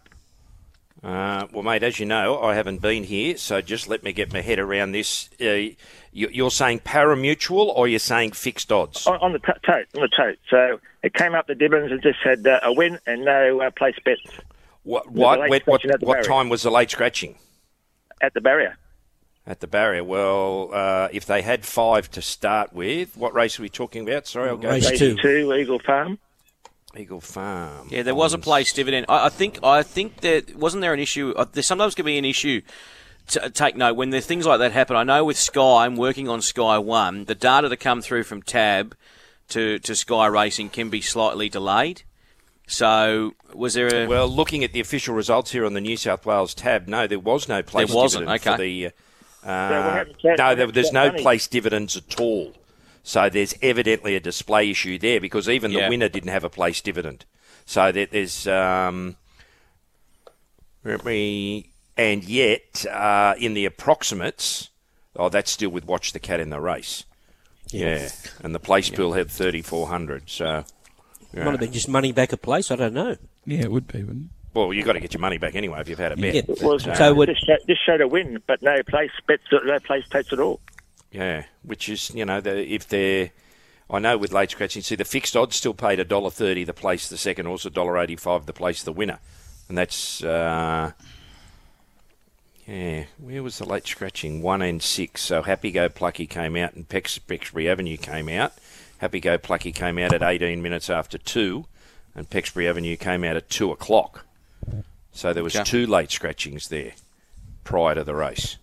Uh, 1.03 1.49
well, 1.53 1.65
mate, 1.65 1.83
as 1.83 1.99
you 1.99 2.07
know, 2.07 2.41
I 2.41 2.55
haven't 2.55 2.81
been 2.81 3.03
here, 3.03 3.37
so 3.37 3.61
just 3.61 3.89
let 3.89 4.05
me 4.05 4.13
get 4.13 4.33
my 4.33 4.41
head 4.41 4.61
around 4.61 4.93
this. 4.93 5.31
Uh, 5.41 5.75
you, 6.13 6.29
you're 6.31 6.51
saying 6.51 6.81
parimutuel, 6.81 7.73
or 7.75 7.89
you're 7.89 7.99
saying 7.99 8.33
fixed 8.33 8.71
odds? 8.71 9.07
On, 9.09 9.19
on 9.21 9.33
the 9.33 9.41
t- 9.41 9.53
tote, 9.67 9.87
on 9.97 10.03
the 10.03 10.11
tote. 10.17 10.39
So 10.49 10.79
it 11.03 11.15
came 11.15 11.35
up 11.35 11.49
the 11.49 11.55
Dibbons 11.57 11.91
and 11.91 12.01
just 12.03 12.21
had 12.23 12.47
uh, 12.47 12.61
a 12.63 12.73
win 12.73 13.01
and 13.07 13.25
no 13.25 13.61
uh, 13.61 13.71
place 13.73 13.97
bets 14.05 14.21
What 14.85 15.11
what 15.11 15.41
what, 15.41 15.51
what, 15.51 15.63
scratching 15.63 15.91
at 15.91 16.01
the 16.01 16.07
what 16.07 16.25
time 16.25 16.49
was 16.49 16.63
the 16.63 16.71
late 16.71 16.91
scratching? 16.91 17.37
at 18.21 18.35
the 18.35 18.41
barrier. 18.41 18.77
At 19.45 19.59
the 19.59 19.67
barrier. 19.67 20.05
Well, 20.05 20.71
uh, 20.73 21.09
if 21.13 21.27
they 21.27 21.43
had 21.43 21.65
five 21.67 22.09
to 22.13 22.23
start 22.23 22.73
with, 22.73 23.17
what 23.17 23.35
race 23.35 23.59
are 23.59 23.63
we 23.63 23.69
talking 23.69 24.09
about? 24.09 24.29
Sorry, 24.29 24.49
I'll 24.49 24.57
go. 24.57 24.71
Race 24.71 24.89
back. 24.89 24.99
two. 24.99 25.17
Two 25.17 25.53
Eagle 25.53 25.81
Farm. 25.81 26.21
Eagle 26.97 27.21
Farm. 27.21 27.89
Yeah, 27.91 28.03
there 28.03 28.15
was 28.15 28.35
a 28.35 28.39
place 28.39 28.73
dividend. 28.73 29.07
I, 29.09 29.27
I 29.27 29.29
think. 29.29 29.59
I 29.63 29.83
think 29.83 30.21
that 30.21 30.57
wasn't 30.57 30.83
there 30.83 30.93
an 30.93 31.01
issue. 31.01 31.33
Uh, 31.37 31.47
there 31.51 31.63
sometimes 31.63 31.95
can 31.95 32.05
be 32.05 32.19
an 32.19 32.25
issue. 32.25 32.63
To 33.29 33.51
take 33.51 33.77
note 33.77 33.95
when 33.95 34.11
there 34.11 34.21
things 34.21 34.47
like 34.47 34.59
that 34.59 34.73
happen. 34.73 34.97
I 34.97 35.05
know 35.05 35.25
with 35.25 35.39
Sky, 35.39 35.85
I'm 35.85 35.97
working 35.97 36.29
on 36.29 36.43
Sky 36.43 36.77
One. 36.79 37.25
The 37.25 37.37
data 37.37 37.69
to 37.69 37.77
come 37.77 38.03
through 38.03 38.25
from 38.25 38.43
Tab 38.43 38.97
to 39.51 39.79
to 39.79 39.95
Sky 39.95 40.27
Racing 40.27 40.71
can 40.71 40.91
be 40.91 41.01
slightly 41.01 41.49
delayed. 41.49 42.03
So 42.67 43.35
was 43.53 43.75
there 43.75 44.05
a 44.05 44.07
Well, 44.07 44.29
looking 44.29 44.65
at 44.65 44.73
the 44.73 44.81
official 44.81 45.15
results 45.15 45.53
here 45.53 45.65
on 45.65 45.75
the 45.75 45.81
New 45.81 45.97
South 45.97 46.25
Wales 46.27 46.55
tab, 46.55 46.89
no, 46.89 47.07
there 47.07 47.19
was 47.19 47.49
no 47.49 47.63
place 47.63 47.89
There 47.89 47.97
wasn't, 47.97 48.27
dividend 48.27 48.43
for 48.43 48.51
okay. 48.51 48.63
the. 48.63 48.87
Uh, 49.45 50.05
we 50.23 50.31
uh, 50.31 50.37
no, 50.37 50.55
there, 50.55 50.67
there's 50.69 50.93
no 50.93 51.09
money. 51.09 51.23
place 51.23 51.47
dividends 51.49 51.97
at 51.97 52.21
all. 52.21 52.55
So 53.03 53.29
there's 53.29 53.55
evidently 53.63 54.15
a 54.15 54.21
display 54.21 54.71
issue 54.71 54.99
there 54.99 55.21
because 55.21 55.49
even 55.49 55.73
the 55.73 55.89
winner 55.89 56.09
didn't 56.09 56.31
have 56.31 56.45
a 56.45 56.51
place 56.51 56.81
dividend. 56.81 57.25
So 57.67 57.91
there, 57.93 58.07
there's 58.07 58.47
um, 58.47 59.17
let 60.85 61.05
me 61.05 61.71
and 61.97 62.25
yet 62.25 62.87
uh, 62.87 63.35
in 63.39 63.55
the 63.55 63.65
approximates, 63.65 64.71
oh, 65.17 65.29
that's 65.29 65.51
still 65.51 65.71
with 65.71 65.85
watch 65.85 66.13
the 66.13 66.21
cat 66.21 66.41
in 66.41 66.51
the 66.51 66.61
race. 66.61 67.05
Yeah, 67.69 68.09
and 68.43 68.55
the 68.55 68.61
place 68.61 68.91
pool 68.91 69.15
had 69.15 69.31
3,400. 69.31 70.29
So 70.29 70.65
yeah. 71.33 71.45
Might 71.45 71.53
have 71.53 71.61
been 71.61 71.73
just 71.73 71.89
money 71.89 72.13
back 72.13 72.33
a 72.33 72.37
place. 72.37 72.71
I 72.71 72.77
don't 72.77 72.95
know. 72.95 73.17
Yeah, 73.47 73.61
it 73.63 73.73
would 73.73 73.89
be, 73.89 74.03
wouldn't 74.03 74.27
it? 74.27 74.31
well, 74.55 74.73
you've 74.73 74.85
got 74.85 74.93
to 74.93 75.01
get 75.01 75.15
your 75.15 75.21
money 75.21 75.39
back 75.39 75.55
anyway 75.55 75.81
if 75.81 75.89
you've 75.89 75.99
had 75.99 76.13
a 76.13 76.17
bet. 76.17 76.35
Yeah. 76.35 76.43
Well, 76.63 76.79
So 76.79 77.15
would- 77.15 77.31
just, 77.31 77.47
showed, 77.47 77.59
just 77.67 77.85
showed 77.85 78.01
a 78.03 78.09
win, 78.09 78.43
but 78.47 78.61
no 78.63 78.83
place 78.83 79.11
bets, 79.27 79.43
no 79.51 79.79
place 79.81 80.07
totes 80.09 80.33
at 80.33 80.39
all. 80.41 80.61
Yeah, 81.13 81.45
which 81.63 81.89
is 81.91 82.11
you 82.15 82.25
know 82.25 82.41
the, 82.41 82.67
if 82.67 82.89
they're, 82.89 83.31
I 83.91 83.99
know 83.99 84.17
with 84.17 84.33
late 84.33 84.51
scratching, 84.51 84.81
see 84.83 84.95
the 84.95 85.05
fixed 85.05 85.37
odds 85.37 85.57
still 85.57 85.75
paid 85.75 86.01
a 86.01 86.05
dollar 86.05 86.31
thirty 86.31 86.65
the 86.65 86.73
place 86.73 87.07
the 87.09 87.19
second, 87.19 87.47
also 87.47 87.69
dollar 87.69 87.99
eighty 87.99 88.17
five 88.17 88.47
the 88.47 88.55
place 88.55 88.83
the 88.83 88.93
winner, 88.93 89.19
and 89.69 89.77
that's 89.77 90.25
uh, 90.25 90.93
yeah. 92.67 93.05
Where 93.19 93.43
was 93.43 93.59
the 93.59 93.67
late 93.67 93.87
scratching? 93.87 94.41
One 94.41 94.63
and 94.63 94.83
six. 94.83 95.21
So 95.21 95.43
Happy 95.43 95.71
Go 95.71 95.91
Plucky 95.91 96.27
came 96.27 96.57
out, 96.57 96.73
and 96.75 96.89
Pex, 96.89 97.21
Pexbury 97.21 97.69
Avenue 97.71 97.99
came 97.99 98.31
out. 98.31 98.55
Happy 98.99 99.21
Go 99.21 99.37
Plucky 99.37 99.73
came 99.73 99.99
out 99.99 100.15
at 100.15 100.23
eighteen 100.23 100.63
minutes 100.63 100.89
after 100.89 101.19
two, 101.19 101.67
and 102.15 102.31
Pexbury 102.31 102.69
Avenue 102.71 102.97
came 102.97 103.23
out 103.23 103.37
at 103.37 103.51
two 103.51 103.71
o'clock. 103.71 104.25
So 105.13 105.35
there 105.35 105.45
was 105.45 105.55
Okay. 105.55 105.65
two 105.65 105.87
late 105.87 106.11
scratchings 106.11 106.69
there 106.69 106.93
prior 107.65 107.97
to 107.97 108.05
the 108.05 108.15
race. 108.15 108.57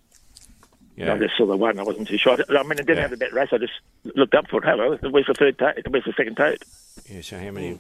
Yeah. 1.00 1.14
I 1.14 1.18
just 1.18 1.38
saw 1.38 1.46
the 1.46 1.56
one. 1.56 1.80
I 1.80 1.84
wasn't 1.84 2.10
too 2.10 2.18
sure. 2.18 2.34
I 2.34 2.64
mean, 2.64 2.72
I 2.74 2.76
didn't 2.76 2.96
Yeah. 2.98 3.02
have 3.04 3.12
the 3.12 3.18
bet 3.18 3.32
race. 3.32 3.50
I 3.54 3.58
just 3.58 3.72
looked 4.16 4.36
up 4.36 4.48
for 4.50 4.58
it. 4.58 4.66
Hello, 4.66 4.98
where's 5.10 5.28
the 5.28 5.34
third 5.34 5.58
tote? 5.58 5.78
Where's 5.90 6.04
the 6.04 6.12
second 6.14 6.36
tote? 6.36 6.62
Yeah, 7.10 7.22
so 7.22 7.38
how 7.40 7.52
many? 7.52 7.80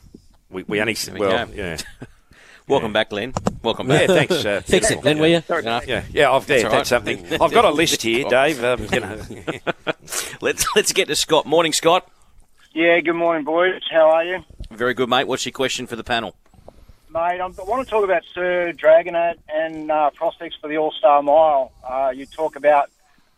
We, 0.49 0.63
we 0.63 0.79
only 0.79 0.95
we 1.13 1.19
well, 1.19 1.45
go. 1.47 1.53
yeah, 1.53 1.77
welcome 2.67 2.93
back, 2.93 3.09
Glenn? 3.09 3.33
Welcome 3.61 3.87
back. 3.87 4.07
yeah. 4.07 4.15
Thanks. 4.15 4.45
Uh, 4.45 4.61
Fix 4.65 4.89
it, 4.89 5.01
then, 5.01 5.19
will 5.19 5.27
you? 5.27 5.41
Sorry, 5.41 5.63
No. 5.63 5.81
Yeah, 5.85 6.03
yeah. 6.11 6.31
I've 6.31 6.47
there. 6.47 6.61
That's 6.63 6.89
That's, 6.89 6.91
all 6.93 6.99
right. 7.01 7.17
something. 7.19 7.33
I've 7.41 7.51
got 7.51 7.65
a 7.65 7.71
list 7.71 8.01
here, 8.01 8.23
Dave. 8.29 8.63
Um, 8.63 8.87
you 8.91 8.99
know, 9.01 9.21
Let's 10.41 10.65
let's 10.75 10.93
get 10.93 11.07
to 11.09 11.15
Scott. 11.15 11.45
Morning, 11.45 11.73
Scott. 11.73 12.09
Yeah, 12.73 12.99
good 13.01 13.13
morning, 13.15 13.43
boys. 13.43 13.81
How 13.91 14.09
are 14.11 14.23
you? 14.23 14.39
Very 14.71 14.93
good, 14.93 15.09
mate. 15.09 15.27
What's 15.27 15.45
your 15.45 15.51
question 15.51 15.87
for 15.87 15.95
the 15.97 16.03
panel? 16.03 16.35
Mate, 17.11 17.41
I'm- 17.41 17.55
I 17.59 17.63
want 17.63 17.83
to 17.85 17.89
talk 17.89 18.03
about 18.03 18.23
Sir 18.33 18.71
Dragonet 18.73 19.35
and 19.53 19.91
uh, 19.91 20.11
prospects 20.11 20.55
for 20.61 20.67
the 20.69 20.77
All 20.77 20.91
Star 20.91 21.21
Mile. 21.23 21.71
Uh, 21.83 22.13
you 22.15 22.25
talk 22.27 22.55
about 22.55 22.89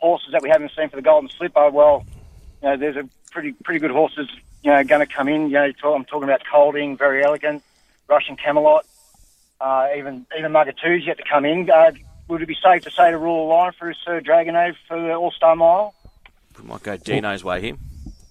horses 0.02 0.32
that 0.32 0.42
we 0.42 0.50
haven't 0.50 0.72
seen 0.78 0.90
for 0.90 0.96
the 0.96 1.02
Golden 1.02 1.30
Slipper. 1.30 1.70
Well, 1.70 2.06
you 2.62 2.70
know, 2.70 2.78
there's 2.78 2.98
a 2.98 3.08
pretty 3.32 3.54
pretty 3.54 3.80
good 3.80 3.92
horses, 3.92 4.30
you 4.64 4.72
know, 4.72 4.84
going 4.84 5.06
to 5.06 5.12
come 5.12 5.28
in. 5.28 5.44
You 5.44 5.54
know, 5.54 5.72
talk, 5.72 5.96
I'm 5.96 6.06
talking 6.06 6.24
about 6.24 6.42
Kolding, 6.52 6.98
Verry 6.98 7.24
Elleegant, 7.24 7.62
Russian 8.08 8.36
Camelot, 8.36 8.86
uh, 9.60 9.90
even 9.96 10.26
even 10.38 10.52
Mugatoo's 10.52 11.06
yet 11.06 11.18
to 11.18 11.24
come 11.30 11.46
in. 11.46 11.70
Uh, 11.70 11.92
would 12.28 12.42
it 12.42 12.48
be 12.48 12.58
safe 12.62 12.84
to 12.84 12.92
say 12.92 13.12
to 13.12 13.18
rule 13.18 13.46
a 13.46 13.48
line 13.48 13.72
for 13.78 13.94
Sir 13.94 14.22
Dragonet 14.22 14.76
for 14.88 15.00
the 15.00 15.14
All 15.14 15.32
Star 15.32 15.56
Mile? 15.56 15.94
We 16.58 16.68
might 16.68 16.84
go 16.84 16.98
Dino's 16.98 17.44
way 17.44 17.62
here. 17.62 17.78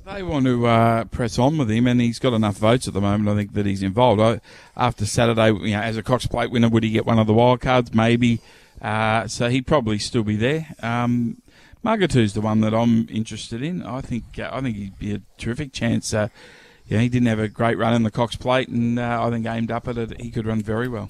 They 0.06 0.22
want 0.22 0.46
to 0.46 0.66
uh, 0.66 1.04
press 1.04 1.38
on 1.38 1.59
with 1.59 1.70
him, 1.70 1.87
and 1.87 2.00
he's 2.00 2.18
got 2.18 2.33
enough 2.33 2.56
votes 2.56 2.88
at 2.88 2.94
the 2.94 3.00
moment. 3.00 3.28
I 3.28 3.37
think 3.37 3.52
that 3.52 3.66
he's 3.66 3.83
involved. 3.83 4.20
I, 4.20 4.40
after 4.76 5.04
Saturday, 5.04 5.48
you 5.48 5.76
know, 5.76 5.80
as 5.83 5.96
a 5.96 6.02
Cox 6.02 6.26
Plate 6.26 6.50
winner, 6.50 6.68
would 6.68 6.83
he 6.83 6.90
get 6.90 7.06
one 7.06 7.18
of 7.18 7.26
the 7.26 7.35
wild 7.35 7.61
cards? 7.61 7.92
Maybe. 7.94 8.40
Uh, 8.80 9.28
so 9.28 9.50
he'd 9.50 9.66
probably 9.66 9.98
still 9.98 10.22
be 10.22 10.37
there. 10.37 10.66
Um, 10.83 11.42
Mugatoo's 11.84 12.34
the 12.34 12.40
one 12.40 12.60
that 12.60 12.74
I'm 12.74 13.08
interested 13.10 13.62
in. 13.62 13.82
I 13.82 14.00
think 14.00 14.38
uh, 14.38 14.50
I 14.52 14.60
think 14.60 14.76
he'd 14.76 14.98
be 14.98 15.14
a 15.14 15.22
terrific 15.38 15.72
chance. 15.72 16.12
Uh, 16.12 16.28
yeah, 16.86 16.98
he 17.00 17.08
didn't 17.08 17.28
have 17.28 17.38
a 17.38 17.48
great 17.48 17.78
run 17.78 17.94
in 17.94 18.02
the 18.02 18.10
Cox 18.10 18.36
Plate, 18.36 18.68
and 18.68 18.98
uh, 18.98 19.22
I 19.24 19.30
think 19.30 19.46
aimed 19.46 19.70
up 19.70 19.86
at 19.88 19.96
it, 19.96 20.20
he 20.20 20.30
could 20.30 20.46
run 20.46 20.60
very 20.60 20.88
well. 20.88 21.08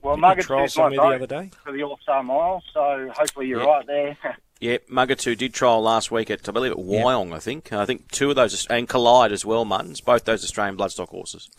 Well, 0.00 0.16
Didn't 0.16 0.44
he 0.46 0.52
my 0.52 0.88
the 0.90 1.00
other 1.02 1.26
day? 1.26 1.50
for 1.62 1.70
the 1.72 1.82
All 1.84 1.98
Star 2.02 2.22
Mile, 2.24 2.62
so 2.74 3.12
hopefully 3.16 3.46
you're 3.46 3.60
Yeah. 3.62 3.66
right 3.66 3.86
there. 3.86 4.16
Yeah, 4.60 4.76
Mugatoo 4.88 5.36
did 5.36 5.52
trial 5.54 5.82
last 5.82 6.12
week 6.12 6.30
at, 6.30 6.48
I 6.48 6.52
believe, 6.52 6.70
at 6.70 6.78
Wyong, 6.78 7.34
I 7.34 7.40
think. 7.40 7.72
I 7.72 7.84
think 7.84 8.12
two 8.12 8.30
of 8.30 8.36
those, 8.36 8.64
and 8.66 8.88
Collide 8.88 9.32
as 9.32 9.44
well, 9.44 9.64
Muttons, 9.64 10.00
both 10.00 10.24
those 10.24 10.44
Australian 10.44 10.76
bloodstock 10.76 11.08
horses. 11.08 11.50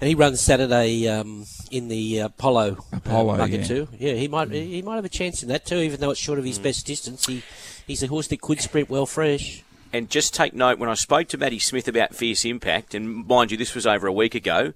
And 0.00 0.08
he 0.08 0.14
runs 0.14 0.40
Saturday 0.40 1.06
um, 1.08 1.44
in 1.70 1.88
the 1.88 2.22
uh, 2.22 2.26
Apollo. 2.26 2.78
Apollo, 2.92 3.34
uh, 3.34 3.36
Mugger 3.36 3.56
yeah. 3.56 3.64
too. 3.64 3.88
Yeah, 3.98 4.14
he 4.14 4.28
might 4.28 4.50
he 4.50 4.80
might 4.80 4.96
have 4.96 5.04
a 5.04 5.10
chance 5.10 5.42
in 5.42 5.50
that 5.50 5.66
too, 5.66 5.76
even 5.76 6.00
though 6.00 6.10
it's 6.10 6.20
short 6.20 6.38
of 6.38 6.44
his 6.44 6.58
best 6.58 6.86
distance. 6.86 7.26
He 7.26 7.42
he's 7.86 8.02
a 8.02 8.06
horse 8.06 8.28
that 8.28 8.40
could 8.40 8.60
sprint 8.60 8.88
well 8.88 9.06
fresh. 9.06 9.62
And 9.92 10.08
just 10.08 10.34
take 10.34 10.54
note, 10.54 10.78
when 10.78 10.88
I 10.88 10.94
spoke 10.94 11.28
to 11.28 11.38
Matty 11.38 11.58
Smith 11.58 11.88
about 11.88 12.14
Fierce 12.14 12.44
Impact, 12.44 12.94
and 12.94 13.26
mind 13.26 13.50
you, 13.50 13.56
this 13.56 13.74
was 13.74 13.86
over 13.86 14.06
a 14.06 14.12
week 14.12 14.36
ago, 14.36 14.72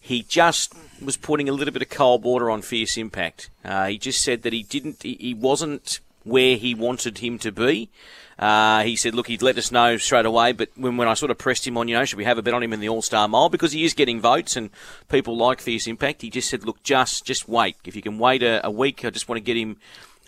he 0.00 0.22
just 0.22 0.72
was 1.02 1.18
putting 1.18 1.48
a 1.48 1.52
little 1.52 1.72
bit 1.72 1.82
of 1.82 1.90
cold 1.90 2.24
water 2.24 2.50
on 2.50 2.62
Fierce 2.62 2.96
Impact. 2.96 3.50
Uh, 3.64 3.86
he 3.88 3.98
just 3.98 4.22
said 4.22 4.42
that 4.42 4.54
he 4.54 4.62
didn't, 4.62 5.02
he, 5.02 5.16
he 5.20 5.34
wasn't 5.34 6.00
where 6.24 6.56
he 6.56 6.74
wanted 6.74 7.18
him 7.18 7.38
to 7.40 7.52
be. 7.52 7.90
Uh, 8.38 8.82
he 8.82 8.96
said, 8.96 9.14
look, 9.14 9.28
he'd 9.28 9.42
let 9.42 9.56
us 9.58 9.70
know 9.70 9.96
straight 9.96 10.26
away, 10.26 10.52
but 10.52 10.68
when, 10.76 10.96
when 10.96 11.08
I 11.08 11.14
sort 11.14 11.30
of 11.30 11.38
pressed 11.38 11.66
him 11.66 11.76
on, 11.76 11.88
you 11.88 11.94
know, 11.94 12.04
should 12.04 12.18
we 12.18 12.24
have 12.24 12.38
a 12.38 12.42
bet 12.42 12.54
on 12.54 12.62
him 12.62 12.72
in 12.72 12.80
the 12.80 12.88
All 12.88 13.02
Star 13.02 13.28
Mile? 13.28 13.48
Because 13.48 13.72
he 13.72 13.84
is 13.84 13.94
getting 13.94 14.20
votes 14.20 14.56
and 14.56 14.70
people 15.08 15.36
like 15.36 15.60
Fierce 15.60 15.86
Impact. 15.86 16.22
He 16.22 16.30
just 16.30 16.50
said, 16.50 16.64
look, 16.64 16.82
just 16.82 17.24
just 17.24 17.48
wait. 17.48 17.76
If 17.84 17.94
you 17.94 18.02
can 18.02 18.18
wait 18.18 18.42
a, 18.42 18.66
a 18.66 18.70
week, 18.70 19.04
I 19.04 19.10
just 19.10 19.28
want 19.28 19.36
to 19.36 19.40
get 19.42 19.56
him 19.56 19.76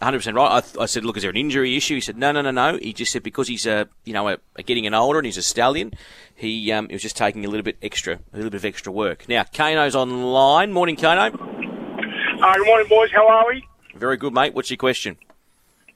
100% 0.02 0.34
right. 0.34 0.56
I, 0.56 0.60
th- 0.60 0.76
I 0.78 0.86
said, 0.86 1.04
look, 1.04 1.16
is 1.16 1.22
there 1.22 1.30
an 1.30 1.36
injury 1.36 1.76
issue? 1.76 1.94
He 1.94 2.00
said, 2.00 2.18
no, 2.18 2.30
no, 2.30 2.42
no, 2.42 2.50
no. 2.50 2.76
He 2.76 2.92
just 2.92 3.12
said 3.12 3.22
because 3.22 3.48
he's 3.48 3.66
a, 3.66 3.88
you 4.04 4.12
know, 4.12 4.28
a, 4.28 4.36
a 4.56 4.62
getting 4.62 4.86
an 4.86 4.92
older 4.94 5.18
and 5.18 5.24
he's 5.26 5.38
a 5.38 5.42
stallion, 5.42 5.94
he, 6.34 6.70
um, 6.70 6.88
he 6.88 6.94
was 6.94 7.02
just 7.02 7.16
taking 7.16 7.44
a 7.44 7.48
little 7.48 7.64
bit 7.64 7.78
extra, 7.82 8.14
a 8.32 8.36
little 8.36 8.50
bit 8.50 8.58
of 8.58 8.64
extra 8.64 8.92
work. 8.92 9.26
Now, 9.28 9.44
Kano's 9.44 9.96
online. 9.96 10.72
Morning, 10.72 10.96
Kano. 10.96 11.22
Uh, 11.22 12.54
good 12.54 12.66
morning, 12.66 12.86
boys. 12.88 13.10
How 13.10 13.26
are 13.26 13.46
we? 13.48 13.64
Very 13.94 14.18
good, 14.18 14.34
mate. 14.34 14.54
What's 14.54 14.70
your 14.70 14.76
question? 14.76 15.16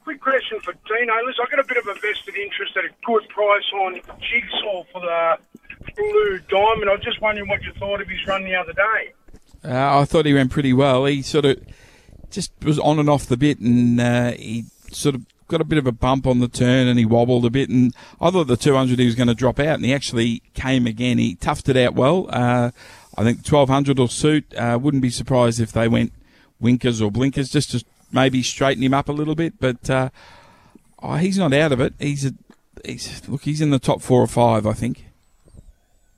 Quick 0.05 0.21
question 0.21 0.59
for 0.61 0.73
Dino. 0.73 1.13
Listen, 1.27 1.45
I've 1.45 1.51
got 1.51 1.61
a 1.61 1.65
bit 1.65 1.77
of 1.77 1.87
a 1.87 1.95
vested 1.95 2.35
interest 2.37 2.77
at 2.77 2.85
a 2.85 2.91
good 3.05 3.29
price 3.29 3.71
on 3.75 4.01
Jigsaw 4.21 4.85
for 4.93 5.01
the 5.01 5.39
Blue 5.97 6.39
Diamond. 6.49 6.89
I 6.89 6.95
was 6.95 7.03
just 7.03 7.21
wondering 7.21 7.49
what 7.49 7.63
you 7.63 7.73
thought 7.75 8.01
of 8.01 8.09
his 8.09 8.27
run 8.27 8.45
the 8.45 8.55
other 8.55 8.73
day. 8.73 9.13
Uh, 9.63 10.01
I 10.01 10.05
thought 10.07 10.25
he 10.25 10.33
went 10.33 10.51
pretty 10.51 10.73
well. 10.73 11.05
He 11.05 11.21
sort 11.21 11.45
of 11.45 11.61
just 12.31 12.53
was 12.63 12.79
on 12.79 12.99
and 12.99 13.11
off 13.11 13.27
the 13.27 13.37
bit, 13.37 13.61
and 13.61 14.01
uh, 14.01 14.33
he 14.33 14.65
sort 14.91 15.15
of 15.15 15.27
got 15.49 15.61
a 15.61 15.65
bit 15.65 15.79
of 15.79 15.87
a 15.87 15.93
bump 15.93 16.27
on 16.27 16.39
the 16.39 16.49
turn, 16.49 16.87
and 16.89 16.99
he 16.99 17.05
wobbled 17.05 17.45
a 17.45 17.51
bit. 17.51 17.69
And 17.69 17.95
I 18.21 18.31
thought 18.31 18.47
the 18.47 18.57
200 18.57 18.99
he 18.99 19.05
was 19.05 19.15
going 19.15 19.29
to 19.29 19.35
drop 19.35 19.59
out, 19.61 19.75
and 19.75 19.85
he 19.85 19.93
actually 19.93 20.43
came 20.55 20.87
again. 20.87 21.19
He 21.19 21.37
toughed 21.37 21.69
it 21.69 21.77
out 21.77 21.95
well. 21.95 22.27
Uh, 22.31 22.71
I 23.19 23.23
think 23.23 23.39
1200 23.39 23.99
will 23.99 24.09
suit. 24.09 24.55
Uh, 24.55 24.79
wouldn't 24.81 25.03
be 25.03 25.11
surprised 25.11 25.61
if 25.61 25.73
they 25.73 25.89
went 25.89 26.13
winkers 26.59 27.03
or 27.03 27.11
blinkers 27.11 27.51
just 27.51 27.73
to 27.73 27.85
maybe 28.13 28.43
straighten 28.43 28.83
him 28.83 28.95
up 28.95 29.09
a 29.09 29.13
little 29.13 29.35
bit. 29.35 29.55
But 29.61 29.89
uh, 29.91 30.11
oh, 31.03 31.15
he's 31.17 31.39
not 31.39 31.53
out 31.53 31.73
of 31.73 31.81
it. 31.81 31.95
He's 31.99 32.25
a, 32.27 32.33
he's 32.85 33.27
look. 33.29 33.43
He's 33.43 33.61
in 33.61 33.71
the 33.71 33.79
top 33.79 34.03
four 34.03 34.21
or 34.23 34.27
five, 34.27 34.67
I 34.67 34.73
think. 34.73 35.07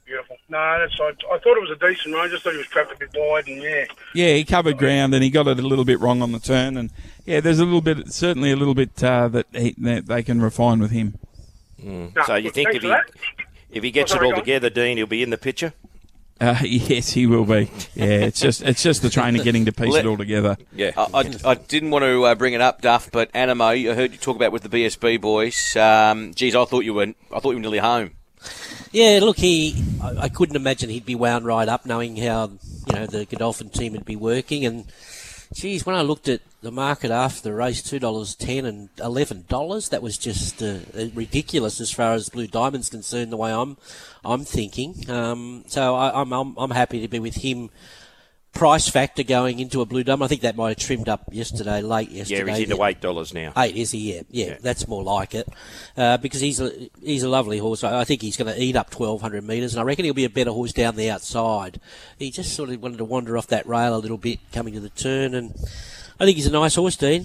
Beautiful. 0.05 0.37
No, 0.49 0.59
that's. 0.79 0.99
I, 1.01 1.35
I 1.35 1.39
thought 1.39 1.57
it 1.57 1.69
was 1.69 1.71
a 1.71 1.77
decent 1.89 2.15
run. 2.15 2.27
I 2.27 2.29
just 2.31 2.43
thought 2.45 2.53
he 2.53 2.59
was 2.59 2.67
trapped 2.67 2.93
a 2.93 2.97
bit 2.97 3.11
wide, 3.15 3.47
and 3.49 3.63
yeah. 3.63 3.85
Yeah, 4.15 4.35
he 4.35 4.45
covered 4.45 4.77
ground 4.79 5.15
and 5.15 5.23
he 5.25 5.31
got 5.31 5.47
it 5.49 5.59
a 5.59 5.63
little 5.67 5.85
bit 5.85 6.01
wrong 6.01 6.21
on 6.23 6.33
the 6.33 6.39
turn, 6.39 6.77
and 6.77 6.91
yeah, 7.25 7.41
there's 7.41 7.59
a 7.61 7.65
little 7.65 7.81
bit, 7.81 8.13
certainly 8.13 8.51
a 8.51 8.57
little 8.57 8.75
bit 8.75 9.03
uh, 9.03 9.29
that, 9.29 9.47
he, 9.53 9.75
that 9.79 10.07
they 10.07 10.23
can 10.23 10.43
refine 10.43 10.81
with 10.81 10.91
him. 10.91 11.15
No, 11.79 12.11
so 12.27 12.35
you 12.35 12.45
look, 12.45 12.55
think 12.55 12.75
if 12.75 12.83
he 12.83 12.89
that. 12.89 13.11
if 13.71 13.83
he 13.83 13.91
gets 13.91 14.13
Oh, 14.13 14.17
it 14.17 14.23
all 14.25 14.35
together, 14.35 14.69
Dean, 14.71 14.99
he'll 14.99 15.07
be 15.07 15.23
in 15.23 15.31
the 15.31 15.39
picture? 15.39 15.73
Uh, 16.43 16.59
yes, 16.65 17.11
he 17.11 17.27
will 17.27 17.45
be. 17.45 17.71
Yeah, 17.95 18.27
it's 18.27 18.41
just 18.41 18.63
it's 18.63 18.83
just 18.83 19.01
the 19.01 19.11
trainer 19.11 19.43
getting 19.43 19.65
to 19.67 19.73
piece 19.73 19.93
Let- 19.93 20.05
it 20.05 20.09
all 20.09 20.17
together. 20.17 20.57
Yeah. 20.75 20.91
I, 20.97 21.07
I, 21.15 21.51
I 21.53 21.55
didn't 21.55 21.91
want 21.91 22.05
to 22.05 22.25
uh, 22.25 22.35
bring 22.35 22.53
it 22.53 22.61
up, 22.61 22.83
Duff, 22.83 23.11
but 23.13 23.33
Anamoe, 23.33 23.91
I 23.91 23.95
heard 23.95 24.11
you 24.11 24.19
talk 24.19 24.35
about 24.35 24.51
with 24.51 24.65
the 24.65 24.69
BSB 24.69 25.21
boys. 25.21 25.77
Um, 25.77 26.35
geez, 26.35 26.57
I 26.57 26.65
thought 26.65 26.85
you 26.85 26.95
were 26.95 27.15
I 27.33 27.39
thought 27.39 27.51
you 27.51 27.57
were 27.57 27.61
nearly 27.61 27.79
home. 27.79 28.11
Yeah, 28.91 29.21
look, 29.23 29.39
he. 29.39 29.83
I, 30.03 30.23
I 30.23 30.29
couldn't 30.29 30.57
imagine 30.57 30.91
he'd 30.91 31.07
be 31.07 31.15
wound 31.15 31.45
right 31.47 31.69
up, 31.69 31.87
knowing 31.87 32.17
how 32.17 32.51
you 32.89 32.95
know 32.95 33.07
the 33.07 33.25
Godolphin 33.25 33.71
team 33.71 33.93
would 33.93 34.05
be 34.05 34.17
working. 34.17 34.67
And 34.67 34.87
geez, 35.53 35.87
when 35.87 35.97
I 35.97 36.03
looked 36.03 36.29
at 36.29 36.41
the 36.62 36.71
market 36.71 37.11
after 37.11 37.43
the 37.43 37.55
race, 37.55 37.83
two 37.83 37.99
dollars 37.99 38.35
ten 38.35 38.65
and 38.65 38.88
eleven 39.01 39.45
dollars, 39.49 39.88
that 39.91 40.03
was 40.03 40.19
just 40.19 40.62
uh, 40.62 40.79
ridiculous 41.15 41.81
as 41.81 41.91
far 41.91 42.15
as 42.15 42.29
Blue 42.29 42.47
Diamond's 42.47 42.88
concerned. 42.88 43.33
The 43.33 43.37
way 43.37 43.53
I'm, 43.53 43.77
I'm 44.25 44.45
thinking. 44.45 45.09
Um, 45.11 45.65
so 45.67 45.95
I, 45.95 46.21
I'm, 46.21 46.33
I'm 46.33 46.57
I'm 46.57 46.71
happy 46.71 47.01
to 47.01 47.09
be 47.09 47.19
with 47.19 47.37
him. 47.37 47.71
Price 48.53 48.87
factor 48.87 49.23
going 49.23 49.61
into 49.61 49.81
a 49.81 49.87
Blue 49.87 50.05
Diamond. 50.05 50.25
I 50.25 50.29
think 50.29 50.43
that 50.43 50.57
might 50.57 50.69
have 50.69 50.77
trimmed 50.77 51.09
up 51.09 51.25
yesterday, 51.33 51.81
late 51.81 52.11
yesterday. 52.11 52.45
Yeah, 52.47 52.57
he's 52.57 52.71
into 52.71 52.85
eight 52.85 53.01
dollars 53.01 53.33
now. 53.33 53.53
Eight 53.57 53.77
is 53.77 53.93
he? 53.93 54.15
Yeah, 54.15 54.23
yeah, 54.31 54.57
that's 54.61 54.87
more 54.87 55.03
like 55.03 55.35
it. 55.35 55.49
Uh, 55.97 56.19
because 56.19 56.41
he's 56.41 56.61
a 56.61 56.71
he's 57.03 57.23
a 57.23 57.31
lovely 57.31 57.59
horse. 57.59 57.83
I 57.83 58.01
I 58.01 58.05
think 58.05 58.21
he's 58.21 58.37
going 58.37 58.53
to 58.55 58.62
eat 58.62 58.77
up 58.77 58.91
twelve 58.91 59.23
hundred 59.23 59.45
metres, 59.45 59.73
and 59.73 59.81
I 59.81 59.85
reckon 59.85 60.05
he'll 60.05 60.12
be 60.15 60.27
a 60.27 60.31
better 60.31 60.51
horse 60.51 60.73
down 60.73 60.97
the 60.97 61.11
outside. 61.11 61.81
He 62.19 62.31
just 62.31 62.55
sort 62.55 62.69
of 62.69 62.83
wanted 62.83 62.99
to 62.99 63.05
wander 63.05 63.38
off 63.38 63.47
that 63.47 63.67
rail 63.67 63.97
a 63.97 63.99
little 63.99 64.19
bit 64.19 64.38
coming 64.53 64.75
to 64.75 64.81
the 64.81 64.91
turn, 64.91 65.35
and 65.35 65.55
I 66.21 66.27
think 66.27 66.37
he's 66.37 66.47
a 66.47 66.53
nice 66.53 66.75
horse, 66.75 66.97
Dean. 66.97 67.25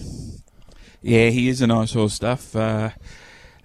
Yeah, 1.02 1.30
he 1.30 1.50
is 1.50 1.62
a 1.62 1.68
nice 1.68 1.94
horse 1.94 2.14
stuff. 2.14 2.56
Uh, 2.56 2.92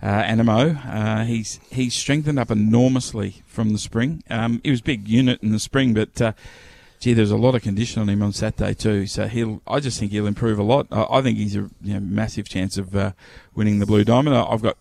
uh, 0.02 0.22
Anamoe, 0.24 0.84
uh, 0.84 1.24
he's 1.24 1.60
he's 1.70 1.94
strengthened 1.94 2.38
up 2.38 2.50
enormously 2.50 3.42
from 3.46 3.70
the 3.70 3.78
spring. 3.78 4.24
Um, 4.28 4.60
he 4.64 4.70
was 4.70 4.80
a 4.80 4.84
big 4.84 5.06
unit 5.06 5.40
in 5.42 5.52
the 5.52 5.60
spring, 5.60 5.94
but 5.94 6.20
uh, 6.20 6.32
gee, 7.02 7.14
there's 7.14 7.32
a 7.32 7.36
lot 7.36 7.56
of 7.56 7.62
condition 7.62 8.00
on 8.00 8.08
him 8.08 8.22
on 8.22 8.32
Saturday 8.32 8.74
too. 8.74 9.08
So 9.08 9.26
he'll, 9.26 9.60
I 9.66 9.80
just 9.80 9.98
think 9.98 10.12
he'll 10.12 10.26
improve 10.26 10.60
a 10.60 10.62
lot. 10.62 10.86
I, 10.92 11.04
I 11.10 11.20
think 11.20 11.36
he's 11.36 11.56
a 11.56 11.68
you 11.82 11.94
know, 11.94 12.00
massive 12.00 12.48
chance 12.48 12.78
of 12.78 12.94
uh, 12.94 13.12
winning 13.56 13.80
the 13.80 13.86
Blue 13.86 14.04
Diamond. 14.04 14.36
I, 14.36 14.44
I've 14.44 14.62
got 14.62 14.78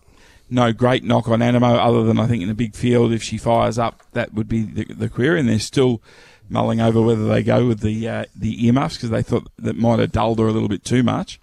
no 0.48 0.72
great 0.72 1.02
knock 1.02 1.26
on 1.26 1.40
Anamoe, 1.40 1.78
other 1.78 2.04
than 2.04 2.20
I 2.20 2.28
think 2.28 2.44
in 2.44 2.48
a 2.48 2.54
big 2.54 2.76
field, 2.76 3.12
if 3.12 3.24
she 3.24 3.38
fires 3.38 3.76
up, 3.76 4.02
that 4.12 4.32
would 4.34 4.48
be 4.48 4.62
the, 4.62 4.84
the 4.84 5.08
query. 5.08 5.40
And 5.40 5.48
they're 5.48 5.58
still 5.58 6.00
mulling 6.48 6.80
over 6.80 7.02
whether 7.02 7.26
they 7.26 7.42
go 7.42 7.66
with 7.66 7.80
the 7.80 8.08
uh, 8.08 8.24
the 8.36 8.66
earmuffs 8.66 8.96
because 8.96 9.10
they 9.10 9.22
thought 9.22 9.48
that 9.58 9.76
might 9.76 9.98
have 9.98 10.12
dulled 10.12 10.38
her 10.38 10.46
a 10.46 10.52
little 10.52 10.68
bit 10.68 10.84
too 10.84 11.02
much. 11.02 11.40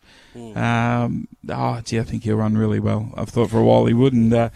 Um, 0.56 1.28
oh, 1.50 1.82
gee, 1.84 2.00
I 2.00 2.04
think 2.04 2.24
he'll 2.24 2.38
run 2.38 2.58
really 2.58 2.80
well. 2.80 3.12
I've 3.18 3.30
thought 3.30 3.50
for 3.50 3.60
a 3.60 3.63
while 3.63 3.86
he 3.86 3.94
would, 3.94 4.13
and 4.13 4.34
uh, 4.34 4.50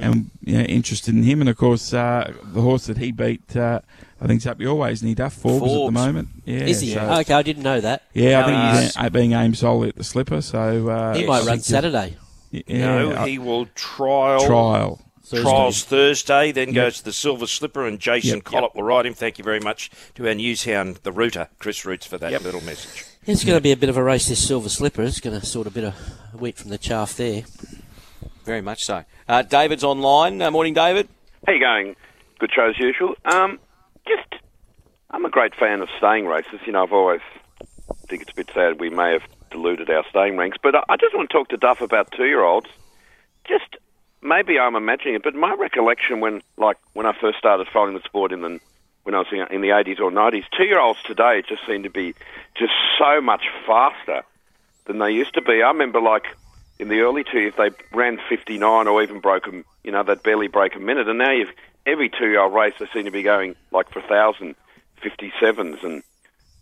and 0.00 0.30
you 0.42 0.58
know, 0.58 0.64
interested 0.64 1.14
in 1.14 1.22
him. 1.22 1.40
And 1.40 1.48
of 1.48 1.56
course, 1.56 1.92
uh, 1.92 2.32
the 2.42 2.62
horse 2.62 2.86
that 2.86 2.96
he 2.96 3.12
beat, 3.12 3.54
uh, 3.56 3.80
I 4.20 4.26
think's 4.26 4.46
up 4.46 4.60
your 4.60 4.74
ways, 4.74 5.00
and 5.00 5.08
he 5.08 5.14
Duff 5.14 5.32
Forbes, 5.34 5.72
at 5.72 5.84
the 5.86 5.90
moment. 5.92 6.28
Yeah, 6.44 6.60
is 6.60 6.80
he? 6.80 6.92
so- 6.94 7.00
okay, 7.20 7.34
I 7.34 7.42
didn't 7.42 7.62
know 7.62 7.80
that. 7.80 8.02
yeah, 8.14 8.40
I 8.40 8.44
think 8.44 8.56
Uh, 8.58 8.80
he's 8.80 8.96
uh, 8.96 9.08
being 9.10 9.32
aimed 9.32 9.56
solely 9.56 9.88
at 9.90 9.96
the 9.96 10.02
slipper. 10.04 10.40
So 10.40 10.88
uh, 10.88 11.14
He 11.14 11.24
might 11.24 11.44
run 11.44 11.60
Saturday. 11.60 12.16
Yeah, 12.50 12.62
no, 12.68 13.16
I- 13.16 13.28
he 13.28 13.38
will 13.38 13.66
trial. 13.74 14.44
Trial. 14.46 15.00
Trials 15.30 15.84
Thursday, 15.84 16.52
then 16.52 16.68
Yep. 16.68 16.74
goes 16.74 16.98
to 16.98 17.04
the 17.04 17.12
Silver 17.12 17.46
Slipper, 17.46 17.86
and 17.86 18.00
Jason 18.00 18.36
Yep. 18.36 18.44
Collett 18.44 18.74
will 18.74 18.82
ride 18.84 19.04
him. 19.04 19.12
Thank 19.12 19.36
you 19.36 19.44
very 19.44 19.60
much 19.60 19.90
to 20.14 20.26
our 20.26 20.32
newshound, 20.34 21.02
the 21.02 21.12
Rooter, 21.12 21.48
Chris 21.58 21.84
Roots, 21.84 22.06
for 22.06 22.16
that 22.16 22.42
little 22.42 22.62
message. 22.62 23.04
It's 23.26 23.44
going 23.44 23.58
to 23.58 23.60
be 23.62 23.70
a 23.70 23.76
bit 23.76 23.90
of 23.90 23.98
a 23.98 24.02
race, 24.02 24.26
this 24.28 24.42
Silver 24.48 24.70
Slipper. 24.70 25.02
It's 25.02 25.20
going 25.20 25.38
to 25.38 25.44
sort 25.44 25.66
a 25.66 25.70
bit 25.70 25.84
of 25.84 25.94
wheat 26.40 26.56
from 26.56 26.70
the 26.70 26.78
chaff 26.78 27.14
there. 27.14 27.42
Very 28.46 28.62
much 28.62 28.84
so. 28.86 29.04
Uh, 29.28 29.42
David's 29.42 29.84
online. 29.84 30.40
Uh, 30.40 30.50
morning, 30.50 30.72
David. 30.72 31.08
How 31.46 31.52
you 31.52 31.60
going? 31.60 31.94
Good 32.38 32.50
show 32.56 32.70
as 32.70 32.78
usual. 32.78 33.14
Um, 33.26 33.58
just, 34.08 34.42
I'm 35.10 35.24
a 35.24 35.30
great 35.30 35.54
fan 35.54 35.80
of 35.82 35.88
staying 35.98 36.26
races. 36.26 36.60
You 36.66 36.72
know, 36.72 36.82
I've 36.82 36.92
always 36.92 37.20
think 38.08 38.22
it's 38.22 38.32
a 38.32 38.34
bit 38.34 38.50
sad 38.54 38.80
we 38.80 38.90
may 38.90 39.12
have 39.12 39.22
diluted 39.50 39.90
our 39.90 40.04
staying 40.10 40.36
ranks, 40.36 40.56
but 40.62 40.74
I, 40.74 40.96
just 40.96 41.14
want 41.14 41.30
to 41.30 41.32
talk 41.32 41.48
to 41.50 41.56
Duff 41.56 41.80
about 41.80 42.10
two-year-olds. 42.12 42.66
Just 43.46 43.76
maybe 44.22 44.58
I'm 44.58 44.76
imagining 44.76 45.14
it, 45.14 45.22
but 45.22 45.34
my 45.34 45.54
recollection 45.54 46.20
when, 46.20 46.42
like, 46.56 46.78
when 46.94 47.06
I 47.06 47.12
first 47.20 47.38
started 47.38 47.68
following 47.72 47.94
the 47.94 48.02
sport 48.02 48.32
in 48.32 48.40
the 48.40 48.60
when 49.04 49.14
I 49.14 49.18
was 49.18 49.28
in, 49.32 49.62
the 49.62 49.68
80s 49.68 50.00
or 50.00 50.10
90s, 50.10 50.44
two-year-olds 50.54 50.98
today 51.06 51.42
just 51.48 51.66
seem 51.66 51.84
to 51.84 51.88
be 51.88 52.14
just 52.58 52.72
so 52.98 53.22
much 53.22 53.44
faster 53.66 54.22
than 54.84 54.98
they 54.98 55.12
used 55.12 55.32
to 55.34 55.40
be. 55.40 55.62
I 55.62 55.68
remember, 55.68 55.98
like, 55.98 56.26
in 56.78 56.88
the 56.88 57.00
early 57.00 57.24
two 57.24 57.38
years, 57.38 57.54
they 57.56 57.70
ran 57.90 58.18
59 58.28 58.86
or 58.86 59.02
even 59.02 59.20
broke 59.20 59.46
a, 59.46 59.62
you 59.82 59.92
know, 59.92 60.02
they'd 60.02 60.22
barely 60.22 60.48
break 60.48 60.76
a 60.76 60.78
minute. 60.78 61.08
And 61.08 61.18
now 61.18 61.30
you've, 61.30 61.52
every 61.88 62.08
two-year-old 62.10 62.54
race, 62.54 62.74
they 62.78 62.86
seem 62.92 63.04
to 63.06 63.10
be 63.10 63.22
going, 63.22 63.56
like, 63.72 63.90
for 63.90 64.00
1,000, 64.00 64.54
57s. 65.02 65.84
And, 65.84 66.02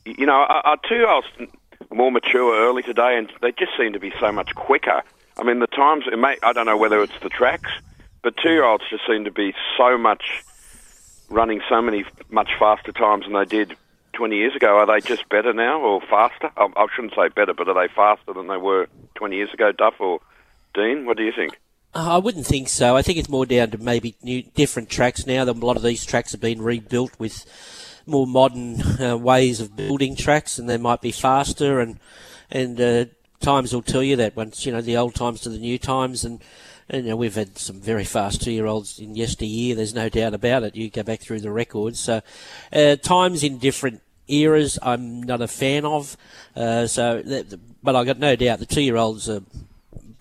you 0.04 0.26
know, 0.26 0.34
our, 0.34 0.66
our 0.66 0.76
two-year-olds 0.88 1.26
are 1.40 1.94
more 1.94 2.12
mature 2.12 2.56
early 2.66 2.82
today, 2.82 3.18
and 3.18 3.30
they 3.42 3.52
just 3.52 3.72
seem 3.76 3.92
to 3.92 3.98
be 3.98 4.12
so 4.20 4.30
much 4.32 4.54
quicker. 4.54 5.02
I 5.36 5.42
mean, 5.42 5.58
the 5.58 5.66
times, 5.66 6.04
it 6.10 6.18
may, 6.18 6.36
I 6.42 6.52
don't 6.52 6.66
know 6.66 6.76
whether 6.76 7.02
it's 7.02 7.18
the 7.22 7.28
tracks, 7.28 7.70
but 8.22 8.36
two-year-olds 8.36 8.84
just 8.88 9.06
seem 9.06 9.24
to 9.24 9.30
be 9.30 9.54
so 9.76 9.98
much, 9.98 10.44
running 11.28 11.60
so 11.68 11.82
many 11.82 12.04
much 12.30 12.50
faster 12.58 12.92
times 12.92 13.24
than 13.24 13.34
they 13.34 13.44
did 13.44 13.76
20 14.14 14.36
years 14.36 14.54
ago. 14.56 14.78
Are 14.78 14.86
they 14.86 15.06
just 15.06 15.28
better 15.28 15.52
now 15.52 15.80
or 15.80 16.00
faster? 16.00 16.50
I, 16.56 16.68
I 16.76 16.86
shouldn't 16.94 17.14
say 17.14 17.28
better, 17.28 17.52
but 17.52 17.68
are 17.68 17.74
they 17.74 17.92
faster 17.92 18.32
than 18.32 18.46
they 18.46 18.56
were 18.56 18.86
20 19.16 19.36
years 19.36 19.52
ago, 19.52 19.72
Duff 19.72 19.94
or 20.00 20.20
Dean? 20.74 21.04
What 21.04 21.16
do 21.16 21.24
you 21.24 21.32
think? 21.32 21.58
Uh, 21.96 22.16
I 22.16 22.18
wouldn't 22.18 22.46
think 22.46 22.68
so. 22.68 22.94
I 22.94 23.00
think 23.00 23.16
it's 23.16 23.30
more 23.30 23.46
down 23.46 23.70
to 23.70 23.78
maybe 23.78 24.16
new, 24.22 24.42
different 24.42 24.90
tracks 24.90 25.26
now. 25.26 25.44
A 25.44 25.50
lot 25.50 25.78
of 25.78 25.82
these 25.82 26.04
tracks 26.04 26.32
have 26.32 26.42
been 26.42 26.60
rebuilt 26.60 27.18
with 27.18 27.46
more 28.04 28.26
modern 28.26 29.00
uh, 29.00 29.16
ways 29.16 29.62
of 29.62 29.76
building 29.76 30.14
tracks, 30.14 30.58
and 30.58 30.68
they 30.68 30.76
might 30.76 31.00
be 31.00 31.10
faster. 31.10 31.80
And 31.80 31.98
and 32.50 32.78
uh, 32.78 33.06
times 33.40 33.72
will 33.72 33.80
tell 33.80 34.02
you 34.02 34.14
that 34.16 34.36
once 34.36 34.66
you 34.66 34.72
know 34.72 34.82
the 34.82 34.98
old 34.98 35.14
times 35.14 35.40
to 35.40 35.48
the 35.48 35.58
new 35.58 35.78
times, 35.78 36.22
and 36.22 36.42
and 36.90 37.04
you 37.04 37.10
know, 37.10 37.16
we've 37.16 37.34
had 37.34 37.56
some 37.56 37.80
very 37.80 38.04
fast 38.04 38.42
two-year-olds 38.42 38.98
in 38.98 39.16
yesteryear. 39.16 39.74
There's 39.74 39.94
no 39.94 40.10
doubt 40.10 40.34
about 40.34 40.64
it. 40.64 40.76
You 40.76 40.90
go 40.90 41.02
back 41.02 41.20
through 41.20 41.40
the 41.40 41.50
records. 41.50 41.98
So 41.98 42.20
uh, 42.74 42.96
times 42.96 43.42
in 43.42 43.56
different 43.56 44.02
eras, 44.28 44.78
I'm 44.82 45.22
not 45.22 45.40
a 45.40 45.48
fan 45.48 45.86
of. 45.86 46.18
Uh, 46.54 46.86
so, 46.86 47.22
that, 47.22 47.58
but 47.82 47.96
I 47.96 48.04
got 48.04 48.18
no 48.18 48.36
doubt 48.36 48.58
the 48.58 48.66
two-year-olds 48.66 49.30
are 49.30 49.42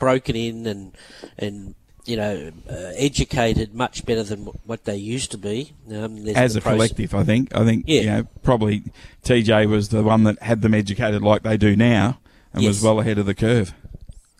broken 0.05 0.35
in 0.35 0.67
and 0.67 0.91
and 1.39 1.73
you 2.05 2.15
know 2.15 2.51
uh, 2.69 2.91
educated 2.95 3.73
much 3.73 4.05
better 4.05 4.21
than 4.21 4.41
what 4.65 4.85
they 4.85 4.95
used 4.95 5.31
to 5.31 5.37
be. 5.37 5.73
Um, 5.91 6.27
as 6.35 6.55
a 6.55 6.61
collective, 6.61 7.15
I 7.15 7.23
think. 7.23 7.55
I 7.55 7.65
think 7.65 7.85
Yeah. 7.87 8.01
you 8.01 8.07
know 8.11 8.23
probably 8.43 8.83
TJ 9.23 9.67
was 9.67 9.89
the 9.89 10.03
one 10.03 10.23
that 10.25 10.39
had 10.43 10.61
them 10.61 10.75
educated 10.75 11.23
like 11.23 11.41
they 11.41 11.57
do 11.57 11.75
now, 11.75 12.19
and 12.53 12.63
was 12.63 12.83
well 12.83 12.99
ahead 12.99 13.17
of 13.17 13.25
the 13.25 13.33
curve. 13.33 13.73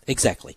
Exactly. 0.06 0.56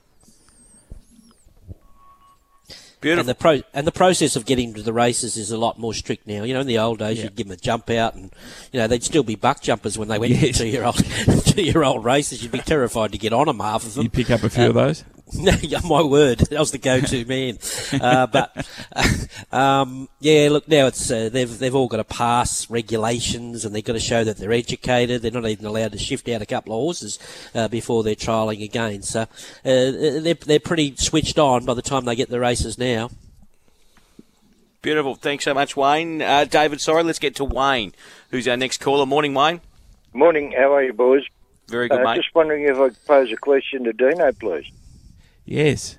Beautiful. 3.02 3.20
And 3.22 3.30
the 3.30 3.36
pro- 3.36 3.62
and 3.74 3.88
the 3.88 3.92
process 3.94 4.36
of 4.36 4.46
getting 4.46 4.74
to 4.74 4.82
the 4.82 4.92
races 4.92 5.38
is 5.38 5.52
a 5.52 5.58
lot 5.58 5.80
more 5.80 5.94
strict 5.94 6.28
now. 6.28 6.44
You 6.44 6.54
know, 6.54 6.60
in 6.62 6.68
the 6.68 6.80
old 6.80 7.00
days, 7.00 7.24
you'd 7.24 7.36
give 7.36 7.48
them 7.48 7.54
a 7.54 7.58
jump 7.58 7.90
out, 7.90 8.16
and 8.16 8.32
you 8.74 8.80
know 8.80 8.88
they'd 8.88 9.04
still 9.04 9.24
be 9.24 9.36
buck 9.36 9.62
jumpers 9.62 9.98
when 9.98 10.10
they 10.10 10.20
went 10.20 10.34
Yes. 10.34 10.58
to 10.58 10.64
two 10.64 10.68
year 10.68 10.84
old 10.84 10.98
two 11.46 11.62
year 11.64 11.84
old 11.84 12.04
races. 12.04 12.44
You'd 12.44 12.52
be 12.52 12.60
terrified 12.60 13.14
to 13.14 13.18
get 13.18 13.32
on 13.32 13.46
them, 13.48 13.60
half 13.60 13.86
of 13.86 13.94
them. 13.94 14.04
You 14.04 14.10
pick 14.10 14.30
up 14.30 14.44
a 14.44 14.50
few 14.50 14.66
of 14.70 14.78
Um, 14.78 14.88
those. 14.88 15.04
No, 15.40 15.52
yeah, 15.62 15.80
my 15.88 16.02
word, 16.02 16.40
that 16.40 16.60
was 16.60 16.72
the 16.72 16.80
go-to 16.80 17.24
man. 17.28 17.60
Uh, 18.02 18.26
but 18.26 18.68
um, 19.52 20.10
yeah, 20.20 20.50
look, 20.50 20.68
now 20.68 20.88
it's 20.88 21.12
uh, 21.12 21.30
they've 21.32 21.60
they've 21.60 21.76
all 21.76 21.88
got 21.88 21.98
to 21.98 22.04
pass 22.04 22.70
regulations, 22.70 23.64
and 23.64 23.76
they've 23.76 23.84
got 23.84 23.94
to 23.94 24.00
show 24.00 24.24
that 24.24 24.38
they're 24.38 24.52
educated. 24.52 25.22
They're 25.22 25.32
not 25.32 25.46
even 25.46 25.66
allowed 25.66 25.92
to 25.92 26.00
shift 26.00 26.28
out 26.30 26.42
a 26.42 26.48
couple 26.48 26.74
of 26.74 26.80
horses 26.80 27.20
uh, 27.54 27.68
before 27.68 28.04
they're 28.04 28.16
trialling 28.16 28.64
again. 28.64 29.04
So 29.04 29.22
uh, 29.22 29.28
they're 29.64 30.34
they're 30.34 30.60
pretty 30.60 30.96
switched 30.96 31.38
on 31.38 31.64
by 31.64 31.76
the 31.76 31.84
time 31.84 32.06
they 32.06 32.16
get 32.16 32.30
the 32.30 32.40
races 32.40 32.78
now. 32.78 33.12
Beautiful. 34.82 35.16
Thanks 35.16 35.44
so 35.44 35.54
much, 35.54 35.76
Wayne. 35.76 36.22
Uh, 36.22 36.46
David, 36.46 36.82
sorry, 36.82 37.04
let's 37.04 37.20
get 37.20 37.36
to 37.36 37.44
Wayne, 37.44 37.94
who's 38.32 38.48
our 38.48 38.58
next 38.58 38.80
caller. 38.80 39.06
Morning, 39.06 39.34
Wayne. 39.34 39.62
Morning, 40.14 40.54
how 40.58 40.74
are 40.74 40.84
you, 40.84 40.94
boys? 40.94 41.24
Very 41.68 41.88
good, 41.88 42.00
uh, 42.00 42.04
mate. 42.04 42.16
Just 42.16 42.34
wondering 42.34 42.64
if 42.64 42.78
I 42.78 42.90
could 42.90 43.06
pose 43.06 43.32
a 43.32 43.38
question 43.38 43.84
to 43.84 43.94
Dino, 43.94 44.32
please. 44.32 44.72
Yes. 45.50 45.98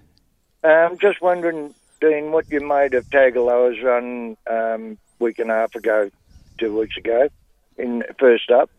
I'm 0.63 0.93
um, 0.93 0.99
just 0.99 1.21
wondering, 1.21 1.75
Dean, 2.01 2.31
what 2.31 2.49
you 2.53 2.61
made 2.61 2.95
of 2.95 3.05
Tagaloa's 3.11 3.83
run 3.83 4.37
um, 4.49 4.97
week 5.19 5.41
and 5.41 5.51
a 5.51 5.55
half 5.55 5.75
ago, 5.75 6.09
two 6.59 6.79
weeks 6.79 6.97
ago, 6.97 7.29
in 7.77 8.05
first 8.17 8.53
up. 8.53 8.71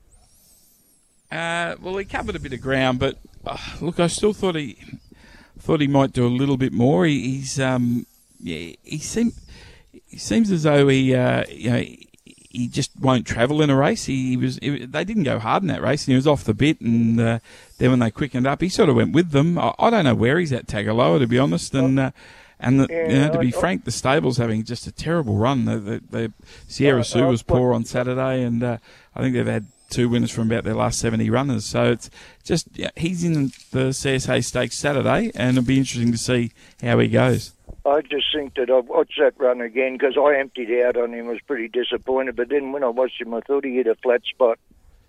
Uh, 1.29 1.75
well, 1.81 1.97
he 1.97 2.05
covered 2.05 2.37
a 2.37 2.39
bit 2.39 2.53
of 2.53 2.61
ground, 2.61 2.99
but 2.99 3.17
uh, 3.45 3.57
look, 3.81 3.99
I 3.99 4.07
still 4.07 4.31
thought 4.31 4.55
he 4.55 4.77
thought 5.59 5.81
he 5.81 5.87
might 5.87 6.13
do 6.13 6.25
a 6.25 6.29
little 6.29 6.57
bit 6.57 6.71
more. 6.71 7.05
He, 7.05 7.19
he's 7.31 7.59
um, 7.59 8.05
yeah, 8.39 8.73
he 8.81 8.99
seemed 8.99 9.33
he 9.91 10.17
seems 10.17 10.51
as 10.51 10.63
though 10.63 10.87
he 10.87 11.13
uh, 11.13 11.43
you 11.49 11.69
know 11.69 11.83
he 12.53 12.67
just 12.67 12.91
won't 12.99 13.25
travel 13.25 13.61
in 13.61 13.69
a 13.69 13.75
race. 13.75 14.05
He, 14.05 14.29
he 14.31 14.37
was 14.37 14.57
he- 14.61 14.85
they 14.85 15.03
didn't 15.03 15.23
go 15.23 15.39
hard 15.39 15.63
in 15.63 15.67
that 15.69 15.81
race, 15.81 16.03
and 16.05 16.11
he 16.11 16.15
was 16.15 16.27
off 16.27 16.43
the 16.43 16.53
bit. 16.53 16.79
And 16.81 17.19
uh, 17.19 17.39
then 17.77 17.89
when 17.91 17.99
they 17.99 18.11
quickened 18.11 18.47
up, 18.47 18.61
he 18.61 18.69
sort 18.69 18.89
of 18.89 18.95
went 18.95 19.13
with 19.13 19.31
them. 19.31 19.57
I, 19.57 19.73
I 19.79 19.89
don't 19.89 20.05
know 20.05 20.15
where 20.15 20.39
he's 20.39 20.53
at 20.53 20.67
Tagaloa, 20.67 21.19
to 21.19 21.27
be 21.27 21.39
honest. 21.39 21.73
And 21.73 21.99
uh, 21.99 22.11
And 22.59 22.79
the, 22.79 22.87
Yeah, 22.89 23.07
you 23.09 23.19
know, 23.21 23.31
to 23.33 23.39
be 23.39 23.47
I- 23.47 23.59
frank, 23.59 23.85
the 23.85 23.91
stable's 23.91 24.37
having 24.37 24.63
just 24.63 24.85
a 24.87 24.91
terrible 24.91 25.35
run. 25.37 25.65
The, 25.65 25.77
the, 25.79 26.01
the 26.11 26.33
Sierra 26.67 26.99
I- 26.99 27.03
Sue 27.03 27.25
was 27.25 27.41
poor 27.43 27.73
on 27.73 27.85
Saturday, 27.85 28.43
and 28.43 28.61
uh, 28.63 28.77
I 29.15 29.21
think 29.21 29.33
they've 29.35 29.45
had 29.47 29.65
two 29.89 30.07
winners 30.07 30.31
from 30.31 30.49
about 30.49 30.63
their 30.63 30.73
last 30.75 30.99
70 30.99 31.29
runners. 31.29 31.65
So 31.65 31.91
it's 31.91 32.09
just 32.45 32.67
yeah, 32.75 32.91
he's 32.95 33.23
in 33.25 33.51
the 33.71 33.91
C.S. 33.93 34.25
Hayes 34.25 34.47
Stakes 34.47 34.77
Saturday, 34.77 35.31
and 35.35 35.57
it'll 35.57 35.67
be 35.67 35.77
interesting 35.79 36.11
to 36.13 36.17
see 36.17 36.51
how 36.81 36.97
he 36.99 37.07
goes. 37.09 37.51
I 37.85 38.01
just 38.01 38.27
think 38.33 38.55
that 38.55 38.69
I've 38.69 38.87
watched 38.87 39.19
that 39.19 39.33
run 39.37 39.59
again 39.61 39.93
because 39.93 40.15
I 40.17 40.37
emptied 40.37 40.83
out 40.83 40.97
on 40.97 41.13
him. 41.13 41.27
was 41.27 41.39
pretty 41.47 41.67
disappointed, 41.67 42.35
but 42.35 42.49
then 42.49 42.71
when 42.71 42.83
I 42.83 42.89
watched 42.89 43.19
him, 43.19 43.33
I 43.33 43.41
thought 43.41 43.65
he 43.65 43.75
hit 43.75 43.87
a 43.87 43.95
flat 43.95 44.21
spot 44.23 44.59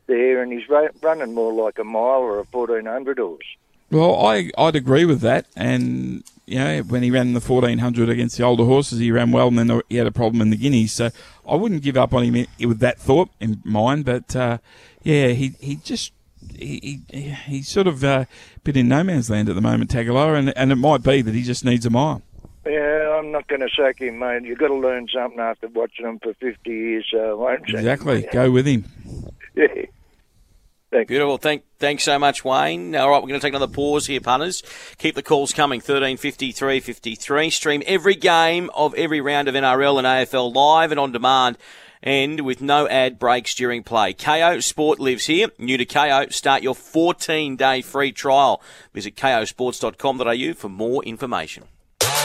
there, 0.07 0.43
and 0.43 0.53
he's 0.53 0.69
ra- 0.69 0.89
running 1.03 1.35
more 1.35 1.53
like 1.53 1.79
a 1.79 1.85
mile 1.85 2.21
or 2.21 2.39
a 2.39 2.45
fourteen 2.47 2.87
hundred 2.87 3.19
horse. 3.19 3.45
Well, 3.91 4.25
I 4.25 4.51
I'd 4.57 4.75
agree 4.75 5.05
with 5.05 5.21
that, 5.21 5.47
and 5.55 6.25
you 6.47 6.59
know 6.59 6.81
when 6.83 7.03
he 7.03 7.11
ran 7.11 7.35
the 7.35 7.43
fourteen 7.43 7.79
hundred 7.79 8.09
against 8.09 8.39
the 8.39 8.45
older 8.45 8.65
horses, 8.65 8.99
he 8.99 9.13
ran 9.13 9.33
well, 9.33 9.49
and 9.49 9.59
then 9.59 9.83
he 9.91 9.97
had 9.97 10.07
a 10.07 10.13
problem 10.13 10.41
in 10.41 10.49
the 10.49 10.57
Guineas. 10.57 10.93
So 10.93 11.11
I 11.47 11.57
wouldn't 11.57 11.83
give 11.83 11.99
up 11.99 12.15
on 12.15 12.25
him 12.25 12.47
with 12.67 12.79
that 12.79 12.99
thought 12.99 13.29
in 13.39 13.61
mind. 13.65 14.07
But 14.07 14.35
uh, 14.35 14.59
yeah, 15.03 15.29
he 15.29 15.55
he 15.61 15.77
just. 15.77 16.13
He, 16.59 17.01
he, 17.09 17.21
he's 17.31 17.69
sort 17.69 17.87
of 17.87 18.03
uh, 18.03 18.25
bit 18.65 18.77
in 18.77 18.89
no 18.89 19.05
man's 19.05 19.31
land 19.31 19.49
at 19.49 19.55
the 19.55 19.61
moment, 19.61 19.91
Tagaloa, 19.91 20.37
and, 20.37 20.57
and 20.57 20.73
it 20.73 20.77
might 20.77 21.05
be 21.05 21.23
that 21.23 21.35
he 21.35 21.43
just 21.45 21.65
needs 21.65 21.87
a 21.87 21.91
mile. 21.91 22.21
Yeah, 22.65 23.19
I'm 23.19 23.33
not 23.33 23.49
going 23.49 23.61
to 23.61 23.69
sack 23.77 24.01
him, 24.01 24.21
mate. 24.21 24.45
You've 24.45 24.59
got 24.59 24.69
to 24.69 24.75
learn 24.75 25.09
something 25.13 25.41
after 25.41 25.69
watching 25.69 26.07
him 26.07 26.21
for 26.21 26.33
50 26.35 26.71
years, 26.71 27.07
so 27.11 27.19
I 27.19 27.35
won't 27.35 27.61
sack 27.61 27.69
him. 27.71 27.79
Exactly. 27.79 28.29
Go 28.33 28.51
with 28.51 28.67
him. 28.67 28.85
Yeah. 29.55 31.05
Beautiful. 31.07 31.39
Thank, 31.39 31.65
thanks 31.79 32.05
so 32.05 32.19
much, 32.19 32.45
Wayne. 32.45 32.95
All 32.95 33.11
right, 33.11 33.23
we're 33.23 33.29
going 33.29 33.41
to 33.41 33.47
take 33.47 33.55
another 33.55 33.73
pause 33.73 34.07
here, 34.07 34.21
punters. 34.21 34.63
Keep 34.99 35.15
the 35.15 35.23
calls 35.23 35.53
coming. 35.53 35.79
1353 35.79 36.81
53. 36.81 37.51
Stream 37.51 37.83
every 37.87 38.15
game 38.15 38.71
of 38.75 38.95
every 38.95 39.21
round 39.21 39.49
of 39.49 39.55
NRL 39.55 39.99
and 39.99 40.07
AFL 40.07 40.55
live 40.55 40.91
and 40.91 41.01
on 41.01 41.13
demand 41.13 41.57
and 42.03 42.41
with 42.41 42.61
no 42.61 42.89
ad 42.89 43.19
breaks 43.19 43.55
during 43.55 43.83
play. 43.83 44.13
Kayo 44.13 44.63
Sport 44.63 44.99
lives 44.99 45.27
here. 45.27 45.49
New 45.59 45.79
to 45.79 45.87
Kayo, 45.87 46.33
start 46.33 46.63
your 46.63 46.75
14 46.75 47.57
day 47.57 47.81
free 47.81 48.13
trial. 48.13 48.61
Visit 48.93 49.17
kayosports.com.au 49.17 50.55
for 50.55 50.69
more 50.69 51.03
information. 51.05 51.65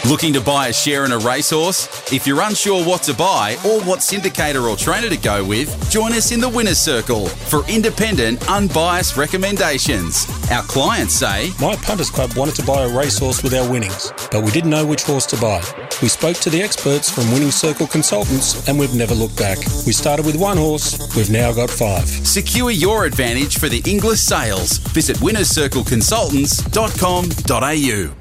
Looking 0.08 0.32
to 0.34 0.42
buy 0.42 0.70
a 0.70 0.74
share 0.74 1.04
in 1.04 1.12
a 1.12 1.18
racehorse? 1.18 2.14
If 2.14 2.26
you're 2.26 2.42
unsure 2.42 2.82
what 2.86 3.04
to 3.04 3.14
buy 3.14 3.58
or 3.66 3.82
what 3.82 4.00
syndicator 4.00 4.66
or 4.70 4.78
trainer 4.78 5.10
to 5.10 5.18
go 5.18 5.44
with, 5.44 5.92
join 5.92 6.14
us 6.14 6.32
in 6.32 6.40
the 6.40 6.48
Winner's 6.48 6.78
Circle 6.78 7.28
for 7.28 7.68
independent, 7.68 8.50
unbiased 8.50 9.18
recommendations. 9.18 10.26
Our 10.50 10.64
clients 10.64 11.14
say, 11.14 11.52
My 11.60 11.76
punters 11.76 12.10
club 12.10 12.38
wanted 12.38 12.56
to 12.56 12.66
buy 12.66 12.84
a 12.84 12.90
racehorse 12.90 13.44
with 13.44 13.54
our 13.54 13.70
winnings, 13.70 14.14
but 14.32 14.46
we 14.46 14.52
didn't 14.52 14.70
know 14.70 14.86
which 14.86 15.04
horse 15.04 15.26
to 15.26 15.36
buy. 15.42 15.62
We 16.02 16.08
spoke 16.08 16.38
to 16.38 16.50
the 16.50 16.62
experts 16.62 17.10
from 17.10 17.30
Winning 17.34 17.52
Circle 17.52 17.88
Consultants 17.88 18.66
and 18.70 18.80
we've 18.80 18.96
never 18.96 19.14
looked 19.14 19.38
back. 19.38 19.58
We 19.86 19.92
started 19.92 20.26
with 20.26 20.38
one 20.38 20.56
horse, 20.56 20.98
we've 21.18 21.30
now 21.30 21.52
got 21.52 21.70
five. 21.70 22.08
Secure 22.08 22.72
your 22.72 23.04
advantage 23.04 23.58
for 23.58 23.68
the 23.68 23.84
Inglis 23.86 24.24
sales. 24.24 24.78
Visit 24.78 25.18
winnerscircleconsultants.com.au. 25.18 28.17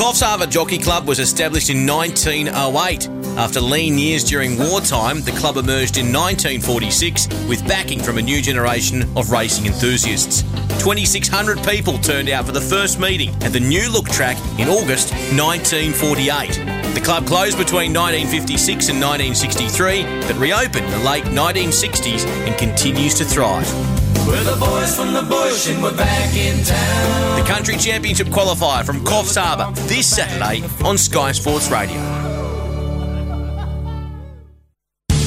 Coffs 0.00 0.22
Harbour 0.22 0.46
Jockey 0.46 0.78
Club 0.78 1.06
was 1.06 1.18
established 1.18 1.68
in 1.68 1.86
1908. 1.86 3.06
After 3.36 3.60
lean 3.60 3.98
years 3.98 4.24
during 4.24 4.56
wartime, 4.58 5.20
the 5.20 5.30
club 5.32 5.58
emerged 5.58 5.98
in 5.98 6.06
1946 6.06 7.28
with 7.46 7.68
backing 7.68 8.00
from 8.00 8.16
a 8.16 8.22
new 8.22 8.40
generation 8.40 9.02
of 9.14 9.30
racing 9.30 9.66
enthusiasts. 9.66 10.40
2,600 10.82 11.62
people 11.64 11.98
turned 11.98 12.30
out 12.30 12.46
for 12.46 12.52
the 12.52 12.60
first 12.62 12.98
meeting 12.98 13.28
at 13.42 13.52
the 13.52 13.60
New 13.60 13.90
Look 13.90 14.08
track 14.08 14.38
in 14.58 14.70
August 14.70 15.12
1948. 15.36 16.94
The 16.94 17.00
club 17.04 17.26
closed 17.26 17.58
between 17.58 17.92
1956 17.92 18.88
and 18.88 18.98
1963, 19.02 20.02
but 20.26 20.36
reopened 20.38 20.86
in 20.86 20.92
the 20.92 21.04
late 21.10 21.24
1960s 21.24 22.24
and 22.48 22.56
continues 22.56 23.12
to 23.16 23.24
thrive. 23.26 23.99
We're 24.26 24.44
the 24.44 24.56
boys 24.58 24.96
from 24.96 25.12
the 25.12 25.22
bush 25.22 25.68
and 25.68 25.82
we're 25.82 25.96
back 25.96 26.34
in 26.36 26.64
town. 26.64 27.40
The 27.40 27.46
Country 27.46 27.76
Championship 27.76 28.28
qualifier 28.28 28.84
from 28.84 29.04
Coffs 29.04 29.36
Harbour 29.36 29.72
this 29.82 30.06
Saturday 30.06 30.64
on 30.84 30.96
Sky 30.98 31.32
Sports 31.32 31.70
Radio. 31.70 31.98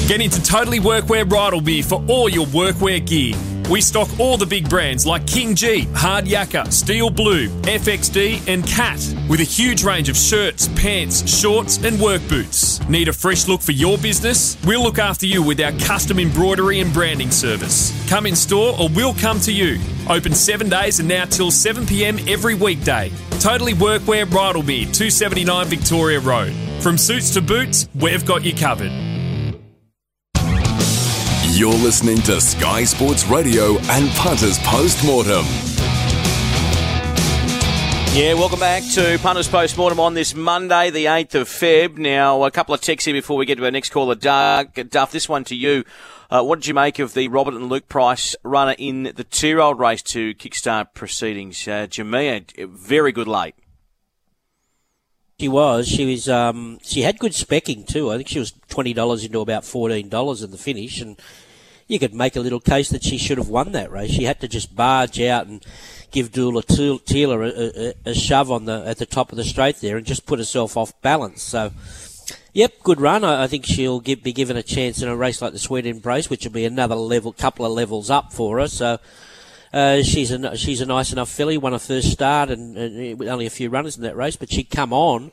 Get 0.07 0.21
into 0.21 0.41
Totally 0.43 0.79
Workwear 0.79 1.23
Bridalby 1.23 1.83
for 1.83 2.03
all 2.07 2.27
your 2.27 2.45
workwear 2.47 3.05
gear. 3.05 3.35
We 3.73 3.81
stock 3.81 4.07
all 4.19 4.37
the 4.37 4.45
big 4.45 4.69
brands 4.69 5.03
like 5.03 5.25
King 5.25 5.55
Gee, 5.55 5.87
Hard 5.95 6.25
Yakka, 6.25 6.71
Steel 6.71 7.09
Blue, 7.09 7.47
FXD, 7.61 8.47
and 8.47 8.63
Cat, 8.67 8.99
with 9.27 9.39
a 9.39 9.43
huge 9.43 9.83
range 9.83 10.09
of 10.09 10.15
shirts, 10.15 10.67
pants, 10.75 11.27
shorts, 11.27 11.83
and 11.83 11.99
work 11.99 12.21
boots. 12.29 12.87
Need 12.87 13.07
a 13.07 13.13
fresh 13.13 13.47
look 13.47 13.61
for 13.61 13.71
your 13.71 13.97
business? 13.97 14.63
We'll 14.63 14.83
look 14.83 14.99
after 14.99 15.25
you 15.25 15.41
with 15.41 15.59
our 15.59 15.71
custom 15.71 16.19
embroidery 16.19 16.81
and 16.81 16.93
branding 16.93 17.31
service. 17.31 17.91
Come 18.07 18.27
in 18.27 18.35
store 18.35 18.79
or 18.79 18.89
we'll 18.89 19.15
come 19.15 19.39
to 19.39 19.51
you. 19.51 19.79
Open 20.07 20.35
seven 20.35 20.69
days 20.69 20.99
and 20.99 21.09
now 21.09 21.25
till 21.25 21.49
7 21.49 21.87
pm 21.87 22.19
every 22.27 22.53
weekday. 22.53 23.11
Totally 23.39 23.73
Workwear 23.73 24.27
Bridalby, 24.27 24.83
279 24.93 25.65
Victoria 25.65 26.19
Road. 26.19 26.53
From 26.83 26.99
suits 26.99 27.33
to 27.33 27.41
boots, 27.41 27.89
we've 27.95 28.23
got 28.23 28.43
you 28.43 28.53
covered. 28.53 29.12
You're 31.55 31.71
listening 31.71 32.17
to 32.23 32.41
Sky 32.41 32.83
Sports 32.83 33.27
Radio 33.27 33.77
and 33.77 34.09
Punters 34.15 34.57
Postmortem. 34.57 35.45
Yeah, 38.15 38.33
welcome 38.33 38.59
back 38.59 38.81
to 38.93 39.19
Punters 39.19 39.47
Postmortem 39.47 39.99
on 39.99 40.15
this 40.15 40.33
Monday, 40.33 40.89
the 40.89 41.05
8th 41.05 41.35
of 41.35 41.47
Feb. 41.47 41.99
Now, 41.99 42.43
a 42.43 42.49
couple 42.49 42.73
of 42.73 42.81
texts 42.81 43.05
here 43.05 43.13
before 43.13 43.37
we 43.37 43.45
get 43.45 43.59
to 43.59 43.65
our 43.65 43.69
next 43.69 43.91
caller. 43.91 44.15
Duff, 44.15 45.11
this 45.11 45.29
one 45.29 45.43
to 45.43 45.55
you. 45.55 45.83
Uh, 46.31 46.41
what 46.41 46.59
did 46.59 46.65
you 46.65 46.73
make 46.73 46.97
of 46.97 47.13
the 47.13 47.27
Robert 47.27 47.53
and 47.53 47.69
Luke 47.69 47.87
Price 47.87 48.35
runner 48.41 48.73
in 48.79 49.13
the 49.15 49.23
two-year-old 49.23 49.77
race 49.77 50.01
to 50.01 50.33
kickstart 50.33 50.95
proceedings? 50.95 51.67
Uh, 51.67 51.85
Jamia, 51.85 52.67
very 52.67 53.11
good 53.11 53.27
late. 53.27 53.53
She 55.43 55.49
was. 55.49 55.89
She 55.89 56.05
was. 56.05 56.29
Um, 56.29 56.79
she 56.83 57.01
had 57.01 57.19
good 57.19 57.33
specking 57.33 57.85
too. 57.85 58.09
I 58.09 58.15
think 58.15 58.29
she 58.29 58.39
was 58.39 58.53
twenty 58.69 58.93
dollars 58.93 59.25
into 59.25 59.41
about 59.41 59.65
fourteen 59.65 60.07
dollars 60.07 60.41
in 60.41 60.51
the 60.51 60.57
finish, 60.57 61.01
and 61.01 61.21
you 61.85 61.99
could 61.99 62.13
make 62.13 62.37
a 62.37 62.39
little 62.39 62.61
case 62.61 62.87
that 62.91 63.03
she 63.03 63.17
should 63.17 63.37
have 63.37 63.49
won 63.49 63.73
that 63.73 63.91
race. 63.91 64.11
She 64.11 64.23
had 64.23 64.39
to 64.39 64.47
just 64.47 64.73
barge 64.73 65.19
out 65.19 65.47
and 65.47 65.61
give 66.11 66.31
Dula 66.31 66.63
Taylor 66.63 67.43
a, 67.43 67.49
a, 67.49 67.93
a 68.05 68.13
shove 68.13 68.51
on 68.51 68.63
the 68.63 68.85
at 68.85 68.99
the 68.99 69.05
top 69.05 69.33
of 69.33 69.35
the 69.35 69.43
straight 69.43 69.81
there, 69.81 69.97
and 69.97 70.05
just 70.05 70.25
put 70.25 70.39
herself 70.39 70.77
off 70.77 70.93
balance. 71.01 71.43
So, 71.43 71.73
yep, 72.53 72.71
good 72.81 73.01
run. 73.01 73.25
I, 73.25 73.43
I 73.43 73.47
think 73.47 73.65
she'll 73.65 73.99
be 73.99 74.31
given 74.31 74.55
a 74.55 74.63
chance 74.63 75.01
in 75.01 75.09
a 75.09 75.15
race 75.17 75.41
like 75.41 75.51
the 75.51 75.59
Sweet 75.59 75.85
Embrace, 75.85 76.29
which 76.29 76.45
will 76.45 76.53
be 76.53 76.63
another 76.63 76.95
level, 76.95 77.33
couple 77.33 77.65
of 77.65 77.73
levels 77.73 78.09
up 78.09 78.31
for 78.31 78.59
her. 78.59 78.69
So. 78.69 78.97
Uh, 79.73 80.03
she's 80.03 80.29
a 80.31 80.55
she's 80.55 80.81
a 80.81 80.85
nice 80.85 81.11
enough 81.11 81.29
filly. 81.29 81.57
Won 81.57 81.73
her 81.73 81.79
first 81.79 82.11
start 82.11 82.51
and, 82.51 82.77
and 82.77 83.17
with 83.17 83.27
only 83.27 83.47
a 83.47 83.49
few 83.49 83.69
runners 83.69 83.97
in 83.97 84.03
that 84.03 84.15
race, 84.15 84.35
but 84.35 84.51
she'd 84.51 84.69
come 84.69 84.93
on 84.93 85.31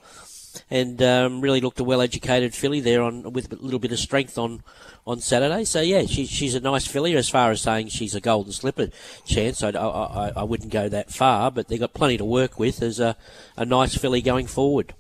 and 0.70 1.00
um, 1.02 1.40
really 1.40 1.60
looked 1.60 1.78
a 1.78 1.84
well-educated 1.84 2.54
filly 2.54 2.80
there 2.80 3.02
on 3.02 3.32
with 3.32 3.52
a 3.52 3.56
little 3.56 3.78
bit 3.78 3.92
of 3.92 3.98
strength 3.98 4.38
on 4.38 4.62
on 5.06 5.20
Saturday. 5.20 5.64
So 5.64 5.80
yeah, 5.80 6.06
she, 6.06 6.26
she's 6.26 6.54
a 6.54 6.60
nice 6.60 6.86
filly. 6.86 7.14
As 7.16 7.28
far 7.28 7.50
as 7.50 7.60
saying 7.60 7.88
she's 7.88 8.14
a 8.14 8.20
golden 8.20 8.52
slipper 8.52 8.88
chance, 9.26 9.62
I, 9.62 9.70
I, 9.70 10.32
I 10.36 10.42
wouldn't 10.42 10.72
go 10.72 10.88
that 10.88 11.12
far, 11.12 11.50
but 11.50 11.68
they've 11.68 11.78
got 11.78 11.94
plenty 11.94 12.16
to 12.16 12.24
work 12.24 12.58
with 12.58 12.82
as 12.82 12.98
a, 12.98 13.16
a 13.56 13.64
nice 13.64 13.94
filly 13.94 14.22
going 14.22 14.46
forward. 14.46 14.94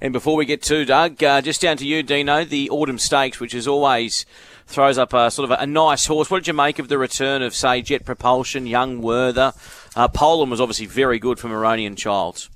And 0.00 0.12
before 0.12 0.36
we 0.36 0.44
get 0.44 0.62
to 0.64 0.84
Doug, 0.84 1.22
uh, 1.22 1.40
just 1.40 1.60
down 1.60 1.76
to 1.78 1.86
you, 1.86 2.02
Dino, 2.02 2.44
the 2.44 2.70
Autumn 2.70 2.98
Stakes, 2.98 3.40
which 3.40 3.54
is 3.54 3.66
always 3.66 4.26
throws 4.66 4.98
up 4.98 5.12
a 5.12 5.30
sort 5.30 5.50
of 5.50 5.58
a, 5.58 5.62
a, 5.62 5.66
nice 5.66 6.06
horse. 6.06 6.30
What 6.30 6.38
did 6.38 6.48
you 6.48 6.54
make 6.54 6.78
of 6.78 6.88
the 6.88 6.98
return 6.98 7.42
of, 7.42 7.54
say, 7.54 7.82
Jet 7.82 8.04
Propulsion, 8.04 8.66
Young 8.66 9.00
Werther? 9.02 9.52
Uh, 9.94 10.08
Poland 10.08 10.50
was 10.50 10.60
obviously 10.60 10.86
very 10.86 11.18
good 11.18 11.38
for 11.38 11.48
Moronian 11.48 11.96
Childs. 11.96 12.50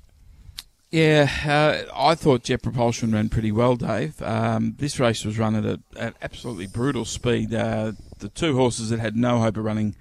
Yeah, 0.91 1.29
uh, 1.45 1.91
I 1.95 2.15
thought 2.15 2.43
Jet 2.43 2.63
Propulsion 2.63 3.11
ran 3.11 3.29
pretty 3.29 3.51
well, 3.51 3.75
Dave. 3.75 4.19
Um, 4.23 4.75
this 4.79 4.99
race 4.99 5.23
was 5.23 5.37
run 5.37 5.55
at 5.55 5.79
an 5.95 6.15
absolutely 6.21 6.65
brutal 6.65 7.05
speed. 7.05 7.53
Uh, 7.53 7.91
the 8.17 8.29
two 8.29 8.55
horses 8.55 8.89
that 8.89 8.99
had 8.99 9.15
no 9.15 9.37
hope 9.37 9.57
of 9.57 9.65
running 9.65 9.95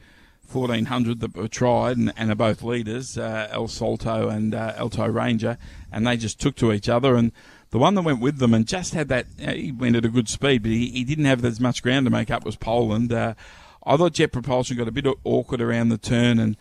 1400 0.50 1.20
that 1.20 1.36
were 1.36 1.46
tried 1.46 1.98
and, 1.98 2.12
and 2.16 2.30
are 2.30 2.34
both 2.34 2.62
leaders, 2.62 3.18
uh, 3.18 3.48
El 3.50 3.68
Salto 3.68 4.30
and 4.30 4.54
uh, 4.54 4.72
Alto 4.76 5.06
Ranger, 5.06 5.58
and 5.92 6.06
they 6.06 6.16
just 6.16 6.40
took 6.40 6.56
to 6.56 6.72
each 6.72 6.88
other. 6.88 7.16
And 7.16 7.32
the 7.70 7.78
one 7.78 7.94
that 7.94 8.02
went 8.02 8.20
with 8.20 8.38
them 8.38 8.54
and 8.54 8.66
just 8.66 8.94
had 8.94 9.08
that, 9.08 9.26
uh, 9.46 9.52
he 9.52 9.72
went 9.72 9.96
at 9.96 10.04
a 10.04 10.08
good 10.08 10.28
speed, 10.28 10.62
but 10.62 10.70
he, 10.70 10.90
he 10.90 11.04
didn't 11.04 11.26
have 11.26 11.44
as 11.44 11.60
much 11.60 11.82
ground 11.82 12.06
to 12.06 12.10
make 12.10 12.30
up 12.30 12.44
was 12.44 12.56
Poland. 12.56 13.12
Uh, 13.12 13.34
I 13.84 13.96
thought 13.96 14.14
Jet 14.14 14.32
Propulsion 14.32 14.76
got 14.76 14.88
a 14.88 14.92
bit 14.92 15.06
awkward 15.24 15.60
around 15.60 15.88
the 15.88 15.98
turn 15.98 16.38
and 16.38 16.56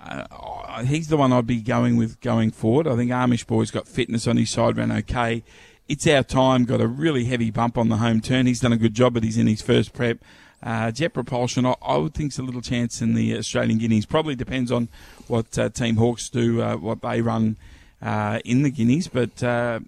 uh, 0.00 0.84
he's 0.84 1.08
the 1.08 1.16
one 1.16 1.32
I'd 1.32 1.46
be 1.46 1.60
going 1.60 1.96
with 1.96 2.20
going 2.20 2.50
forward. 2.50 2.86
I 2.86 2.96
think 2.96 3.10
Amish 3.10 3.46
Boy's 3.46 3.70
got 3.70 3.88
fitness 3.88 4.26
on 4.26 4.36
his 4.36 4.50
side, 4.50 4.76
ran 4.76 4.92
okay. 4.92 5.42
It's 5.88 6.06
our 6.06 6.22
time, 6.22 6.64
got 6.64 6.80
a 6.80 6.86
really 6.86 7.24
heavy 7.24 7.50
bump 7.50 7.78
on 7.78 7.88
the 7.88 7.96
home 7.96 8.20
turn. 8.20 8.46
He's 8.46 8.60
done 8.60 8.72
a 8.72 8.76
good 8.76 8.94
job, 8.94 9.14
but 9.14 9.24
he's 9.24 9.38
in 9.38 9.46
his 9.46 9.62
first 9.62 9.92
prep. 9.92 10.18
Uh, 10.62 10.90
Jet 10.90 11.14
Propulsion, 11.14 11.66
I, 11.66 11.74
I, 11.82 11.96
would 11.96 12.14
think's 12.14 12.38
a 12.38 12.42
little 12.42 12.60
chance 12.60 13.00
in 13.00 13.14
the 13.14 13.36
Australian 13.36 13.78
Guineas. 13.78 14.06
Probably 14.06 14.34
depends 14.34 14.72
on 14.72 14.88
what 15.28 15.56
uh, 15.56 15.68
Team 15.68 15.96
Hawkes 15.96 16.28
do, 16.28 16.60
uh, 16.60 16.76
what 16.76 17.00
they 17.00 17.22
run 17.22 17.56
uh, 18.00 18.40
in 18.44 18.62
the 18.62 18.70
Guineas, 18.70 19.08
but 19.08 19.42
uh, 19.42 19.80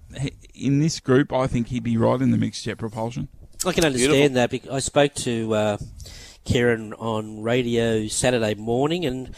in 0.54 0.80
this 0.80 1.00
group, 1.00 1.32
I 1.32 1.46
think 1.46 1.68
he'd 1.68 1.84
be 1.84 1.96
right 1.96 2.20
in 2.20 2.30
the 2.30 2.38
mixed 2.38 2.64
jet 2.64 2.78
propulsion. 2.78 3.28
I 3.64 3.72
can 3.72 3.84
understand 3.84 4.12
Beautiful. 4.12 4.34
that. 4.34 4.50
Because 4.50 4.70
I 4.70 4.78
spoke 4.78 5.14
to 5.16 5.54
uh, 5.54 5.78
Ciaron 6.44 6.94
on 6.98 7.42
radio 7.42 8.06
Saturday 8.08 8.54
morning, 8.54 9.04
and 9.04 9.34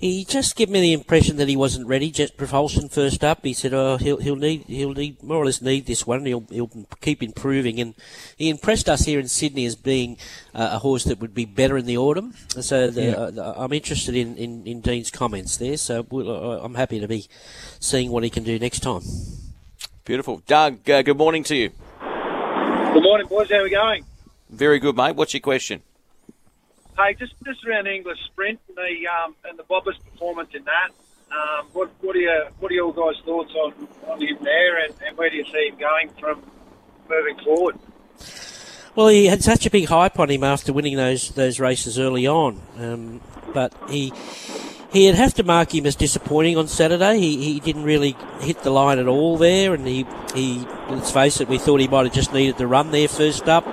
he 0.00 0.24
just 0.24 0.56
gave 0.56 0.70
me 0.70 0.80
the 0.80 0.94
impression 0.94 1.36
that 1.36 1.48
he 1.48 1.56
wasn't 1.56 1.86
ready. 1.86 2.10
Jet 2.10 2.34
propulsion 2.38 2.88
first 2.88 3.22
up. 3.22 3.44
He 3.44 3.52
said, 3.52 3.74
"Oh, 3.74 3.98
he'll 3.98 4.16
he'll 4.16 4.34
need 4.34 4.64
he'll 4.66 4.94
need 4.94 5.22
more 5.22 5.42
or 5.42 5.44
less 5.44 5.60
need 5.60 5.84
this 5.84 6.06
one. 6.06 6.24
He'll 6.24 6.46
he'll 6.48 6.70
keep 7.02 7.22
improving." 7.22 7.78
And 7.78 7.94
he 8.34 8.48
impressed 8.48 8.88
us 8.88 9.04
here 9.04 9.20
in 9.20 9.28
Sydney 9.28 9.66
as 9.66 9.76
being 9.76 10.16
uh, 10.54 10.70
a 10.72 10.78
horse 10.78 11.04
that 11.04 11.20
would 11.20 11.34
be 11.34 11.44
better 11.44 11.76
in 11.76 11.84
the 11.84 11.98
autumn. 11.98 12.32
So 12.48 12.88
the, 12.88 13.02
yeah. 13.02 13.42
uh, 13.42 13.54
I'm 13.58 13.74
interested 13.74 14.16
in, 14.16 14.38
in, 14.38 14.66
in, 14.66 14.80
Dean's 14.80 15.10
comments 15.10 15.58
there. 15.58 15.76
So 15.76 16.06
we'll, 16.08 16.30
uh, 16.30 16.60
I'm 16.64 16.76
happy 16.76 16.98
to 16.98 17.06
be 17.06 17.28
seeing 17.78 18.10
what 18.10 18.24
he 18.24 18.30
can 18.30 18.42
do 18.42 18.58
next 18.58 18.80
time. 18.80 19.02
Beautiful, 20.06 20.42
Doug. 20.46 20.88
Uh, 20.88 21.02
good 21.02 21.18
morning 21.18 21.44
to 21.44 21.54
you. 21.54 21.70
Good 22.00 23.02
morning, 23.02 23.26
boys. 23.26 23.50
How 23.50 23.56
are 23.56 23.64
we 23.64 23.70
going? 23.70 24.06
Very 24.48 24.78
good, 24.78 24.96
mate. 24.96 25.14
What's 25.14 25.34
your 25.34 25.42
question? 25.42 25.82
Hey, 26.96 27.14
just 27.14 27.34
just 27.44 27.64
around 27.64 27.86
Inglis 27.86 28.18
Sprint 28.26 28.60
and 28.68 28.76
the 28.76 29.06
um, 29.08 29.34
and 29.44 29.58
the 29.58 29.62
Bobber's 29.64 29.98
performance 29.98 30.50
in 30.54 30.64
that. 30.64 30.90
Um, 31.30 31.66
what 31.72 31.90
what 32.00 32.16
are 32.16 32.20
your 32.20 32.44
what 32.58 32.70
are 32.70 32.74
your 32.74 32.92
guys' 32.92 33.22
thoughts 33.24 33.52
on, 33.54 33.72
on 34.08 34.20
him 34.20 34.36
there, 34.42 34.84
and, 34.84 34.94
and 35.06 35.16
where 35.16 35.30
do 35.30 35.36
you 35.36 35.44
see 35.44 35.68
him 35.68 35.76
going 35.78 36.10
from 36.18 36.42
moving 37.08 37.36
forward? 37.44 37.78
Well, 38.96 39.08
he 39.08 39.26
had 39.26 39.42
such 39.42 39.66
a 39.66 39.70
big 39.70 39.86
hype 39.86 40.18
on 40.18 40.30
him 40.30 40.42
after 40.44 40.72
winning 40.72 40.96
those 40.96 41.30
those 41.30 41.60
races 41.60 41.98
early 41.98 42.26
on, 42.26 42.60
um, 42.78 43.20
but 43.54 43.72
he 43.88 44.12
he'd 44.92 45.14
have 45.14 45.34
to 45.34 45.44
mark 45.44 45.74
him 45.74 45.86
as 45.86 45.94
disappointing 45.94 46.56
on 46.56 46.68
Saturday. 46.68 47.18
He, 47.18 47.52
he 47.52 47.60
didn't 47.60 47.84
really 47.84 48.16
hit 48.40 48.62
the 48.62 48.70
line 48.70 48.98
at 48.98 49.06
all 49.06 49.36
there, 49.36 49.74
and 49.74 49.86
he, 49.86 50.06
he 50.34 50.66
let's 50.88 51.10
face 51.12 51.40
it, 51.40 51.48
we 51.48 51.58
thought 51.58 51.80
he 51.80 51.88
might 51.88 52.06
have 52.06 52.12
just 52.12 52.32
needed 52.32 52.58
to 52.58 52.66
run 52.66 52.90
there 52.90 53.08
first 53.08 53.48
up. 53.48 53.64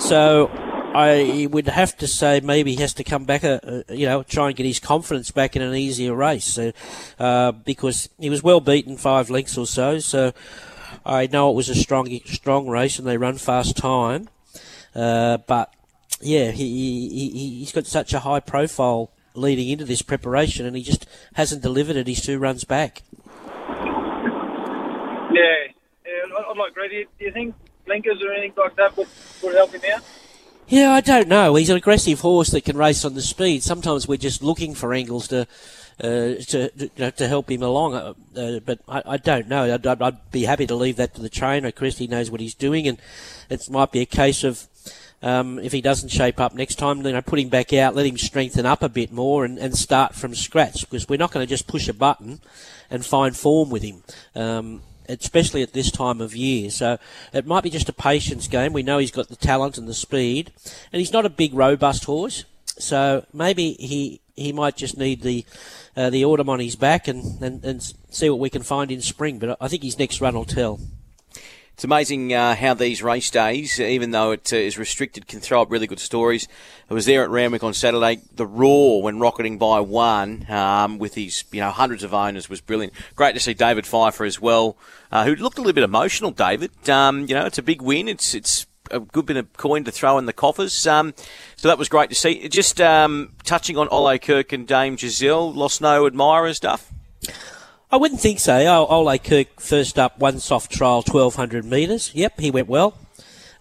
So 0.00 0.50
I 0.94 1.48
would 1.50 1.68
have 1.68 1.96
to 1.98 2.06
say 2.06 2.40
maybe 2.40 2.74
he 2.74 2.80
has 2.82 2.94
to 2.94 3.04
come 3.04 3.24
back, 3.24 3.44
a, 3.44 3.84
a, 3.88 3.94
you 3.94 4.06
know, 4.06 4.22
try 4.22 4.48
and 4.48 4.56
get 4.56 4.66
his 4.66 4.78
confidence 4.78 5.30
back 5.30 5.56
in 5.56 5.62
an 5.62 5.74
easier 5.74 6.14
race. 6.14 6.44
So, 6.44 6.72
uh, 7.18 7.52
because 7.52 8.08
he 8.18 8.28
was 8.28 8.42
well 8.42 8.60
beaten 8.60 8.96
five 8.96 9.30
lengths 9.30 9.56
or 9.56 9.66
so. 9.66 9.98
So 10.00 10.32
I 11.04 11.26
know 11.26 11.50
it 11.50 11.54
was 11.54 11.68
a 11.68 11.74
strong, 11.74 12.20
strong 12.26 12.68
race 12.68 12.98
and 12.98 13.08
they 13.08 13.16
run 13.16 13.38
fast 13.38 13.76
time. 13.76 14.28
Uh, 14.94 15.38
but 15.38 15.72
yeah, 16.20 16.50
he, 16.50 17.08
he, 17.08 17.58
he's 17.60 17.72
got 17.72 17.86
such 17.86 18.12
a 18.12 18.20
high 18.20 18.40
profile 18.40 19.10
leading 19.34 19.70
into 19.70 19.86
this 19.86 20.02
preparation 20.02 20.66
and 20.66 20.76
he 20.76 20.82
just 20.82 21.06
hasn't 21.34 21.62
delivered 21.62 21.96
at 21.96 22.06
his 22.06 22.20
two 22.20 22.38
runs 22.38 22.64
back. 22.64 23.02
Yeah, 25.32 25.72
yeah 26.04 26.36
I'd 26.50 26.56
like 26.58 26.74
Grady. 26.74 27.06
Do 27.18 27.24
you 27.24 27.32
think 27.32 27.54
blinkers 27.86 28.22
or 28.22 28.32
anything 28.32 28.52
like 28.58 28.76
that 28.76 28.94
would, 28.96 29.08
would 29.42 29.54
help 29.54 29.72
him 29.72 29.80
out? 29.94 30.02
Yeah, 30.72 30.92
I 30.92 31.02
don't 31.02 31.28
know. 31.28 31.54
He's 31.56 31.68
an 31.68 31.76
aggressive 31.76 32.20
horse 32.20 32.48
that 32.52 32.62
can 32.62 32.78
race 32.78 33.04
on 33.04 33.12
the 33.12 33.20
speed. 33.20 33.62
Sometimes 33.62 34.08
we're 34.08 34.16
just 34.16 34.42
looking 34.42 34.74
for 34.74 34.94
angles 34.94 35.28
to 35.28 35.46
uh, 36.02 36.40
to, 36.48 36.70
to, 36.70 37.10
to 37.10 37.28
help 37.28 37.50
him 37.50 37.62
along. 37.62 37.92
Uh, 37.92 38.14
uh, 38.34 38.58
but 38.60 38.78
I, 38.88 39.02
I, 39.04 39.16
don't 39.18 39.48
know. 39.48 39.74
I'd, 39.74 39.86
I'd, 39.86 40.30
be 40.30 40.44
happy 40.44 40.66
to 40.66 40.74
leave 40.74 40.96
that 40.96 41.12
to 41.16 41.20
the 41.20 41.28
trainer. 41.28 41.72
Chris, 41.72 41.98
he 41.98 42.06
knows 42.06 42.30
what 42.30 42.40
he's 42.40 42.54
doing, 42.54 42.88
and 42.88 42.96
it 43.50 43.68
might 43.68 43.92
be 43.92 44.00
a 44.00 44.06
case 44.06 44.44
of 44.44 44.66
um, 45.20 45.58
if 45.58 45.72
he 45.72 45.82
doesn't 45.82 46.08
shape 46.08 46.40
up 46.40 46.54
next 46.54 46.76
time, 46.76 47.02
then 47.02 47.16
I 47.16 47.20
put 47.20 47.38
him 47.38 47.50
back 47.50 47.74
out, 47.74 47.94
let 47.94 48.06
him 48.06 48.16
strengthen 48.16 48.64
up 48.64 48.82
a 48.82 48.88
bit 48.88 49.12
more, 49.12 49.44
and, 49.44 49.58
and 49.58 49.76
start 49.76 50.14
from 50.14 50.34
scratch 50.34 50.88
because 50.88 51.06
we're 51.06 51.18
not 51.18 51.32
going 51.32 51.46
to 51.46 51.50
just 51.50 51.66
push 51.66 51.86
a 51.86 51.92
button 51.92 52.40
and 52.88 53.04
find 53.04 53.36
form 53.36 53.68
with 53.68 53.82
him. 53.82 54.02
Um, 54.34 54.80
especially 55.08 55.62
at 55.62 55.72
this 55.72 55.90
time 55.90 56.20
of 56.20 56.34
year. 56.34 56.70
So 56.70 56.98
it 57.32 57.46
might 57.46 57.62
be 57.62 57.70
just 57.70 57.88
a 57.88 57.92
patience 57.92 58.48
game. 58.48 58.72
We 58.72 58.82
know 58.82 58.98
he's 58.98 59.10
got 59.10 59.28
the 59.28 59.36
talent 59.36 59.78
and 59.78 59.88
the 59.88 59.94
speed, 59.94 60.52
and 60.92 61.00
he's 61.00 61.12
not 61.12 61.26
a 61.26 61.30
big, 61.30 61.54
robust 61.54 62.04
horse. 62.04 62.44
So 62.78 63.26
maybe 63.32 63.72
he 63.74 64.20
he 64.34 64.52
might 64.52 64.76
just 64.76 64.96
need 64.96 65.22
the 65.22 65.44
uh, 65.96 66.10
the 66.10 66.24
autumn 66.24 66.48
on 66.48 66.58
his 66.60 66.76
back 66.76 67.06
and, 67.06 67.42
and, 67.42 67.64
and 67.64 67.94
see 68.10 68.30
what 68.30 68.38
we 68.38 68.50
can 68.50 68.62
find 68.62 68.90
in 68.90 69.02
spring. 69.02 69.38
But 69.38 69.56
I 69.60 69.68
think 69.68 69.82
his 69.82 69.98
next 69.98 70.20
run 70.20 70.34
will 70.34 70.44
tell. 70.44 70.80
It's 71.74 71.84
amazing 71.84 72.32
uh, 72.34 72.54
how 72.54 72.74
these 72.74 73.02
race 73.02 73.30
days, 73.30 73.80
even 73.80 74.10
though 74.10 74.30
it 74.32 74.52
uh, 74.52 74.56
is 74.56 74.78
restricted, 74.78 75.26
can 75.26 75.40
throw 75.40 75.62
up 75.62 75.70
really 75.70 75.86
good 75.86 75.98
stories. 75.98 76.46
I 76.90 76.94
was 76.94 77.06
there 77.06 77.24
at 77.24 77.30
Randwick 77.30 77.64
on 77.64 77.72
Saturday. 77.72 78.20
The 78.34 78.46
roar 78.46 79.02
when 79.02 79.18
rocketing 79.18 79.56
by 79.58 79.80
one 79.80 80.50
um, 80.50 80.98
with 80.98 81.14
his 81.14 81.44
you 81.50 81.60
know 81.60 81.70
hundreds 81.70 82.04
of 82.04 82.12
owners 82.12 82.50
was 82.50 82.60
brilliant. 82.60 82.92
Great 83.16 83.34
to 83.34 83.40
see 83.40 83.54
David 83.54 83.86
Pfeiffer 83.86 84.24
as 84.24 84.40
well, 84.40 84.76
uh, 85.10 85.24
who 85.24 85.34
looked 85.34 85.58
a 85.58 85.62
little 85.62 85.72
bit 85.72 85.82
emotional. 85.82 86.30
David, 86.30 86.88
um, 86.90 87.22
you 87.22 87.34
know, 87.34 87.46
it's 87.46 87.58
a 87.58 87.62
big 87.62 87.80
win. 87.80 88.06
It's 88.06 88.34
it's 88.34 88.66
a 88.90 89.00
good 89.00 89.26
bit 89.26 89.38
of 89.38 89.52
coin 89.54 89.84
to 89.84 89.90
throw 89.90 90.18
in 90.18 90.26
the 90.26 90.32
coffers. 90.32 90.86
Um, 90.86 91.14
so 91.56 91.68
that 91.68 91.78
was 91.78 91.88
great 91.88 92.10
to 92.10 92.14
see. 92.14 92.48
Just 92.48 92.80
um, 92.80 93.32
touching 93.44 93.78
on 93.78 93.88
Ole 93.88 94.18
Kirk 94.18 94.52
and 94.52 94.68
Dame 94.68 94.96
Giselle, 94.96 95.52
lost 95.52 95.80
no 95.80 96.06
admirers, 96.06 96.58
stuff. 96.58 96.92
I 97.92 97.96
wouldn't 97.96 98.22
think 98.22 98.40
so. 98.40 98.86
Ole 98.88 99.18
Kirk 99.18 99.60
first 99.60 99.98
up, 99.98 100.18
one 100.18 100.40
soft 100.40 100.72
trial, 100.72 101.02
1200 101.02 101.62
metres. 101.62 102.10
Yep, 102.14 102.40
he 102.40 102.50
went 102.50 102.66
well. 102.66 102.96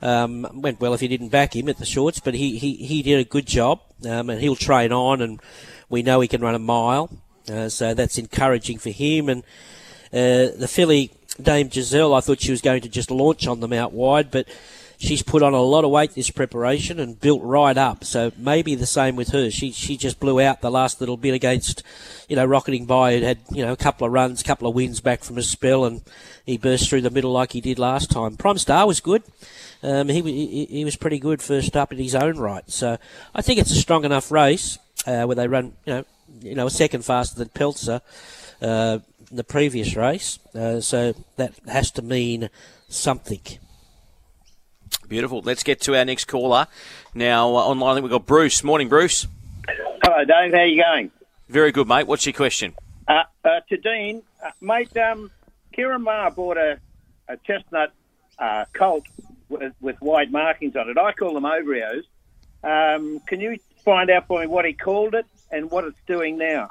Um, 0.02 0.48
went 0.54 0.80
well 0.80 0.94
if 0.94 1.02
you 1.02 1.10
didn't 1.10 1.30
back 1.30 1.54
him 1.54 1.68
at 1.68 1.80
the 1.80 1.86
shorts, 1.86 2.22
but 2.22 2.34
he, 2.34 2.58
he, 2.58 2.76
he 2.76 3.04
did 3.04 3.20
a 3.20 3.26
good 3.26 3.46
job, 3.46 3.82
um, 4.06 4.30
and 4.30 4.40
he'll 4.40 4.56
train 4.56 4.94
on, 4.94 5.22
and 5.22 5.42
we 5.90 6.02
know 6.02 6.22
he 6.22 6.30
can 6.30 6.40
run 6.40 6.56
a 6.56 6.60
mile, 6.60 7.10
uh, 7.52 7.68
so 7.68 7.94
that's 7.94 8.18
encouraging 8.18 8.78
for 8.78 8.90
him. 8.90 9.28
And 9.28 9.44
uh, 10.14 10.56
the 10.58 10.70
filly 10.72 11.12
Dame 11.40 11.70
Giselle, 11.70 12.14
I 12.14 12.22
thought 12.22 12.42
she 12.42 12.52
was 12.52 12.62
going 12.62 12.82
to 12.84 12.90
just 12.90 13.12
launch 13.12 13.48
on 13.48 13.60
them 13.60 13.74
out 13.74 13.92
wide, 13.92 14.32
but 14.32 14.48
she's 15.02 15.24
put 15.24 15.42
on 15.42 15.54
a 15.54 15.62
lot 15.62 15.84
of 15.84 15.90
weight 15.90 16.14
this 16.14 16.30
preparation 16.30 17.00
and 17.00 17.20
built 17.20 17.42
right 17.42 17.76
up. 17.76 18.04
So 18.04 18.32
maybe 18.38 18.76
the 18.76 18.86
same 18.86 19.16
with 19.16 19.30
her. 19.30 19.50
She 19.50 19.72
she 19.72 19.98
just 19.98 20.20
blew 20.20 20.40
out 20.40 20.62
the 20.62 20.70
last 20.70 21.00
little 21.00 21.18
bit 21.18 21.34
against, 21.34 21.82
you 22.30 22.36
know, 22.36 22.46
rocketing 22.46 22.86
by. 22.86 23.12
It 23.12 23.24
had 23.24 23.40
you 23.52 23.66
know 23.66 23.74
a 23.74 23.78
couple 23.78 24.06
of 24.06 24.14
runs, 24.14 24.42
a 24.42 24.44
couple 24.44 24.68
of 24.68 24.76
wins 24.76 25.02
back 25.02 25.24
from 25.24 25.38
a 25.38 25.42
spell, 25.42 25.86
and 25.86 26.04
he 26.46 26.58
burst 26.58 26.88
through 26.88 27.02
the 27.02 27.10
middle 27.10 27.32
like 27.32 27.52
he 27.52 27.62
did 27.62 27.80
last 27.80 28.12
time. 28.12 28.38
Prime 28.38 28.60
Star 28.60 28.86
was 28.86 29.00
good. 29.00 29.24
Um, 29.84 30.08
he, 30.08 30.22
he 30.22 30.66
he 30.66 30.86
was 30.86 30.96
pretty 30.96 31.18
good 31.18 31.42
first 31.42 31.76
up 31.76 31.92
in 31.92 31.98
his 31.98 32.14
own 32.14 32.38
right. 32.38 32.70
So 32.70 32.98
I 33.34 33.42
think 33.42 33.60
it's 33.60 33.72
a 33.72 33.76
strong 33.76 34.06
enough 34.06 34.32
race 34.32 34.78
uh, 35.08 35.24
where 35.24 35.36
they 35.36 35.48
run 35.48 35.74
you 35.86 35.94
know 35.94 36.06
you 36.42 36.56
know 36.56 36.68
a 36.68 36.72
second 36.72 37.04
faster 37.04 37.38
than 37.38 37.50
Peltzer. 37.50 38.02
Uh, 38.62 39.00
the 39.32 39.44
previous 39.46 39.96
race, 39.96 40.40
uh, 40.54 40.82
so 40.82 41.16
that 41.38 41.54
has 41.66 41.90
to 41.90 42.02
mean 42.02 42.50
something. 42.90 43.40
Beautiful. 45.12 45.42
Let's 45.42 45.64
get 45.64 45.82
to 45.82 45.98
our 45.98 46.06
next 46.06 46.24
caller. 46.30 46.68
Now, 47.14 47.50
uh, 47.50 47.60
online, 47.60 47.90
I 47.90 47.94
think 47.96 48.04
we've 48.04 48.12
got 48.12 48.26
Bruce. 48.26 48.64
Morning, 48.64 48.88
Bruce. 48.88 49.28
Hello, 49.68 50.24
Dave. 50.24 50.54
How 50.54 50.60
are 50.60 50.66
you 50.66 50.82
going? 50.82 51.12
Very 51.50 51.74
good, 51.74 51.86
mate. 51.86 52.08
What's 52.08 52.26
your 52.26 52.32
question? 52.32 52.74
Uh, 53.10 53.24
uh, 53.44 53.60
to 53.68 53.76
Dean, 53.76 54.24
uh, 54.42 54.52
mate, 54.62 54.96
um, 54.96 55.30
Maher 55.78 56.32
bought 56.32 56.56
a, 56.56 56.80
a 57.28 57.36
chestnut 57.46 57.92
uh, 58.40 58.64
colt 58.72 59.04
with, 59.50 59.74
with 59.82 59.98
white 60.00 60.32
markings 60.32 60.78
on 60.78 60.90
it. 60.90 60.98
I 60.98 61.12
call 61.12 61.34
them 61.34 61.44
ovarios. 61.44 62.04
Um, 62.64 63.20
can 63.28 63.42
you 63.42 63.58
find 63.84 64.10
out 64.10 64.28
for 64.28 64.40
me 64.40 64.48
what 64.48 64.64
he 64.64 64.72
called 64.72 65.14
it 65.14 65.26
and 65.52 65.70
what 65.70 65.84
it's 65.84 66.00
doing 66.08 66.38
now? 66.38 66.70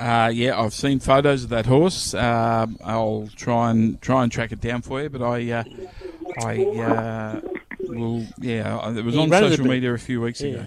Uh, 0.00 0.30
yeah, 0.32 0.58
I've 0.58 0.72
seen 0.72 0.98
photos 0.98 1.44
of 1.44 1.50
that 1.50 1.66
horse. 1.66 2.14
Uh, 2.14 2.66
I'll 2.82 3.28
try 3.36 3.70
and 3.70 4.00
try 4.00 4.22
and 4.22 4.32
track 4.32 4.50
it 4.50 4.60
down 4.60 4.80
for 4.80 5.02
you, 5.02 5.10
but 5.10 5.20
I, 5.20 5.50
uh, 5.52 5.64
I 6.42 6.64
uh, 6.64 7.40
will. 7.80 8.26
Yeah, 8.38 8.96
it 8.96 9.04
was 9.04 9.14
on 9.14 9.28
social 9.28 9.66
media 9.66 9.92
a 9.92 9.98
few 9.98 10.22
weeks 10.22 10.40
yeah. 10.40 10.48
ago. 10.48 10.66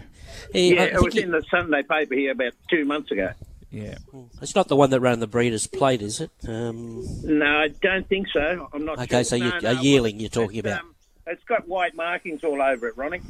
yeah, 0.53 0.83
it 0.83 1.01
was 1.01 1.17
in 1.17 1.31
the 1.31 1.41
Sunday 1.49 1.81
paper 1.81 2.13
here 2.13 2.31
about 2.31 2.53
two 2.69 2.85
months 2.85 3.09
ago. 3.09 3.31
Yeah, 3.71 3.97
it's 4.39 4.53
not 4.53 4.67
the 4.67 4.75
one 4.75 4.91
that 4.91 4.99
ran 4.99 5.19
the 5.19 5.25
Breeders' 5.25 5.65
Plate, 5.65 6.03
is 6.03 6.21
it? 6.21 6.29
Um, 6.47 7.03
no, 7.23 7.57
I 7.57 7.69
don't 7.69 8.07
think 8.07 8.27
so. 8.27 8.69
I'm 8.71 8.85
not. 8.85 8.97
Sure. 8.97 9.03
Okay, 9.05 9.17
sure. 9.17 9.23
so 9.23 9.37
no, 9.37 9.45
you, 9.45 9.61
no, 9.61 9.71
a 9.71 9.81
yearling 9.81 10.19
you're 10.19 10.29
talking 10.29 10.59
about. 10.59 10.81
Um, 10.81 10.93
it's 11.25 11.43
got 11.45 11.67
white 11.67 11.95
markings 11.95 12.43
all 12.43 12.61
over 12.61 12.87
it, 12.87 12.95
Ronnie. 12.95 13.21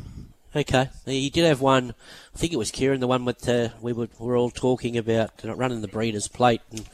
Okay, 0.55 0.89
you 1.07 1.31
did 1.31 1.45
have 1.45 1.61
one. 1.61 1.95
I 2.33 2.37
think 2.37 2.53
it 2.53 2.57
was 2.57 2.71
Ciaron, 2.71 2.99
the 2.99 3.07
one 3.07 3.25
with 3.25 3.49
uh, 3.49 3.69
we 3.81 3.91
were, 3.91 4.07
were 4.19 4.37
all 4.37 4.51
talking 4.51 4.97
about 4.97 5.31
running 5.43 5.81
the 5.81 5.87
breeders' 5.87 6.27
plate, 6.27 6.61
and 6.69 6.85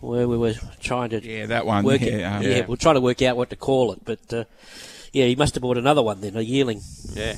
where 0.00 0.26
we 0.26 0.38
were 0.38 0.54
trying 0.80 1.10
to 1.10 1.22
yeah 1.22 1.46
that 1.46 1.66
one 1.66 1.84
work 1.84 2.00
yeah, 2.00 2.08
it, 2.08 2.22
um, 2.22 2.42
yeah, 2.42 2.48
yeah. 2.48 2.66
we're 2.66 2.76
trying 2.76 2.94
to 2.94 3.02
work 3.02 3.20
out 3.20 3.36
what 3.36 3.50
to 3.50 3.56
call 3.56 3.92
it, 3.92 4.00
but 4.04 4.32
uh, 4.32 4.44
yeah, 5.12 5.26
he 5.26 5.36
must 5.36 5.54
have 5.54 5.62
bought 5.62 5.76
another 5.76 6.02
one 6.02 6.20
then, 6.22 6.36
a 6.36 6.40
yearling. 6.40 6.80
Yeah. 7.12 7.36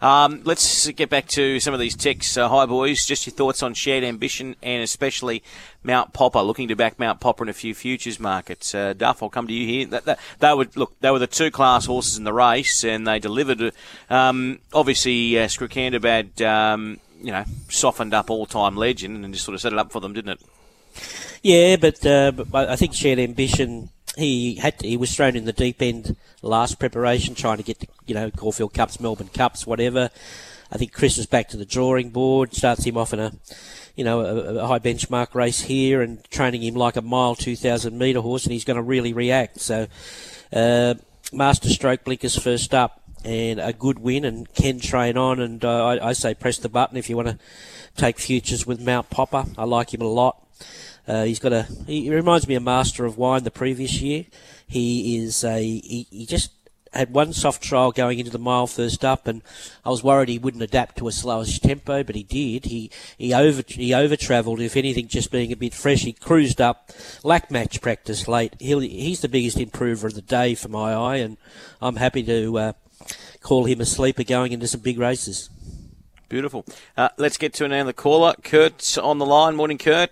Um, 0.00 0.42
let's 0.44 0.88
get 0.90 1.10
back 1.10 1.26
to 1.28 1.58
some 1.60 1.74
of 1.74 1.80
these 1.80 1.96
texts. 1.96 2.36
Uh, 2.36 2.48
hi, 2.48 2.66
boys. 2.66 3.04
Just 3.04 3.26
your 3.26 3.34
thoughts 3.34 3.62
on 3.62 3.74
shared 3.74 4.04
ambition 4.04 4.54
and 4.62 4.82
especially 4.82 5.42
Mount 5.82 6.12
Popper, 6.12 6.40
looking 6.40 6.68
to 6.68 6.76
back 6.76 6.98
Mount 6.98 7.20
Popper 7.20 7.44
in 7.44 7.48
a 7.48 7.54
few 7.54 7.74
futures 7.74 8.20
markets. 8.20 8.74
Uh, 8.74 8.92
Duff, 8.92 9.22
I'll 9.22 9.28
come 9.28 9.46
to 9.46 9.52
you 9.52 9.66
here. 9.66 9.86
That, 9.86 10.04
that, 10.04 10.18
they 10.38 10.54
would 10.54 10.76
look. 10.76 10.98
They 11.00 11.10
were 11.10 11.18
the 11.18 11.26
two 11.26 11.50
class 11.50 11.86
horses 11.86 12.16
in 12.16 12.24
the 12.24 12.32
race, 12.32 12.84
and 12.84 13.06
they 13.06 13.18
delivered. 13.18 13.72
Um, 14.08 14.60
obviously, 14.72 15.38
uh, 15.38 15.46
Sikandarabad, 15.46 16.40
um, 16.42 17.00
you 17.20 17.32
know, 17.32 17.44
softened 17.68 18.14
up 18.14 18.30
all-time 18.30 18.76
legend 18.76 19.24
and 19.24 19.34
just 19.34 19.44
sort 19.44 19.54
of 19.54 19.60
set 19.60 19.72
it 19.72 19.78
up 19.78 19.92
for 19.92 20.00
them, 20.00 20.12
didn't 20.12 20.32
it? 20.32 20.40
Yeah, 21.42 21.76
but, 21.76 22.04
uh, 22.04 22.32
but 22.32 22.68
I 22.68 22.76
think 22.76 22.94
shared 22.94 23.18
ambition. 23.18 23.90
He 24.18 24.56
had 24.56 24.80
to, 24.80 24.88
he 24.88 24.96
was 24.96 25.14
thrown 25.14 25.36
in 25.36 25.44
the 25.44 25.52
deep 25.52 25.80
end 25.80 26.16
last 26.42 26.78
preparation, 26.80 27.34
trying 27.34 27.58
to 27.58 27.62
get 27.62 27.78
the 27.78 27.88
you 28.06 28.14
know 28.14 28.30
Caulfield 28.30 28.74
Cups, 28.74 28.98
Melbourne 29.00 29.28
Cups, 29.28 29.66
whatever. 29.66 30.10
I 30.70 30.76
think 30.76 30.92
Chris 30.92 31.18
is 31.18 31.26
back 31.26 31.48
to 31.50 31.56
the 31.56 31.64
drawing 31.64 32.10
board. 32.10 32.52
Starts 32.52 32.84
him 32.84 32.96
off 32.96 33.12
in 33.12 33.20
a 33.20 33.32
you 33.94 34.04
know 34.04 34.20
a, 34.20 34.54
a 34.56 34.66
high 34.66 34.80
benchmark 34.80 35.34
race 35.34 35.60
here 35.60 36.02
and 36.02 36.22
training 36.30 36.62
him 36.62 36.74
like 36.74 36.96
a 36.96 37.02
mile, 37.02 37.36
two 37.36 37.54
thousand 37.54 37.96
metre 37.96 38.20
horse, 38.20 38.44
and 38.44 38.52
he's 38.52 38.64
going 38.64 38.76
to 38.76 38.82
really 38.82 39.12
react. 39.12 39.60
So, 39.60 39.86
uh, 40.52 40.94
Master 41.32 41.68
Stroke 41.68 42.04
Blinkers 42.04 42.36
first 42.36 42.74
up 42.74 43.00
and 43.24 43.60
a 43.60 43.72
good 43.72 43.98
win 43.98 44.24
and 44.24 44.52
can 44.54 44.80
train 44.80 45.16
on. 45.16 45.40
And 45.40 45.64
uh, 45.64 45.86
I, 45.86 46.08
I, 46.08 46.12
say 46.12 46.34
press 46.34 46.58
the 46.58 46.68
button 46.68 46.96
if 46.96 47.08
you 47.08 47.16
want 47.16 47.28
to 47.28 47.38
take 47.96 48.18
futures 48.18 48.66
with 48.66 48.80
Mount 48.80 49.10
Popper. 49.10 49.44
I 49.56 49.64
like 49.64 49.92
him 49.92 50.00
a 50.00 50.08
lot. 50.08 50.42
Uh, 51.08 51.24
he's 51.24 51.38
got 51.38 51.54
a. 51.54 51.62
He 51.86 52.10
reminds 52.10 52.46
me 52.46 52.54
of 52.54 52.62
Master 52.62 53.06
of 53.06 53.16
Wine 53.16 53.42
the 53.42 53.50
previous 53.50 54.00
year. 54.02 54.26
He 54.66 55.16
is 55.16 55.42
a. 55.42 55.60
He, 55.60 56.06
he 56.10 56.26
just 56.26 56.52
had 56.92 57.12
one 57.12 57.32
soft 57.32 57.62
trial 57.62 57.92
going 57.92 58.18
into 58.18 58.30
the 58.30 58.38
mile 58.38 58.66
first 58.66 59.04
up, 59.04 59.26
and 59.26 59.42
I 59.84 59.90
was 59.90 60.02
worried 60.02 60.28
he 60.28 60.38
wouldn't 60.38 60.62
adapt 60.62 60.98
to 60.98 61.08
a 61.08 61.10
slowish 61.10 61.60
tempo, 61.60 62.02
but 62.02 62.14
he 62.14 62.22
did. 62.22 62.66
He 62.66 62.90
he 63.16 63.32
over 63.32 63.62
he 63.66 63.94
over 63.94 64.16
travelled. 64.16 64.60
If 64.60 64.76
anything, 64.76 65.08
just 65.08 65.30
being 65.30 65.50
a 65.50 65.56
bit 65.56 65.72
fresh, 65.72 66.02
he 66.02 66.12
cruised 66.12 66.60
up. 66.60 66.90
Lack 67.24 67.50
match 67.50 67.80
practice 67.80 68.28
late. 68.28 68.54
He'll, 68.58 68.80
he's 68.80 69.20
the 69.20 69.28
biggest 69.28 69.58
improver 69.58 70.08
of 70.08 70.14
the 70.14 70.22
day 70.22 70.54
for 70.54 70.68
my 70.68 70.92
eye, 70.92 71.16
and 71.16 71.38
I'm 71.80 71.96
happy 71.96 72.22
to 72.24 72.58
uh, 72.58 72.72
call 73.40 73.64
him 73.64 73.80
a 73.80 73.86
sleeper 73.86 74.24
going 74.24 74.52
into 74.52 74.68
some 74.68 74.80
big 74.80 74.98
races. 74.98 75.48
Beautiful. 76.28 76.66
Uh, 76.94 77.08
let's 77.16 77.38
get 77.38 77.54
to 77.54 77.64
another 77.64 77.94
caller. 77.94 78.34
Kurt's 78.42 78.98
on 78.98 79.16
the 79.16 79.24
line. 79.24 79.56
Morning, 79.56 79.78
Kurt. 79.78 80.10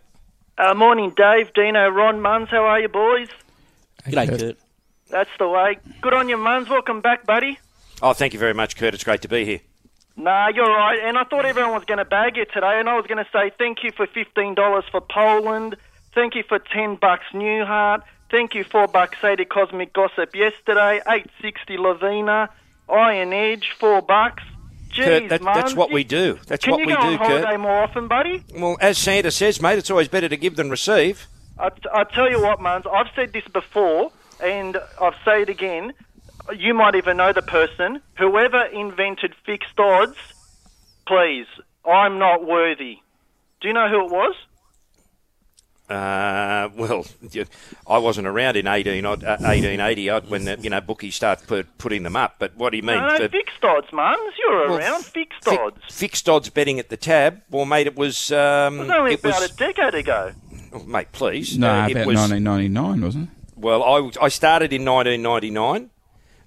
Uh, 0.59 0.73
morning, 0.73 1.13
Dave, 1.15 1.53
Dino, 1.53 1.89
Ron, 1.91 2.21
Muns. 2.21 2.49
How 2.49 2.65
are 2.65 2.81
you, 2.81 2.89
boys? 2.89 3.29
G'day, 4.07 4.29
Kurt. 4.29 4.41
Kurt. 4.41 4.59
That's 5.11 5.31
the 5.39 5.49
way. 5.49 5.79
Good 6.01 6.15
on 6.15 6.31
you, 6.31 6.37
Muns. 6.39 6.71
Welcome 6.71 7.03
back, 7.03 7.27
buddy. 7.27 7.59
Oh, 8.01 8.15
thank 8.15 8.33
you 8.33 8.39
very 8.39 8.55
much, 8.55 8.77
Kurt. 8.77 8.95
It's 8.95 9.05
great 9.05 9.21
to 9.23 9.29
be 9.29 9.45
here. 9.45 9.61
Nah, 10.17 10.49
you're 10.49 10.67
right. 10.67 10.99
And 11.05 11.19
I 11.19 11.25
thought 11.25 11.45
everyone 11.45 11.75
was 11.75 11.85
going 11.85 11.99
to 11.99 12.07
bag 12.07 12.39
you 12.39 12.47
today, 12.47 12.81
and 12.81 12.89
I 12.89 12.97
was 12.97 13.07
going 13.07 13.23
to 13.23 13.31
say 13.31 13.51
thank 13.59 13.85
you 13.85 13.93
for 13.93 14.07
fifteen 14.07 14.55
dollars 14.55 14.85
for 14.91 15.03
Poland. 15.03 15.77
Thank 16.15 16.35
you 16.35 16.43
for 16.43 16.59
ten 16.59 16.97
bucks 16.97 17.27
Newhart. 17.35 18.03
Thank 18.31 18.55
you 18.55 18.65
four 18.65 18.89
bucks 18.89 19.19
eighty 19.23 19.45
Cosmic 19.45 19.93
Gossip 19.93 20.35
yesterday. 20.35 21.03
Eight 21.07 21.27
sixty 21.43 21.77
Lavina. 21.77 22.49
Iron 22.89 23.35
Edge 23.35 23.73
four 23.79 24.01
bucks. 24.01 24.43
Jeez, 24.97 25.05
Kurt, 25.05 25.29
that, 25.29 25.43
that's 25.43 25.75
what 25.75 25.91
we 25.93 26.05
do. 26.05 26.39
That's 26.47 26.65
Can 26.65 26.73
what 26.73 26.81
you 26.81 26.87
we 26.87 26.95
go 26.95 27.01
do, 27.03 27.07
on 27.09 27.17
holiday 27.19 27.45
Kurt. 27.53 27.61
more 27.61 27.83
often, 27.83 28.09
buddy? 28.09 28.43
Well, 28.55 28.77
as 28.81 28.99
Santa 28.99 29.31
says, 29.31 29.61
mate, 29.61 29.79
it's 29.79 29.91
always 29.91 30.09
better 30.09 30.29
to 30.29 30.37
give 30.37 30.57
than 30.57 30.71
receive. 30.71 31.27
I, 31.59 31.71
I 31.93 32.05
tell 32.05 32.31
you 32.31 32.41
what, 32.43 32.59
Muns, 32.59 32.87
I've 32.93 33.09
said 33.15 33.33
this 33.33 33.47
before, 33.53 34.11
and 34.43 34.77
I'll 35.01 35.15
say 35.25 35.43
it 35.43 35.49
again. 35.49 35.93
You 36.57 36.75
might 36.75 36.95
even 36.95 37.17
know 37.17 37.33
the 37.33 37.43
person. 37.43 38.01
Whoever 38.19 38.65
invented 38.67 39.35
fixed 39.45 39.79
odds, 39.79 40.17
please, 41.07 41.47
I'm 41.85 42.19
not 42.19 42.47
worthy. 42.47 42.99
Do 43.61 43.69
you 43.69 43.75
know 43.75 43.89
who 43.89 44.05
it 44.07 44.11
was? 44.11 44.35
Uh, 45.89 46.69
well, 46.77 47.07
I 47.89 47.99
wasn't 47.99 48.27
around 48.27 48.57
in 48.57 48.67
18, 48.67 49.05
uh, 49.05 49.11
1880 49.11 50.11
uh, 50.11 50.21
when 50.23 50.45
the, 50.45 50.59
you 50.61 50.69
know 50.71 50.81
bookies 50.81 51.15
start 51.15 51.47
put, 51.47 51.79
putting 51.79 52.03
them 52.03 52.17
up. 52.17 52.37
But 52.39 52.57
what 52.57 52.71
do 52.71 52.77
you 52.77 52.83
mean? 52.83 52.97
No, 52.99 53.09
no, 53.09 53.17
For- 53.19 53.29
fixed 53.29 53.65
odds, 53.65 53.87
Muns. 53.93 54.17
You 54.39 54.51
were 54.51 54.69
Well, 54.71 54.79
around. 54.79 55.05
Fixed 55.05 55.45
fi- 55.45 55.57
odds. 55.57 55.79
fixed 55.91 56.29
odds 56.29 56.49
betting 56.51 56.79
at 56.81 56.89
the 56.89 56.97
tab. 56.97 57.43
Well, 57.51 57.65
mate, 57.67 57.87
it 57.87 57.97
was. 57.97 58.33
Um, 58.33 58.77
It 58.77 58.79
was 58.81 58.91
only 58.91 59.13
it 59.15 59.21
about 59.21 59.41
was, 59.41 59.51
a 59.53 59.57
decade 59.57 59.95
ago. 59.95 60.33
oh, 60.73 60.83
mate, 60.85 61.13
please. 61.13 61.57
No, 61.57 61.71
Uh, 61.71 61.87
it 61.87 61.93
about 61.93 62.07
was, 62.07 62.17
1999, 62.17 63.01
wasn't 63.05 63.25
it? 63.29 63.31
Well, 63.57 63.83
I, 63.85 64.11
I 64.25 64.29
started 64.29 64.73
in 64.73 64.85
1999. 64.85 65.91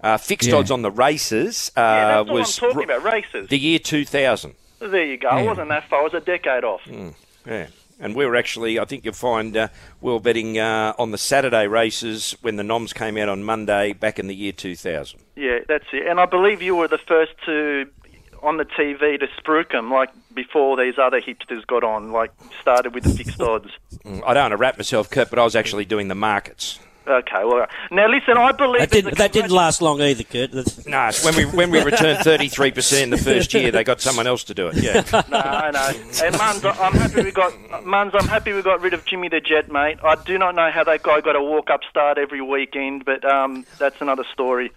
Uh, 0.02 0.18
fixed 0.18 0.48
Yeah. 0.50 0.56
odds 0.56 0.72
on 0.72 0.82
the 0.82 0.92
races 0.92 1.72
uh, 1.76 1.82
yeah, 1.82 2.06
that's 2.08 2.30
what 2.30 2.40
was 2.40 2.60
I'm 2.64 2.70
talking 2.72 2.84
about. 2.86 3.04
Races. 3.04 3.50
the 3.50 3.58
year 3.60 3.80
2000. 3.80 4.54
There 4.80 5.04
you 5.06 5.18
go. 5.18 5.28
I 5.28 5.44
wasn't 5.44 5.68
that 5.70 5.90
far. 5.90 6.00
I 6.00 6.04
was 6.04 6.14
a 6.14 6.22
decade 6.22 6.64
off. 6.64 6.80
Mm, 6.86 7.14
yeah. 7.46 7.68
And 8.00 8.16
we 8.16 8.26
were 8.26 8.36
actually, 8.36 8.80
I 8.80 8.86
think 8.86 9.04
you'll 9.04 9.14
find, 9.14 9.56
uh, 9.58 9.68
we 10.00 10.12
were 10.14 10.20
betting 10.22 10.58
uh, 10.58 10.93
on 10.97 11.12
the 11.12 11.18
Saturday 11.18 11.68
races 11.68 12.36
when 12.41 12.56
the 12.56 12.64
noms 12.64 12.93
came 12.93 13.18
out 13.18 13.28
on 13.28 13.43
Monday 13.43 13.93
back 13.93 14.20
in 14.20 14.28
the 14.28 14.36
year 14.36 14.54
2000. 14.54 15.20
Yeah, 15.36 15.60
that's 15.68 15.86
it. 15.91 16.08
And 16.08 16.20
I 16.20 16.26
believe 16.26 16.62
you 16.62 16.76
were 16.76 16.88
the 16.88 16.97
first 16.97 17.34
to 17.45 17.89
on 18.41 18.56
the 18.56 18.64
TV 18.64 19.20
to 19.20 19.28
spruik 19.28 19.74
'em, 19.76 19.91
like 19.91 20.10
before 20.34 20.78
these 20.78 20.97
other 20.97 21.20
hipsters 21.20 21.68
got 21.68 21.84
on, 21.84 22.14
like 22.14 22.32
started 22.62 22.93
with 22.95 23.04
the 23.04 23.10
fixed 23.10 23.41
odds. 23.52 23.70
Mm, 24.06 24.24
I 24.26 24.34
don't 24.34 24.43
want 24.43 24.52
to 24.52 24.58
wrap 24.58 24.78
myself, 24.78 25.10
Kurt, 25.10 25.30
but 25.30 25.39
I 25.39 25.43
was 25.43 25.58
actually 25.58 25.84
doing 25.84 26.08
the 26.08 26.16
markets. 26.16 26.80
Okay, 27.10 27.43
well 27.43 27.66
now 27.91 28.07
listen, 28.07 28.38
I 28.38 28.51
believe 28.51 28.82
That 28.82 28.91
didn't 28.91 29.18
that 29.18 29.32
didn't 29.32 29.51
last 29.51 29.82
long 29.82 29.99
either, 30.01 30.24
Kurt. 30.24 30.51
That's- 30.51 30.86
No, 30.86 31.07
it's 31.07 31.26
when 31.26 31.36
we 31.36 31.45
when 31.45 31.72
we 31.72 31.82
returned 31.84 32.20
33% 32.20 33.01
in 33.03 33.10
the 33.10 33.18
first 33.18 33.53
year, 33.53 33.72
they 33.72 33.84
got 33.84 33.99
someone 34.01 34.28
else 34.28 34.43
to 34.45 34.53
do 34.53 34.68
it. 34.68 34.76
Yeah. 34.78 35.01
no, 35.30 35.70
no. 35.72 35.88
And 36.24 36.36
Muns, 36.36 36.64
I'm 36.80 36.93
happy 36.93 37.24
we 37.24 37.32
got 37.32 37.51
Muns. 37.84 38.12
I'm 38.14 38.28
happy 38.28 38.53
we 38.53 38.62
got 38.62 38.80
rid 38.82 38.93
of 38.93 39.05
Jimmy 39.05 39.28
the 39.30 39.39
Jet, 39.41 39.72
mate. 39.72 39.97
I 40.03 40.16
do 40.16 40.38
not 40.38 40.55
know 40.55 40.70
how 40.72 40.84
that 40.84 41.03
guy 41.03 41.22
got 41.22 41.36
a 41.36 41.41
walk-up 41.41 41.82
start 41.89 42.18
every 42.18 42.41
weekend, 42.41 43.05
but 43.05 43.26
um, 43.26 43.66
that's 43.80 43.99
another 44.01 44.24
story. 44.32 44.72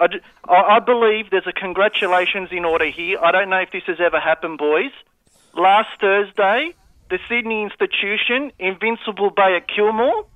I, 0.00 0.06
ju- 0.08 0.20
I 0.48 0.76
I 0.76 0.78
believe 0.80 1.30
there's 1.30 1.46
a 1.46 1.52
congratulations 1.52 2.48
in 2.52 2.64
order 2.64 2.86
here. 2.90 3.18
I 3.22 3.32
don't 3.32 3.48
know 3.50 3.60
if 3.60 3.70
this 3.70 3.84
has 3.86 3.98
ever 4.00 4.18
happened, 4.20 4.58
boys. 4.58 4.92
Last 5.54 5.88
Thursday, 6.00 6.74
the 7.08 7.18
Sydney 7.28 7.62
Institution, 7.62 8.52
Invincible 8.58 9.30
Bay 9.30 9.56
at 9.56 9.68
Kilmore, 9.68 10.26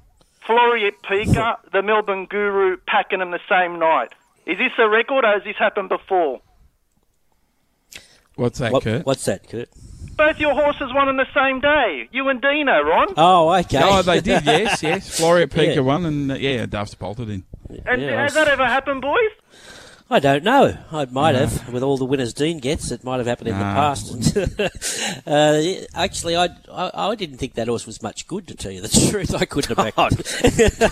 Floriet 0.50 0.94
Pika, 1.02 1.56
the 1.72 1.82
Melbourne 1.82 2.26
Guru, 2.26 2.76
packing 2.86 3.20
Pakenham 3.20 3.30
the 3.30 3.38
same 3.48 3.78
night. 3.78 4.12
Is 4.46 4.58
this 4.58 4.72
a 4.78 4.88
record 4.88 5.24
or 5.24 5.32
has 5.32 5.44
this 5.44 5.56
happened 5.58 5.88
before? 5.88 6.40
What's 8.36 8.58
that, 8.58 8.72
What- 8.72 8.82
Kurt? 8.84 9.06
what's 9.06 9.24
that, 9.26 9.48
Kurt? 9.48 9.68
Both 10.16 10.38
your 10.38 10.52
horses 10.54 10.92
won 10.94 11.08
on 11.08 11.16
the 11.16 11.26
same 11.34 11.60
day. 11.60 12.08
You 12.12 12.28
and 12.28 12.42
Dino, 12.42 12.82
Ron. 12.82 13.14
Oh, 13.16 13.54
okay. 13.60 13.80
Oh, 13.82 14.02
they 14.02 14.20
did, 14.20 14.44
yes, 14.44 14.82
yes. 14.82 15.08
Floria 15.20 15.46
Pika 15.46 15.76
Yeah. 15.76 15.80
won, 15.80 16.04
and 16.04 16.32
uh, 16.32 16.34
yeah, 16.34 16.66
Duff's 16.66 16.94
bolted 16.94 17.30
in. 17.30 17.44
And 17.86 18.02
Yeah, 18.02 18.22
has 18.22 18.32
was- 18.32 18.34
that 18.34 18.48
ever 18.48 18.66
happened, 18.66 19.00
boys? 19.02 19.30
I 20.12 20.18
don't 20.18 20.42
know. 20.42 20.76
I 20.90 21.04
might 21.04 21.36
have 21.36 21.72
with 21.72 21.84
all 21.84 21.96
the 21.96 22.04
winners 22.04 22.34
Dean 22.34 22.58
gets. 22.58 22.90
It 22.90 23.04
might 23.04 23.18
have 23.18 23.28
happened 23.28 23.46
in 23.48 23.56
the 23.56 23.62
past. 23.62 24.36
uh, 25.26 25.62
actually, 25.94 26.36
I, 26.36 26.48
I 26.68 27.10
I 27.10 27.14
didn't 27.14 27.36
think 27.36 27.54
that 27.54 27.68
horse 27.68 27.86
was 27.86 28.02
much 28.02 28.26
good. 28.26 28.48
To 28.48 28.56
tell 28.56 28.72
you 28.72 28.80
the 28.80 28.88
truth, 29.10 29.32
I 29.32 29.44
couldn't 29.44 29.76
have 29.76 29.94
backed 29.94 30.16
it. 30.18 30.82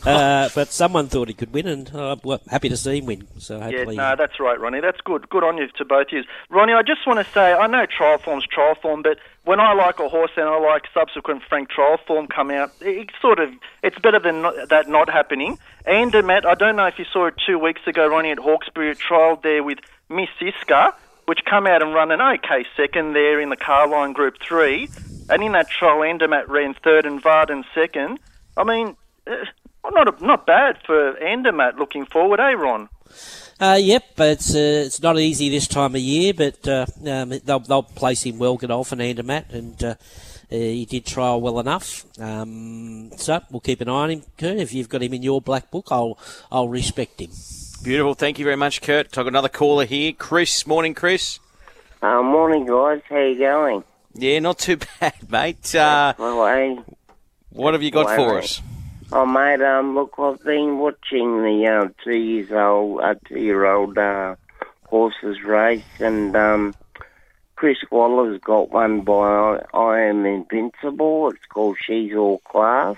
uh, 0.06 0.48
but 0.54 0.72
someone 0.72 1.08
thought 1.08 1.28
he 1.28 1.34
could 1.34 1.52
win, 1.52 1.66
and 1.66 1.94
uh, 1.94 2.16
well, 2.24 2.40
happy 2.48 2.70
to 2.70 2.78
see 2.78 2.96
him 2.96 3.04
win. 3.04 3.28
So 3.38 3.58
Yeah, 3.58 3.84
no, 3.84 4.16
that's 4.16 4.40
right, 4.40 4.58
Ronnie. 4.58 4.80
That's 4.80 5.02
good. 5.02 5.28
Good 5.28 5.44
on 5.44 5.58
you 5.58 5.68
to 5.76 5.84
both 5.84 6.06
of 6.06 6.12
you. 6.12 6.24
Ronnie, 6.48 6.72
I 6.72 6.82
just 6.82 7.06
want 7.06 7.18
to 7.18 7.30
say, 7.32 7.52
I 7.52 7.66
know 7.66 7.84
trial 7.84 8.16
form's 8.16 8.46
trial 8.46 8.74
form, 8.76 9.02
but 9.02 9.18
when 9.46 9.60
I 9.60 9.74
like 9.74 10.00
a 10.00 10.08
horse 10.08 10.32
and 10.36 10.46
I 10.48 10.58
like 10.58 10.82
subsequent 10.92 11.42
Frank 11.48 11.70
trial 11.70 11.98
form 12.04 12.26
come 12.26 12.50
out, 12.50 12.72
it, 12.80 13.10
sort 13.22 13.38
of 13.38 13.50
it's 13.82 13.98
better 14.00 14.18
than 14.18 14.42
not, 14.42 14.68
that 14.70 14.88
not 14.88 15.08
happening. 15.08 15.56
And 15.86 16.14
uh, 16.14 16.22
Matt, 16.22 16.44
I 16.44 16.54
don't 16.54 16.74
know 16.74 16.86
if 16.86 16.98
you 16.98 17.04
saw 17.12 17.26
it 17.26 17.34
two 17.46 17.58
weeks 17.58 17.80
ago, 17.86 18.08
Ronnie 18.08 18.32
at 18.32 18.38
Hawkesbury, 18.38 18.90
it 18.90 18.98
trialled 18.98 19.42
there 19.42 19.62
with 19.62 19.78
Miss 20.10 20.28
Iska, 20.40 20.94
which 21.26 21.44
come 21.48 21.68
out 21.68 21.80
and 21.80 21.94
run 21.94 22.10
an 22.10 22.20
okay 22.20 22.66
second 22.76 23.12
there 23.12 23.40
in 23.40 23.48
the 23.48 23.56
Carline 23.56 24.12
Group 24.12 24.34
Three, 24.46 24.88
and 25.30 25.42
in 25.42 25.52
that 25.52 25.70
trial, 25.70 26.02
Andermatt 26.02 26.48
ran 26.48 26.74
third 26.74 27.06
and 27.06 27.22
Varden 27.22 27.64
second. 27.74 28.18
I 28.56 28.64
mean. 28.64 28.96
Uh, 29.26 29.44
not 29.92 30.20
not 30.20 30.46
bad 30.46 30.78
for 30.84 31.16
Andermatt 31.18 31.76
looking 31.76 32.06
forward, 32.06 32.40
eh, 32.40 32.54
Ron? 32.54 32.88
Uh, 33.58 33.78
yep, 33.80 34.04
but 34.16 34.28
it's 34.32 34.54
uh, 34.54 34.84
it's 34.86 35.00
not 35.02 35.18
easy 35.18 35.48
this 35.48 35.66
time 35.66 35.94
of 35.94 36.00
year. 36.00 36.34
But 36.34 36.66
uh, 36.68 36.86
um, 37.06 37.30
they'll 37.44 37.60
they'll 37.60 37.82
place 37.82 38.22
him 38.24 38.38
well, 38.38 38.56
Godolphin 38.56 39.00
and 39.00 39.08
Andermatt, 39.08 39.50
and 39.52 39.82
uh, 39.82 39.88
uh, 39.88 39.96
he 40.50 40.84
did 40.84 41.06
trial 41.06 41.40
well 41.40 41.58
enough. 41.58 42.04
Um, 42.20 43.10
so 43.16 43.40
we'll 43.50 43.60
keep 43.60 43.80
an 43.80 43.88
eye 43.88 43.92
on 43.92 44.10
him, 44.10 44.22
Kurt. 44.36 44.58
If 44.58 44.74
you've 44.74 44.88
got 44.90 45.02
him 45.02 45.14
in 45.14 45.22
your 45.22 45.40
black 45.40 45.70
book, 45.70 45.86
I'll 45.90 46.18
I'll 46.52 46.68
respect 46.68 47.20
him. 47.20 47.30
Beautiful. 47.82 48.14
Thank 48.14 48.38
you 48.38 48.44
very 48.44 48.56
much, 48.56 48.82
Kurt. 48.82 49.06
I've 49.08 49.24
got 49.24 49.28
another 49.28 49.48
caller 49.48 49.84
here. 49.86 50.12
Chris. 50.12 50.66
Morning, 50.66 50.92
Chris. 50.94 51.38
Uh, 52.02 52.22
morning, 52.22 52.66
guys. 52.66 53.00
How 53.08 53.18
you 53.18 53.38
going? 53.38 53.84
Yeah, 54.14 54.38
not 54.40 54.58
too 54.58 54.76
bad, 55.00 55.14
mate. 55.30 55.74
Uh, 55.74 56.12
Well, 56.18 56.46
hey, 56.46 56.78
what 57.50 57.72
have 57.74 57.82
you 57.82 57.90
got 57.90 58.06
well, 58.06 58.16
for 58.16 58.34
mate. 58.34 58.44
us? 58.44 58.60
Oh, 59.12 59.24
mate, 59.24 59.62
um, 59.62 59.94
look, 59.94 60.14
I've 60.18 60.42
been 60.42 60.78
watching 60.78 61.42
the 61.42 61.66
uh, 61.66 61.88
two 62.02 62.18
years 62.18 62.50
old, 62.50 63.00
uh, 63.00 63.14
two 63.28 63.38
year 63.38 63.64
old 63.64 63.96
uh, 63.96 64.34
horses 64.84 65.42
race, 65.44 65.84
and 66.00 66.34
um, 66.34 66.74
Chris 67.54 67.78
Waller's 67.90 68.40
got 68.40 68.72
one 68.72 69.02
by 69.02 69.62
I 69.72 70.00
Am 70.00 70.26
Invincible. 70.26 71.30
It's 71.30 71.46
called 71.48 71.76
She's 71.86 72.14
All 72.14 72.38
Class. 72.38 72.96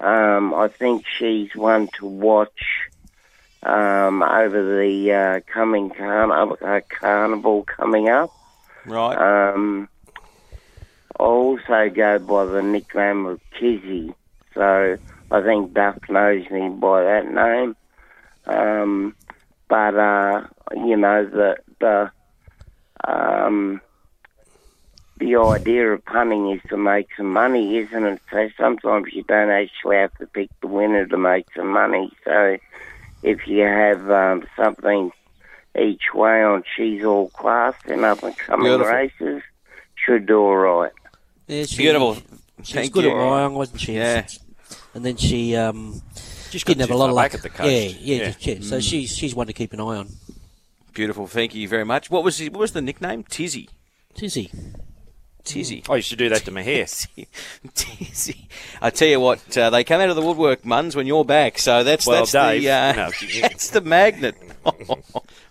Um, 0.00 0.52
I 0.52 0.68
think 0.68 1.04
she's 1.18 1.54
one 1.54 1.88
to 1.98 2.06
watch 2.06 2.88
um, 3.62 4.22
over 4.22 4.80
the 4.80 5.12
uh, 5.12 5.52
coming 5.52 5.90
carn- 5.90 6.56
uh, 6.60 6.80
carnival 7.00 7.64
coming 7.64 8.08
up. 8.08 8.32
Right. 8.84 9.16
Um, 9.52 9.88
I 11.18 11.22
also 11.22 11.88
go 11.94 12.18
by 12.18 12.44
the 12.46 12.62
nickname 12.62 13.26
of 13.26 13.40
Tizzy. 13.58 14.14
So 14.58 14.98
I 15.30 15.40
think 15.42 15.72
Duff 15.72 15.96
knows 16.08 16.50
me 16.50 16.68
by 16.68 17.04
that 17.04 17.30
name. 17.30 17.76
Um, 18.46 19.14
but 19.68 19.94
uh, 19.94 20.46
you 20.74 20.96
know 20.96 21.24
the 21.24 21.56
the 21.78 22.10
um, 23.06 23.80
the 25.18 25.36
idea 25.36 25.92
of 25.92 26.04
punting 26.04 26.50
is 26.50 26.60
to 26.70 26.76
make 26.76 27.08
some 27.16 27.32
money, 27.32 27.76
isn't 27.76 28.04
it? 28.04 28.20
So 28.32 28.48
sometimes 28.58 29.12
you 29.12 29.22
don't 29.22 29.50
actually 29.50 29.96
have 29.96 30.14
to 30.18 30.26
pick 30.26 30.50
the 30.60 30.66
winner 30.66 31.06
to 31.06 31.16
make 31.16 31.46
some 31.54 31.68
money. 31.68 32.10
So 32.24 32.58
if 33.22 33.46
you 33.46 33.62
have 33.62 34.10
um, 34.10 34.44
something 34.56 35.12
each 35.78 36.14
way 36.14 36.42
on 36.42 36.64
She's 36.76 37.04
All 37.04 37.28
Class 37.28 37.74
and 37.86 38.04
up 38.04 38.24
and 38.24 38.36
coming 38.36 38.66
Beautiful. 38.66 38.92
races, 38.92 39.42
should 39.94 40.26
do 40.26 40.40
all 40.40 40.56
right. 40.56 40.92
Yeah, 41.46 41.64
she, 41.64 41.76
Beautiful. 41.78 42.16
She 42.62 42.74
Thank 42.74 42.94
was 42.94 43.04
good 43.04 43.04
you. 43.04 43.10
at 43.10 43.16
Wyong, 43.16 43.52
wasn't 43.52 43.80
she? 43.80 43.94
Yeah. 43.94 44.26
And 44.94 45.04
then 45.04 45.16
she 45.16 45.54
um, 45.54 46.02
Just 46.50 46.66
didn't 46.66 46.80
have 46.80 46.90
a 46.90 46.96
lot 46.96 47.08
of 47.10 47.14
luck. 47.14 47.34
at 47.34 47.42
the 47.42 47.50
coast. 47.50 47.70
Yeah, 47.70 47.80
yeah, 48.00 48.16
Yeah. 48.40 48.54
yeah. 48.54 48.60
So 48.62 48.78
Mm. 48.78 48.82
she's 48.90 49.16
she's 49.16 49.34
one 49.34 49.46
to 49.46 49.52
keep 49.52 49.72
an 49.72 49.80
eye 49.80 49.96
on. 50.02 50.08
Beautiful. 50.94 51.26
Thank 51.26 51.54
you 51.54 51.68
very 51.68 51.84
much. 51.84 52.10
What 52.10 52.24
was 52.24 52.38
his, 52.38 52.50
what 52.50 52.60
was 52.60 52.72
the 52.72 52.82
nickname? 52.82 53.22
Tizzy. 53.24 53.68
Tizzy. 54.14 54.50
Tizzy. 55.48 55.82
I 55.88 55.96
used 55.96 56.10
to 56.10 56.16
do 56.16 56.28
that 56.28 56.44
to 56.44 56.50
my 56.50 56.62
hair. 56.70 56.86
Tizzy. 57.74 58.48
I 58.80 58.90
tell 58.90 59.08
you 59.08 59.20
what, 59.20 59.56
uh, 59.56 59.70
they 59.70 59.84
come 59.84 60.00
out 60.00 60.10
of 60.10 60.16
the 60.16 60.22
woodwork, 60.22 60.62
Muns, 60.62 60.94
when 60.94 61.06
you're 61.06 61.24
back. 61.24 61.58
So 61.58 61.82
that's 61.84 62.06
Well, 62.06 62.20
that's 62.20 62.32
Dave, 62.32 62.62
the 62.62 62.70
uh, 62.70 62.92
no, 62.92 63.10
that's 63.42 63.70
the 63.70 63.80
magnet. 63.80 64.36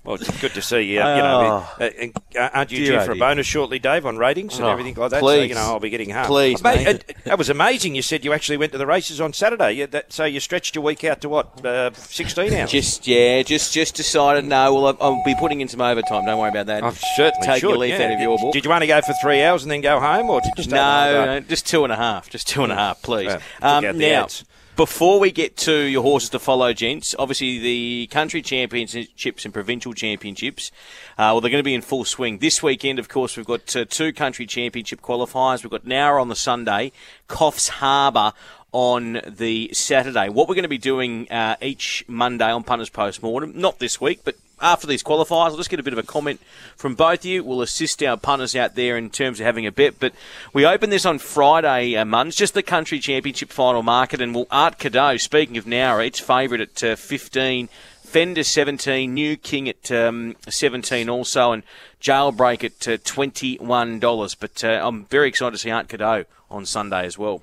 Well, 0.03 0.15
it's 0.15 0.39
good 0.39 0.53
to 0.53 0.61
see 0.61 0.83
you. 0.83 0.93
You 0.93 0.99
know, 0.99 1.65
Oh. 1.79 1.83
uh, 1.83 1.89
and, 1.99 2.13
uh, 2.39 2.49
aren't 2.53 2.71
you 2.71 2.85
due 2.85 3.01
for 3.01 3.11
a 3.11 3.15
bonus 3.17 3.45
shortly, 3.45 3.77
Dave, 3.77 4.05
on 4.05 4.15
ratings 4.17 4.55
and 4.57 4.65
Oh, 4.65 4.69
everything 4.69 4.95
like 4.95 5.09
that? 5.11 5.17
So 5.19 5.25
please. 5.25 5.49
you 5.49 5.55
know, 5.55 5.59
I'll 5.63 5.81
be 5.81 5.89
getting 5.89 6.11
home. 6.11 6.25
Please, 6.27 6.63
Mate, 6.63 6.85
mate. 6.85 7.03
it- 7.09 7.17
that 7.25 7.37
was 7.37 7.49
amazing. 7.49 7.93
You 7.93 8.01
said 8.01 8.23
you 8.23 8.31
actually 8.31 8.55
went 8.55 8.71
to 8.71 8.77
the 8.77 8.85
races 8.85 9.19
on 9.19 9.33
Saturday. 9.33 9.73
Yeah, 9.73 9.87
that, 9.87 10.13
so 10.13 10.23
you 10.23 10.39
stretched 10.39 10.75
your 10.75 10.85
week 10.85 11.03
out 11.03 11.19
to 11.21 11.29
what, 11.29 11.65
uh, 11.65 11.91
sixteen 11.93 12.53
hours? 12.53 12.71
Just 12.71 13.05
yeah, 13.05 13.41
just 13.43 13.73
just 13.73 13.95
decided. 13.95 14.45
No, 14.45 14.73
well, 14.75 14.87
I'll, 14.87 14.97
I'll 15.01 15.23
be 15.25 15.35
putting 15.35 15.59
in 15.59 15.67
some 15.67 15.81
overtime. 15.81 16.25
Don't 16.25 16.39
worry 16.39 16.51
about 16.51 16.67
that. 16.67 16.83
I 16.85 16.91
certainly 17.17 17.45
take 17.45 17.59
should. 17.59 17.67
your 17.71 17.77
leaf 17.77 17.99
yeah. 17.99 18.05
out 18.05 18.11
of 18.13 18.19
your 18.21 18.37
book. 18.37 18.53
Did 18.53 18.63
you 18.63 18.71
only 18.71 18.87
go 18.87 19.01
for 19.01 19.13
three 19.21 19.43
hours 19.43 19.63
and 19.63 19.71
then 19.71 19.81
go 19.81 19.86
home, 19.95 20.29
or 20.29 20.41
did 20.41 20.65
you 20.65 20.71
No, 20.71 21.25
no, 21.25 21.39
just 21.39 21.65
two 21.67 21.83
and 21.83 21.93
a 21.93 21.95
half. 21.95 22.29
Just 22.29 22.47
two 22.47 22.63
and 22.63 22.71
a 22.71 22.75
half, 22.75 23.01
please. 23.01 23.33
Um, 23.61 23.97
now, 23.97 24.23
ads. 24.23 24.45
before 24.75 25.19
we 25.19 25.31
get 25.31 25.57
to 25.57 25.73
your 25.73 26.03
horses 26.03 26.29
to 26.31 26.39
follow, 26.39 26.73
gents, 26.73 27.15
obviously 27.17 27.59
the 27.59 28.07
country 28.07 28.41
championships 28.41 29.45
and 29.45 29.53
provincial 29.53 29.93
championships, 29.93 30.71
uh, 31.17 31.33
well, 31.33 31.41
they're 31.41 31.51
going 31.51 31.63
to 31.63 31.65
be 31.65 31.73
in 31.73 31.81
full 31.81 32.05
swing. 32.05 32.37
This 32.39 32.61
weekend, 32.61 32.99
of 32.99 33.09
course, 33.09 33.37
we've 33.37 33.45
got 33.45 33.75
uh, 33.75 33.85
two 33.85 34.13
country 34.13 34.45
championship 34.45 35.01
qualifiers. 35.01 35.63
We've 35.63 35.71
got 35.71 35.85
Nowra 35.85 36.21
on 36.21 36.29
the 36.29 36.35
Sunday, 36.35 36.91
Coffs 37.27 37.69
Harbour 37.69 38.33
on 38.71 39.21
the 39.25 39.69
Saturday. 39.73 40.29
What 40.29 40.47
we're 40.47 40.55
going 40.55 40.63
to 40.63 40.69
be 40.69 40.77
doing 40.77 41.31
uh, 41.31 41.55
each 41.61 42.03
Monday 42.07 42.51
on 42.51 42.63
Punters 42.63 42.89
Post 42.89 43.23
Mortem, 43.23 43.53
not 43.55 43.79
this 43.79 43.99
week, 43.99 44.19
but 44.23 44.35
after 44.59 44.87
these 44.87 45.03
qualifiers, 45.03 45.51
I'll 45.51 45.57
just 45.57 45.69
get 45.69 45.79
a 45.79 45.83
bit 45.83 45.93
of 45.93 45.99
a 45.99 46.03
comment 46.03 46.41
from 46.75 46.95
both 46.95 47.19
of 47.19 47.25
you. 47.25 47.43
We'll 47.43 47.61
assist 47.61 48.01
our 48.01 48.17
punters 48.17 48.55
out 48.55 48.75
there 48.75 48.97
in 48.97 49.09
terms 49.09 49.39
of 49.39 49.45
having 49.45 49.65
a 49.65 49.71
bet. 49.71 49.99
But 49.99 50.13
we 50.53 50.65
open 50.65 50.89
this 50.89 51.05
on 51.05 51.19
Friday, 51.19 51.95
uh, 51.95 52.05
Muns, 52.05 52.35
just 52.35 52.53
the 52.53 52.63
country 52.63 52.99
championship 52.99 53.49
final 53.49 53.83
market. 53.83 54.21
And 54.21 54.33
we'll 54.33 54.47
Art 54.49 54.79
Cadeau, 54.79 55.17
speaking 55.17 55.57
of 55.57 55.65
Nowra, 55.65 56.07
it's 56.07 56.19
favourite 56.19 56.61
at 56.61 56.83
uh, 56.83 56.95
15. 56.95 57.69
Fender 58.03 58.43
17, 58.43 59.13
New 59.13 59.35
King 59.35 59.67
at 59.67 59.91
um, 59.91 60.37
17 60.47 61.09
also, 61.09 61.51
and 61.51 61.61
Jailbreak 62.01 62.63
at 62.63 62.87
uh, 62.87 62.97
$21. 62.97 64.35
But 64.39 64.63
uh, 64.63 64.81
I'm 64.81 65.03
very 65.05 65.27
excited 65.27 65.51
to 65.51 65.57
see 65.57 65.71
Art 65.71 65.89
Cadeau 65.89 66.23
on 66.49 66.65
Sunday 66.65 67.05
as 67.05 67.17
well. 67.17 67.41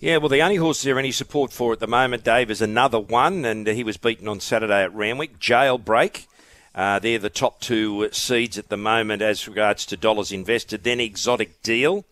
Yeah, 0.00 0.18
well, 0.18 0.28
the 0.28 0.42
only 0.42 0.56
horse 0.56 0.82
there 0.82 0.98
any 0.98 1.12
support 1.12 1.52
for 1.52 1.72
at 1.72 1.80
the 1.80 1.86
moment, 1.86 2.24
Dave, 2.24 2.50
is 2.50 2.62
another 2.62 2.98
one, 2.98 3.44
and 3.44 3.66
he 3.66 3.84
was 3.84 3.96
beaten 3.96 4.28
on 4.28 4.40
Saturday 4.40 4.82
at 4.82 4.94
Randwick. 4.94 5.38
Jailbreak. 5.38 6.26
Uh, 6.74 6.98
they're 6.98 7.18
the 7.18 7.30
top 7.30 7.60
two 7.60 8.08
seeds 8.12 8.56
at 8.56 8.68
the 8.68 8.76
moment 8.76 9.20
as 9.20 9.48
regards 9.48 9.84
to 9.86 9.96
dollars 9.96 10.30
invested. 10.30 10.84
Then 10.84 11.00
Exotic 11.00 11.62
Deal, 11.62 12.04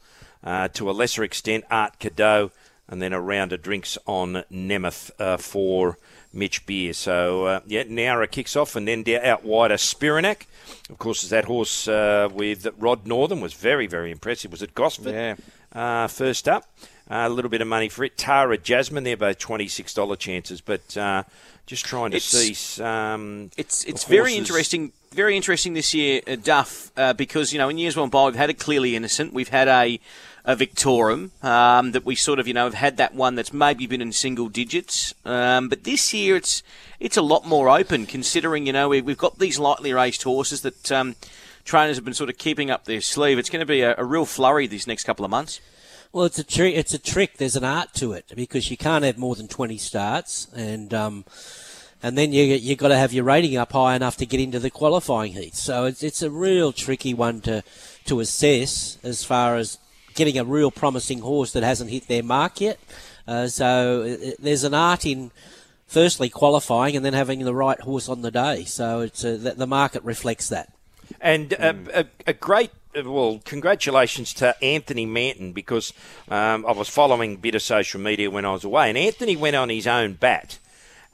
uh, 0.43 0.69
to 0.69 0.91
a 0.91 0.93
lesser 0.93 1.23
extent, 1.23 1.65
Art 1.71 1.99
Cadeau, 2.01 2.51
and 2.89 3.01
then 3.01 3.13
a 3.13 3.21
round 3.21 3.53
of 3.53 3.63
drinks 3.63 3.97
on 4.07 4.45
Nemeth 4.51 5.11
uh, 5.21 5.37
for 5.37 5.99
Mitch 6.33 6.67
Beer. 6.67 6.93
So, 6.93 7.47
uh, 7.47 7.61
yeah, 7.67 7.85
Nowra 7.85 8.31
kicks 8.31 8.57
off, 8.57 8.77
and 8.77 8.87
then 8.89 9.05
out 9.23 9.45
wider, 9.45 9.77
Spiranak. 9.77 10.47
Of 10.91 10.99
course, 10.99 11.23
is 11.23 11.31
that 11.31 11.45
horse 11.45 11.89
uh, 11.89 12.29
with 12.33 12.67
Rod 12.79 13.07
Northam 13.07 13.41
was 13.41 13.55
very, 13.55 13.87
very 13.87 14.11
impressive. 14.11 14.51
Was 14.51 14.63
it 14.63 14.75
Gosford? 14.75 15.15
Yeah. 15.15 15.37
Uh, 15.73 16.09
first 16.09 16.49
up, 16.49 16.65
a 17.09 17.29
little 17.29 17.51
bit 17.51 17.61
of 17.61 17.69
money 17.69 17.89
for 17.89 18.05
it. 18.05 18.17
Tara 18.17 18.59
Jasmine, 18.59 19.05
they're 19.05 19.17
both 19.17 19.39
twenty-six 19.39 19.95
dollar 19.95 20.17
chances, 20.17 20.61
but 20.61 20.97
uh, 20.97 21.23
just 21.67 21.85
trying 21.85 22.11
to 22.13 22.17
It's- 22.17 22.57
see. 22.59 22.83
Um, 22.83 23.51
It's 23.57 23.85
it's 23.85 24.05
very 24.05 24.35
interesting, 24.35 24.93
very 25.13 25.37
interesting 25.37 25.75
this 25.75 25.95
year, 25.95 26.21
uh, 26.27 26.37
Duff, 26.37 26.91
uh, 26.97 27.13
because 27.13 27.53
you 27.53 27.59
know 27.59 27.69
in 27.69 27.79
years 27.79 27.95
gone 27.95 28.11
by 28.11 28.27
we've 28.27 28.35
had 28.35 28.51
a 28.51 28.55
clearly 28.55 28.97
innocent, 28.97 29.33
we've 29.33 29.49
had 29.49 29.69
a 29.69 30.01
a 30.49 30.55
Victorum 30.55 31.31
um, 31.43 31.91
that 31.91 32.05
we 32.05 32.15
sort 32.15 32.39
of 32.39 32.47
you 32.47 32.55
know 32.55 32.65
have 32.65 32.75
had 32.75 32.97
that 32.99 33.15
one 33.15 33.35
that's 33.35 33.53
maybe 33.53 33.87
been 33.87 34.01
in 34.03 34.13
single 34.13 34.49
digits, 34.49 35.13
um, 35.25 35.69
but 35.69 35.85
this 35.85 36.15
year 36.15 36.37
it's 36.37 36.63
it's 37.01 37.17
a 37.17 37.23
lot 37.23 37.45
more 37.47 37.69
open 37.69 38.07
considering 38.07 38.67
you 38.67 38.73
know 38.73 38.89
we, 38.89 39.01
we've 39.01 39.19
got 39.19 39.39
these 39.39 39.59
lightly 39.59 39.93
raced 39.93 40.23
horses 40.25 40.63
that. 40.63 40.91
Um, 40.93 41.15
Trainers 41.65 41.97
have 41.97 42.05
been 42.05 42.15
sort 42.15 42.31
of 42.31 42.39
keeping 42.39 42.71
up 42.71 42.85
their 42.85 43.01
sleeve. 43.01 43.41
It's 43.41 43.51
going 43.51 43.59
to 43.59 43.67
be 43.67 43.81
a, 43.81 43.97
a 43.99 44.05
real 44.05 44.25
flurry 44.25 44.69
these 44.69 44.87
next 44.87 45.03
couple 45.03 45.25
of 45.25 45.33
months. 45.33 45.61
Well, 46.13 46.25
it's 46.25 46.39
a 46.39 46.45
trick. 46.45 46.75
It's 46.75 46.95
a 46.95 46.99
trick. 46.99 47.37
There's 47.37 47.57
an 47.57 47.65
art 47.65 47.95
to 47.95 48.13
it 48.13 48.33
because 48.35 48.71
you 48.71 48.77
can't 48.77 49.05
have 49.05 49.19
more 49.19 49.35
than 49.35 49.49
twenty 49.49 49.79
starts, 49.79 50.49
and 50.55 50.95
um, 50.95 51.25
and 52.03 52.17
then 52.17 52.33
you 52.33 52.45
you 52.45 52.77
got 52.77 52.89
to 52.89 52.97
have 52.97 53.13
your 53.13 53.25
rating 53.25 53.57
up 53.57 53.73
high 53.73 53.95
enough 53.97 54.17
to 54.19 54.27
get 54.27 54.41
into 54.41 54.59
the 54.59 54.71
qualifying 54.71 55.33
heats. 55.33 55.63
So 55.63 55.85
it's 55.85 56.03
it's 56.03 56.23
a 56.23 56.31
real 56.31 56.73
tricky 56.73 57.15
one 57.15 57.41
to 57.43 57.63
to 58.07 58.21
assess 58.21 58.99
as 59.03 59.25
far 59.25 59.57
as 59.57 59.79
getting 60.15 60.39
a 60.39 60.45
real 60.45 60.71
promising 60.71 61.21
horse 61.21 61.53
that 61.53 61.63
hasn't 61.63 61.91
hit 61.91 62.09
their 62.09 62.23
mark 62.23 62.61
yet. 62.61 62.79
Uh, 63.29 63.49
so 63.49 64.03
uh, 64.03 64.31
there's 64.39 64.65
an 64.65 64.73
art 64.73 65.05
in 65.05 65.31
firstly 65.87 66.29
qualifying 66.29 66.97
and 66.97 67.05
then 67.05 67.13
having 67.13 67.45
the 67.45 67.55
right 67.55 67.81
horse 67.81 68.09
on 68.09 68.23
the 68.23 68.31
day. 68.31 68.65
So 68.65 69.01
it's 69.01 69.25
uh, 69.25 69.37
the, 69.41 69.53
the 69.53 69.67
market 69.67 70.03
reflects 70.05 70.49
that. 70.49 70.73
And 71.21 71.53
a, 71.53 72.01
a, 72.01 72.07
a 72.29 72.33
great, 72.33 72.71
well, 73.05 73.41
congratulations 73.45 74.33
to 74.35 74.63
Anthony 74.65 75.05
Manton 75.05 75.53
because 75.53 75.93
um, 76.29 76.65
I 76.67 76.73
was 76.73 76.89
following 76.89 77.35
a 77.35 77.39
bit 77.39 77.55
of 77.55 77.63
social 77.63 78.01
media 78.01 78.31
when 78.31 78.45
I 78.45 78.53
was 78.53 78.65
away, 78.65 78.89
and 78.89 78.97
Anthony 78.97 79.37
went 79.37 79.57
on 79.57 79.69
his 79.69 79.87
own 79.87 80.15
bat, 80.15 80.59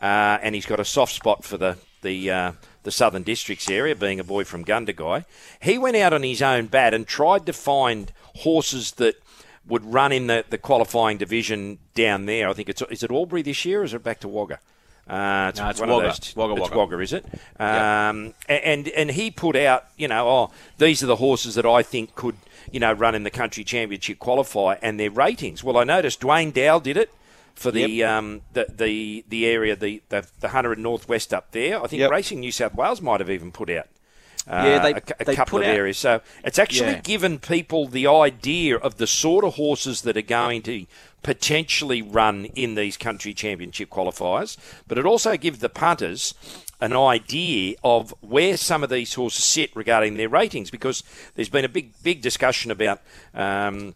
uh, 0.01 0.39
and 0.43 0.55
he's 0.55 0.66
got 0.66 0.78
a 0.78 0.85
soft 0.85 1.12
spot 1.12 1.45
for 1.45 1.57
the 1.57 1.78
the 2.03 2.30
uh, 2.30 2.53
the 2.85 2.91
Southern 2.91 3.22
Districts 3.22 3.70
area, 3.70 3.97
being 3.97 4.20
a 4.20 4.24
boy 4.24 4.45
from 4.45 4.64
Gundagai. 4.64 5.24
He 5.61 5.78
went 5.78 5.97
out 5.97 6.12
on 6.12 6.22
his 6.22 6.43
own 6.43 6.66
bat 6.66 6.95
and 6.95 7.07
tried 7.07 7.47
to 7.47 7.53
find 7.53 8.12
horses 8.37 8.93
that 8.93 9.20
would 9.66 9.85
run 9.85 10.12
in 10.12 10.26
the, 10.26 10.45
the 10.51 10.59
qualifying 10.59 11.18
division 11.18 11.78
down 11.95 12.26
there. 12.26 12.49
I 12.49 12.53
think 12.53 12.68
it's 12.68 12.83
is 12.83 13.03
it 13.03 13.11
Albury 13.11 13.43
this 13.43 13.64
year, 13.64 13.80
or 13.80 13.85
is 13.85 13.95
it 13.95 14.05
back 14.05 14.20
to 14.20 14.28
Wagga? 14.28 14.61
Uh, 15.09 15.46
it's 15.50 15.59
No, 15.59 15.68
it's 15.68 15.80
Wagga. 15.80 15.92
those. 15.92 16.36
Wagga 16.36 16.53
it's 16.55 16.61
Wagga. 16.70 16.78
Wagga, 16.78 16.98
is 17.00 17.12
it? 17.12 17.24
Um, 17.59 18.34
a- 18.48 18.66
and 18.66 18.88
and 18.88 19.11
he 19.11 19.30
put 19.30 19.57
out, 19.57 19.86
you 19.96 20.09
know, 20.09 20.28
oh, 20.28 20.50
these 20.78 21.03
are 21.03 21.07
the 21.07 21.16
horses 21.16 21.55
that 21.57 21.66
I 21.66 21.82
think 21.82 22.14
could, 22.14 22.36
you 22.70 22.78
know, 22.80 22.92
run 22.92 23.14
in 23.14 23.24
the 23.24 23.30
country 23.30 23.64
championship 23.64 24.18
qualify, 24.18 24.76
and 24.80 24.98
their 25.00 25.11
ratings. 25.11 25.64
Well, 25.64 25.76
I 25.76 25.84
noticed 25.84 26.20
Dwayne 26.20 26.53
Dow 26.53 26.78
did 26.78 26.96
it 26.96 27.11
for 27.55 27.70
the 27.72 28.05
um, 28.05 28.42
the, 28.53 28.66
the 28.74 29.24
the 29.28 29.46
area 29.46 29.74
the 29.74 30.03
the, 30.09 30.26
the 30.40 30.48
hundred 30.48 30.78
northwest 30.78 31.34
up 31.34 31.50
there. 31.50 31.82
I 31.82 31.86
think 31.88 32.00
Yep. 32.00 32.11
Racing 32.11 32.40
New 32.40 32.53
South 32.53 32.74
Wales 32.74 33.00
might 33.03 33.18
have 33.20 33.28
even 33.30 33.50
put 33.50 33.70
out. 33.70 33.88
Uh, 34.48 34.62
Yeah, 34.66 34.78
they- 34.78 34.92
a, 34.94 35.03
a 35.20 35.24
they 35.24 35.34
couple 35.36 35.59
put 35.59 35.62
of 35.64 35.68
out- 35.68 35.76
areas. 35.76 35.98
So 35.98 36.20
it's 36.44 36.59
actually 36.59 36.92
Yeah. 36.92 37.00
given 37.00 37.38
people 37.40 37.86
the 37.88 38.07
idea 38.07 38.76
of 38.76 38.96
the 38.96 39.07
sort 39.07 39.44
of 39.44 39.55
horses 39.55 40.03
that 40.03 40.16
are 40.16 40.22
going 40.22 40.62
to 40.62 40.86
potentially 41.23 42.03
run 42.03 42.47
in 42.47 42.75
these 42.75 42.97
country 42.97 43.35
championship 43.35 43.91
qualifiers, 43.91 44.57
but 44.87 44.99
it 44.99 45.07
also 45.07 45.37
gives 45.37 45.59
the 45.61 45.68
punters 45.68 46.35
an 46.81 46.93
idea 46.93 47.77
of 47.85 48.12
where 48.20 48.57
some 48.57 48.83
of 48.83 48.91
these 48.91 49.14
horses 49.14 49.45
sit 49.45 49.75
regarding 49.77 50.16
their 50.16 50.29
ratings 50.29 50.68
because 50.68 51.05
there's 51.37 51.49
been 51.49 51.64
a 51.64 51.68
big 51.68 51.93
big 52.03 52.20
discussion 52.20 52.73
about 52.73 53.01
um, 53.35 53.95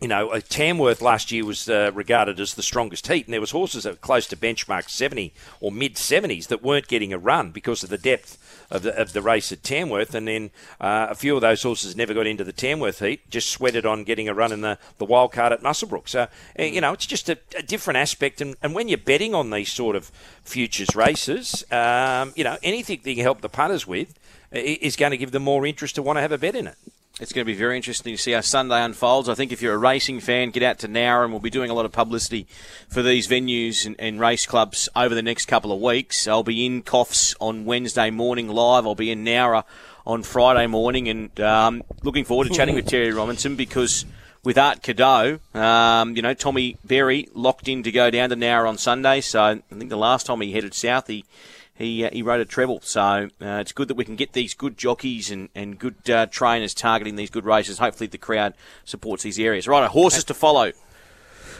you 0.00 0.08
know, 0.08 0.28
uh, 0.28 0.40
Tamworth 0.46 1.00
last 1.00 1.32
year 1.32 1.44
was 1.44 1.70
uh, 1.70 1.90
regarded 1.94 2.38
as 2.38 2.52
the 2.52 2.62
strongest 2.62 3.06
heat, 3.06 3.24
and 3.24 3.32
there 3.32 3.40
was 3.40 3.52
horses 3.52 3.84
that 3.84 3.94
were 3.94 3.96
close 3.96 4.26
to 4.26 4.36
benchmark 4.36 4.90
70 4.90 5.32
or 5.58 5.72
mid 5.72 5.94
70s 5.94 6.48
that 6.48 6.62
weren't 6.62 6.86
getting 6.86 7.14
a 7.14 7.18
run 7.18 7.50
because 7.50 7.82
of 7.82 7.88
the 7.88 7.96
depth 7.96 8.36
of 8.70 8.82
the, 8.82 8.94
of 9.00 9.14
the 9.14 9.22
race 9.22 9.52
at 9.52 9.62
Tamworth, 9.62 10.14
and 10.14 10.28
then 10.28 10.50
uh, 10.82 11.06
a 11.08 11.14
few 11.14 11.34
of 11.34 11.40
those 11.40 11.62
horses 11.62 11.96
never 11.96 12.12
got 12.12 12.26
into 12.26 12.44
the 12.44 12.52
Tamworth 12.52 12.98
heat, 12.98 13.28
just 13.30 13.48
sweated 13.48 13.86
on 13.86 14.04
getting 14.04 14.28
a 14.28 14.34
run 14.34 14.52
in 14.52 14.60
the, 14.60 14.78
the 14.98 15.06
wild 15.06 15.32
card 15.32 15.52
at 15.52 15.62
Muswellbrook. 15.62 16.08
So, 16.08 16.26
uh, 16.58 16.62
you 16.62 16.82
know, 16.82 16.92
it's 16.92 17.06
just 17.06 17.30
a, 17.30 17.38
a 17.56 17.62
different 17.62 17.96
aspect, 17.96 18.42
and, 18.42 18.54
and 18.62 18.74
when 18.74 18.88
you're 18.88 18.98
betting 18.98 19.34
on 19.34 19.48
these 19.48 19.72
sort 19.72 19.96
of 19.96 20.12
futures 20.44 20.94
races, 20.94 21.64
um, 21.72 22.34
you 22.36 22.44
know, 22.44 22.58
anything 22.62 23.00
that 23.02 23.08
you 23.08 23.16
can 23.16 23.24
help 23.24 23.40
the 23.40 23.48
punters 23.48 23.86
with 23.86 24.18
is 24.52 24.94
going 24.94 25.10
to 25.10 25.16
give 25.16 25.30
them 25.30 25.42
more 25.42 25.66
interest 25.66 25.94
to 25.94 26.02
want 26.02 26.18
to 26.18 26.20
have 26.20 26.32
a 26.32 26.38
bet 26.38 26.54
in 26.54 26.66
it. 26.66 26.76
It's 27.18 27.32
going 27.32 27.46
to 27.46 27.50
be 27.50 27.56
very 27.56 27.76
interesting 27.76 28.14
to 28.14 28.22
see 28.22 28.32
how 28.32 28.42
Sunday 28.42 28.82
unfolds. 28.82 29.30
I 29.30 29.34
think 29.34 29.50
if 29.50 29.62
you're 29.62 29.72
a 29.72 29.78
racing 29.78 30.20
fan, 30.20 30.50
get 30.50 30.62
out 30.62 30.80
to 30.80 30.88
Nowra, 30.88 31.24
and 31.24 31.32
we'll 31.32 31.40
be 31.40 31.48
doing 31.48 31.70
a 31.70 31.74
lot 31.74 31.86
of 31.86 31.92
publicity 31.92 32.46
for 32.90 33.00
these 33.00 33.26
venues 33.26 33.86
and, 33.86 33.96
and 33.98 34.20
race 34.20 34.44
clubs 34.44 34.86
over 34.94 35.14
the 35.14 35.22
next 35.22 35.46
couple 35.46 35.72
of 35.72 35.80
weeks. 35.80 36.28
I'll 36.28 36.42
be 36.42 36.66
in 36.66 36.82
Coffs 36.82 37.34
on 37.40 37.64
Wednesday 37.64 38.10
morning 38.10 38.48
live. 38.48 38.86
I'll 38.86 38.94
be 38.94 39.10
in 39.10 39.24
Nowra 39.24 39.64
on 40.06 40.24
Friday 40.24 40.66
morning, 40.66 41.08
and 41.08 41.40
um, 41.40 41.82
looking 42.02 42.26
forward 42.26 42.48
to 42.48 42.54
chatting 42.54 42.74
with 42.74 42.86
Terry 42.86 43.10
Robinson 43.12 43.56
because 43.56 44.04
with 44.44 44.58
Art 44.58 44.82
Cadeau, 44.82 45.38
um, 45.54 46.16
you 46.16 46.20
know, 46.20 46.34
Tommy 46.34 46.76
Berry 46.84 47.30
locked 47.32 47.66
in 47.66 47.82
to 47.84 47.90
go 47.90 48.10
down 48.10 48.28
to 48.28 48.36
Nowra 48.36 48.68
on 48.68 48.76
Sunday. 48.76 49.22
So 49.22 49.42
I 49.42 49.62
think 49.74 49.88
the 49.88 49.96
last 49.96 50.26
time 50.26 50.42
he 50.42 50.52
headed 50.52 50.74
south, 50.74 51.06
he 51.06 51.24
he 51.76 52.04
uh, 52.04 52.10
he 52.12 52.22
rode 52.22 52.40
a 52.40 52.44
treble. 52.44 52.80
So 52.82 53.00
uh, 53.00 53.28
it's 53.60 53.72
good 53.72 53.88
that 53.88 53.96
we 53.96 54.04
can 54.04 54.16
get 54.16 54.32
these 54.32 54.54
good 54.54 54.76
jockeys 54.76 55.30
and 55.30 55.48
and 55.54 55.78
good 55.78 56.08
uh, 56.08 56.26
trainers 56.26 56.74
targeting 56.74 57.16
these 57.16 57.30
good 57.30 57.44
races. 57.44 57.78
Hopefully 57.78 58.06
the 58.06 58.18
crowd 58.18 58.54
supports 58.84 59.22
these 59.22 59.38
areas. 59.38 59.68
Right, 59.68 59.88
horses 59.88 60.24
to 60.24 60.34
follow. 60.34 60.72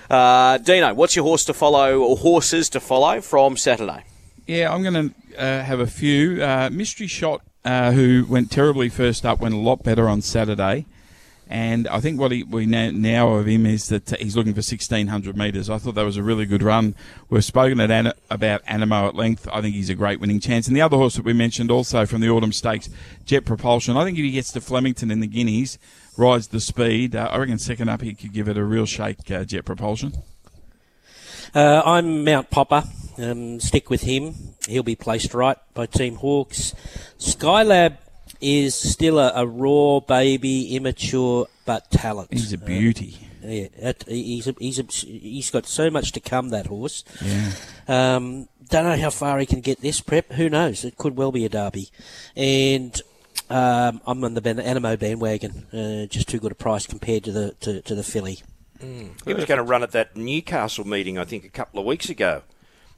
Uh, 0.09 0.59
Dino, 0.59 0.95
what's 0.95 1.17
your 1.17 1.25
horse 1.25 1.45
to 1.47 1.55
follow 1.55 2.01
or 2.01 2.17
horses 2.17 2.69
to 2.71 2.81
follow 2.81 3.21
from 3.21 3.57
Saturday? 3.57 4.05
Yeah, 4.47 4.73
I'm 4.73 4.83
going 4.83 5.11
to 5.11 5.41
uh, 5.41 5.63
have 5.65 5.81
a 5.81 5.87
few. 5.89 6.41
Uh, 6.43 6.71
Mystery 6.71 7.09
Shot, 7.09 7.43
who 7.65 8.25
went 8.29 8.53
terribly 8.53 8.89
first 8.89 9.27
up, 9.27 9.41
went 9.41 9.55
a 9.55 9.59
lot 9.59 9.83
better 9.83 10.09
on 10.09 10.23
Saturday. 10.23 10.87
And 11.49 11.87
I 11.87 12.01
think 12.01 12.19
what 12.19 12.33
he, 12.33 12.43
we 12.43 12.67
know 12.67 12.91
now 12.91 13.35
of 13.35 13.47
him 13.47 13.67
is 13.67 13.89
that 13.89 14.11
he's 14.21 14.37
looking 14.37 14.53
for 14.53 14.59
1600 14.59 15.37
metres. 15.37 15.71
I 15.71 15.79
thought 15.79 15.95
that 15.95 16.05
was 16.05 16.17
a 16.17 16.23
really 16.23 16.45
good 16.45 16.63
run. 16.63 16.97
We've 17.31 17.45
spoken 17.45 17.79
at 17.81 17.91
An- 17.91 18.13
about 18.29 18.65
Anamoe 18.65 19.09
at 19.09 19.15
length. 19.15 19.49
I 19.53 19.61
think 19.61 19.77
he's 19.77 19.89
a 19.89 19.95
great 19.95 20.19
winning 20.19 20.41
chance. 20.41 20.67
And 20.67 20.77
the 20.77 20.81
other 20.83 20.97
horse 20.97 21.15
that 21.15 21.25
we 21.25 21.33
mentioned 21.33 21.71
also 21.71 22.05
from 22.05 22.21
the 22.21 22.29
Autumn 22.29 22.53
Stakes, 22.53 22.89
Jet 23.25 23.45
Propulsion. 23.45 23.97
I 23.97 24.05
think 24.05 24.19
if 24.19 24.25
he 24.25 24.33
gets 24.33 24.51
to 24.53 24.61
Flemington 24.61 25.11
in 25.11 25.21
the 25.21 25.29
Guineas, 25.29 25.79
rides 26.17 26.49
the 26.49 26.61
speed, 26.61 27.15
uh, 27.15 27.29
I 27.31 27.39
reckon 27.39 27.59
second 27.59 27.91
up 27.91 28.03
he 28.03 28.15
could 28.15 28.33
give 28.33 28.49
it 28.49 28.59
a 28.59 28.65
real 28.65 28.87
shake, 28.87 29.31
uh, 29.31 29.45
Jet 29.45 29.65
Propulsion. 29.65 30.15
Uh, 31.55 31.81
I'm 31.85 32.25
Mount 32.25 32.51
Popper. 32.51 32.85
Um, 33.19 33.61
stick 33.61 33.89
with 33.89 34.03
him. 34.03 34.35
He'll 34.69 34.83
be 34.83 34.97
placed 34.97 35.33
right 35.33 35.57
by 35.75 35.87
Team 35.87 36.17
Hawkes. 36.17 36.75
Skylab 37.19 37.99
is 38.47 38.75
still 38.75 39.19
a, 39.19 39.33
a 39.35 39.47
raw 39.47 39.99
baby, 40.01 40.77
immature 40.77 41.47
but 41.65 41.91
talent. 41.91 42.29
He's 42.33 42.53
a 42.53 42.59
beauty. 42.59 43.19
Uh, 43.45 43.49
yeah, 43.49 43.69
that- 43.83 44.05
he's 44.09 44.47
a, 44.47 44.55
he's 44.59 44.79
a, 44.79 44.85
he's 44.85 45.51
got 45.51 45.67
so 45.67 45.91
much 45.91 46.13
to 46.13 46.21
come. 46.21 46.51
That 46.51 46.67
horse. 46.67 47.03
Yeah. 47.25 47.51
Um, 47.89 48.49
don't 48.69 48.85
know 48.85 48.97
how 48.97 49.11
far 49.11 49.39
he 49.39 49.47
can 49.47 49.61
get 49.61 49.81
this 49.81 50.01
prep. 50.01 50.33
Who 50.33 50.49
knows? 50.49 50.85
It 50.85 50.97
could 50.97 51.17
well 51.17 51.33
be 51.33 51.45
a 51.45 51.49
derby. 51.49 51.89
And 52.37 53.01
um, 53.51 54.01
I'm 54.07 54.23
on 54.25 54.35
the 54.35 54.41
ben- 54.41 54.57
Anamoe 54.59 54.99
bandwagon. 54.99 55.67
Uh, 55.73 56.07
just 56.07 56.29
too 56.29 56.39
good 56.39 56.53
a 56.53 56.57
price 56.57 56.87
compared 56.87 57.25
to 57.25 57.33
the 57.33 57.53
to, 57.61 57.81
to 57.83 57.95
the 57.95 58.03
filly. 58.05 58.41
He 58.81 59.33
was 59.33 59.45
going 59.47 59.57
to 59.59 59.65
run 59.65 59.83
at 59.83 59.93
that 59.93 60.17
Newcastle 60.17 60.87
meeting, 60.87 61.17
I 61.19 61.25
think, 61.25 61.45
a 61.45 61.49
couple 61.49 61.81
of 61.81 61.87
weeks 61.87 62.09
ago. 62.11 62.43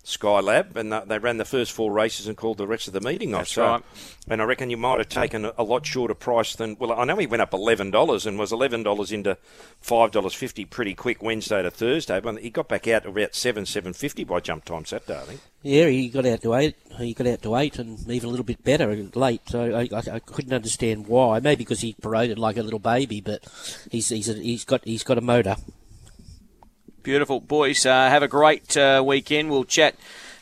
Skylab, 0.09 0.75
and 0.75 0.91
they 1.11 1.19
ran 1.19 1.37
the 1.37 1.45
first 1.45 1.71
four 1.71 1.93
races 1.93 2.27
and 2.27 2.37
called 2.37 2.57
the 2.57 2.67
rest 2.67 2.89
of 2.89 2.95
the 2.95 3.01
meeting 3.01 3.35
off. 3.35 3.41
That's 3.43 3.53
So- 3.53 3.63
right. 3.67 3.83
And 4.31 4.43
I 4.43 4.45
reckon 4.45 4.69
you 4.69 4.77
might 4.77 4.99
have 4.99 5.09
taken 5.09 5.47
a, 5.47 5.53
a 5.57 5.63
lot 5.63 5.87
shorter 5.87 6.13
price 6.15 6.55
than. 6.55 6.77
Well, 6.79 6.93
I 6.93 7.05
know 7.05 7.17
he 7.17 7.27
went 7.27 7.41
up 7.41 7.55
eleven 7.55 7.91
dollars 7.91 8.27
and 8.27 8.39
was 8.39 8.53
eleven 8.53 8.83
dollars 8.83 9.11
into 9.11 9.39
five 9.81 10.11
dollars 10.11 10.35
fifty 10.35 10.67
pretty 10.67 10.95
quick 10.95 11.23
Wednesday 11.23 11.63
to 11.63 11.71
Thursday, 11.71 12.21
but 12.21 12.39
he 12.41 12.51
got 12.51 12.69
back 12.69 12.87
out 12.89 13.05
to 13.05 13.09
about 13.09 13.35
seven 13.35 13.65
seven 13.65 13.95
fifty 13.95 14.25
by 14.25 14.41
jump 14.41 14.67
time 14.67 14.85
Saturday. 14.85 15.17
I 15.19 15.23
think. 15.23 15.41
Yeah, 15.63 15.87
he 15.89 16.09
got 16.11 16.27
out 16.27 16.43
to 16.43 16.55
eight. 16.55 16.77
He 16.99 17.15
got 17.15 17.27
out 17.27 17.41
to 17.43 17.57
eight, 17.57 17.79
and 17.79 17.99
even 18.11 18.29
a 18.29 18.31
little 18.31 18.45
bit 18.45 18.63
better 18.63 18.95
late. 19.15 19.41
So 19.49 19.75
I, 19.75 19.89
I, 19.97 20.03
I 20.17 20.19
couldn't 20.19 20.53
understand 20.53 21.07
why. 21.07 21.41
Maybe 21.41 21.65
because 21.65 21.81
he 21.81 21.95
paraded 21.95 22.39
like 22.39 22.59
a 22.59 22.63
little 22.63 22.79
baby, 22.79 23.23
but 23.23 23.43
he's 23.91 24.11
he's 24.11 24.29
a, 24.29 24.35
he's 24.35 24.65
got 24.65 24.85
he's 24.85 25.05
got 25.05 25.17
a 25.17 25.23
motor. 25.23 25.57
Beautiful. 27.09 27.41
Boys, 27.41 27.87
uh, 27.87 28.11
have 28.11 28.23
a 28.23 28.29
great 28.29 28.77
uh, 28.77 29.03
weekend. 29.03 29.49
We'll 29.49 29.65
chat 29.65 29.95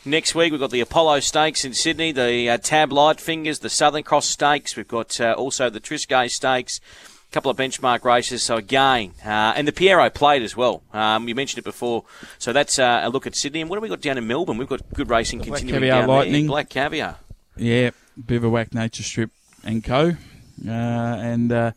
next 0.04 0.34
week. 0.34 0.50
We've 0.50 0.58
got 0.58 0.72
the 0.72 0.80
Apollo 0.80 1.20
Stakes 1.20 1.64
in 1.64 1.74
Sydney, 1.74 2.10
the 2.10 2.50
uh, 2.50 2.58
Tab 2.58 2.90
Light 2.92 3.20
Fingers, 3.20 3.60
the 3.60 3.70
Southern 3.70 4.02
Cross 4.02 4.26
Stakes. 4.26 4.74
We've 4.74 4.88
got 4.88 5.20
uh, 5.20 5.34
also 5.34 5.70
the 5.70 5.78
Triscay 5.78 6.28
Stakes, 6.28 6.80
a 7.30 7.32
couple 7.32 7.52
of 7.52 7.56
benchmark 7.56 8.02
races. 8.02 8.42
So, 8.42 8.56
again, 8.56 9.12
uh, 9.24 9.54
and 9.54 9.68
the 9.68 9.70
Pierro 9.70 10.12
Plate 10.12 10.42
as 10.42 10.56
well. 10.56 10.82
Um, 10.92 11.28
you 11.28 11.36
mentioned 11.36 11.60
it 11.60 11.64
before. 11.64 12.02
So, 12.38 12.52
that's 12.52 12.80
uh, 12.80 13.02
a 13.04 13.10
look 13.10 13.28
at 13.28 13.36
Sydney. 13.36 13.60
And 13.60 13.70
what 13.70 13.76
have 13.76 13.84
we 13.84 13.88
got 13.88 14.00
down 14.00 14.18
in 14.18 14.26
Melbourne? 14.26 14.58
We've 14.58 14.66
got 14.66 14.80
good 14.92 15.08
racing 15.08 15.42
Black 15.42 15.60
continuing 15.60 15.82
Caviar 15.82 16.00
down 16.00 16.08
Lightning. 16.08 16.46
there. 16.46 16.50
Black 16.50 16.68
Caviar. 16.68 17.16
Yeah, 17.56 17.90
Bivouac 18.26 18.74
Nature 18.74 19.04
Strip 19.04 19.30
and 19.62 19.84
Co. 19.84 20.16
Uh, 20.66 20.70
and 20.70 21.52
uh, 21.52 21.70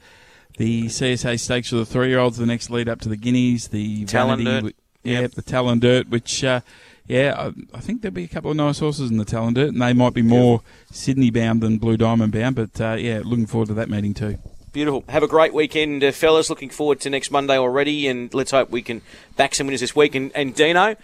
the 0.59 0.87
C.S. 0.89 1.23
Hayes 1.23 1.41
Stakes 1.41 1.69
for 1.71 1.77
the 1.77 1.85
three-year-olds, 1.85 2.37
the 2.37 2.45
next 2.45 2.69
lead 2.69 2.87
up 2.87 2.99
to 3.01 3.09
the 3.09 3.15
Guineas, 3.17 3.69
the 3.69 4.05
Talon 4.05 4.43
Vanity, 4.43 4.67
Dirt. 4.67 4.75
yeah, 5.03 5.19
Yep. 5.21 5.31
the 5.31 5.41
Talindert, 5.41 6.09
which 6.09 6.43
uh, 6.43 6.59
yeah, 7.07 7.33
I, 7.73 7.77
I 7.77 7.79
think 7.79 8.01
there'll 8.01 8.13
be 8.13 8.25
a 8.25 8.27
couple 8.27 8.51
of 8.51 8.57
nice 8.57 8.77
horses 8.79 9.09
in 9.09 9.17
the 9.17 9.25
Talindert, 9.25 9.69
and 9.69 9.81
they 9.81 9.93
might 9.93 10.13
be 10.13 10.21
more 10.21 10.61
Sydney 10.91 11.31
bound 11.31 11.61
than 11.61 11.77
Blue 11.79 11.97
Diamond 11.97 12.31
bound. 12.33 12.55
But 12.57 12.79
uh, 12.79 12.97
yeah, 12.99 13.21
looking 13.23 13.47
forward 13.47 13.69
to 13.69 13.73
that 13.75 13.89
meeting 13.89 14.13
too. 14.13 14.37
Beautiful. 14.71 15.03
Have 15.09 15.23
a 15.23 15.27
great 15.27 15.51
weekend, 15.53 16.03
uh, 16.03 16.11
fellas. 16.11 16.49
Looking 16.49 16.69
forward 16.69 16.99
to 17.01 17.09
next 17.09 17.31
Monday 17.31 17.57
already, 17.57 18.07
and 18.07 18.31
let's 18.35 18.51
hope 18.51 18.69
we 18.69 18.83
can 18.83 19.01
back 19.35 19.55
some 19.55 19.65
winners 19.65 19.79
this 19.79 19.95
week. 19.95 20.13
And, 20.13 20.31
and 20.35 20.53
Dino, 20.53 20.95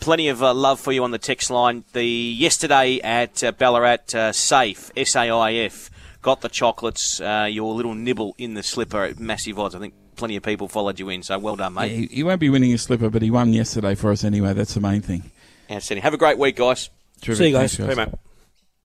plenty 0.00 0.28
of 0.28 0.42
uh, 0.42 0.52
love 0.52 0.78
for 0.80 0.92
you 0.92 1.02
on 1.04 1.10
the 1.10 1.18
text 1.18 1.48
line. 1.50 1.84
The 1.94 2.04
yesterday 2.04 3.00
at 3.02 3.42
uh, 3.42 3.52
Ballarat, 3.52 4.14
uh, 4.14 4.32
Safe 4.32 4.90
S 4.96 5.16
A 5.16 5.30
I 5.30 5.52
F 5.54 5.90
got 6.22 6.40
the 6.40 6.48
chocolates. 6.48 7.20
Uh, 7.20 7.48
your 7.50 7.74
little 7.74 7.94
nibble 7.94 8.34
in 8.38 8.54
the 8.54 8.62
slipper 8.62 9.04
at 9.04 9.18
massive 9.18 9.58
odds. 9.58 9.74
I 9.74 9.78
think 9.78 9.94
plenty 10.16 10.36
of 10.36 10.42
people 10.42 10.68
followed 10.68 10.98
you 10.98 11.08
in. 11.08 11.22
So 11.22 11.38
well 11.38 11.56
done, 11.56 11.74
mate. 11.74 11.90
he, 11.90 12.06
he 12.06 12.22
won't 12.22 12.40
be 12.40 12.48
winning 12.48 12.72
a 12.72 12.78
slipper, 12.78 13.10
but 13.10 13.22
he 13.22 13.30
won 13.30 13.52
yesterday 13.52 13.94
for 13.94 14.10
us 14.10 14.24
anyway. 14.24 14.52
That's 14.52 14.74
the 14.74 14.80
main 14.80 15.00
thing. 15.00 15.30
Outstanding. 15.70 16.02
Have 16.02 16.14
a 16.14 16.18
great 16.18 16.38
week, 16.38 16.56
guys. 16.56 16.90
Terrific. 17.20 17.54
Thanks, 17.54 17.76
guys. 17.76 17.88
Hey, 17.88 17.94
mate. 17.94 18.14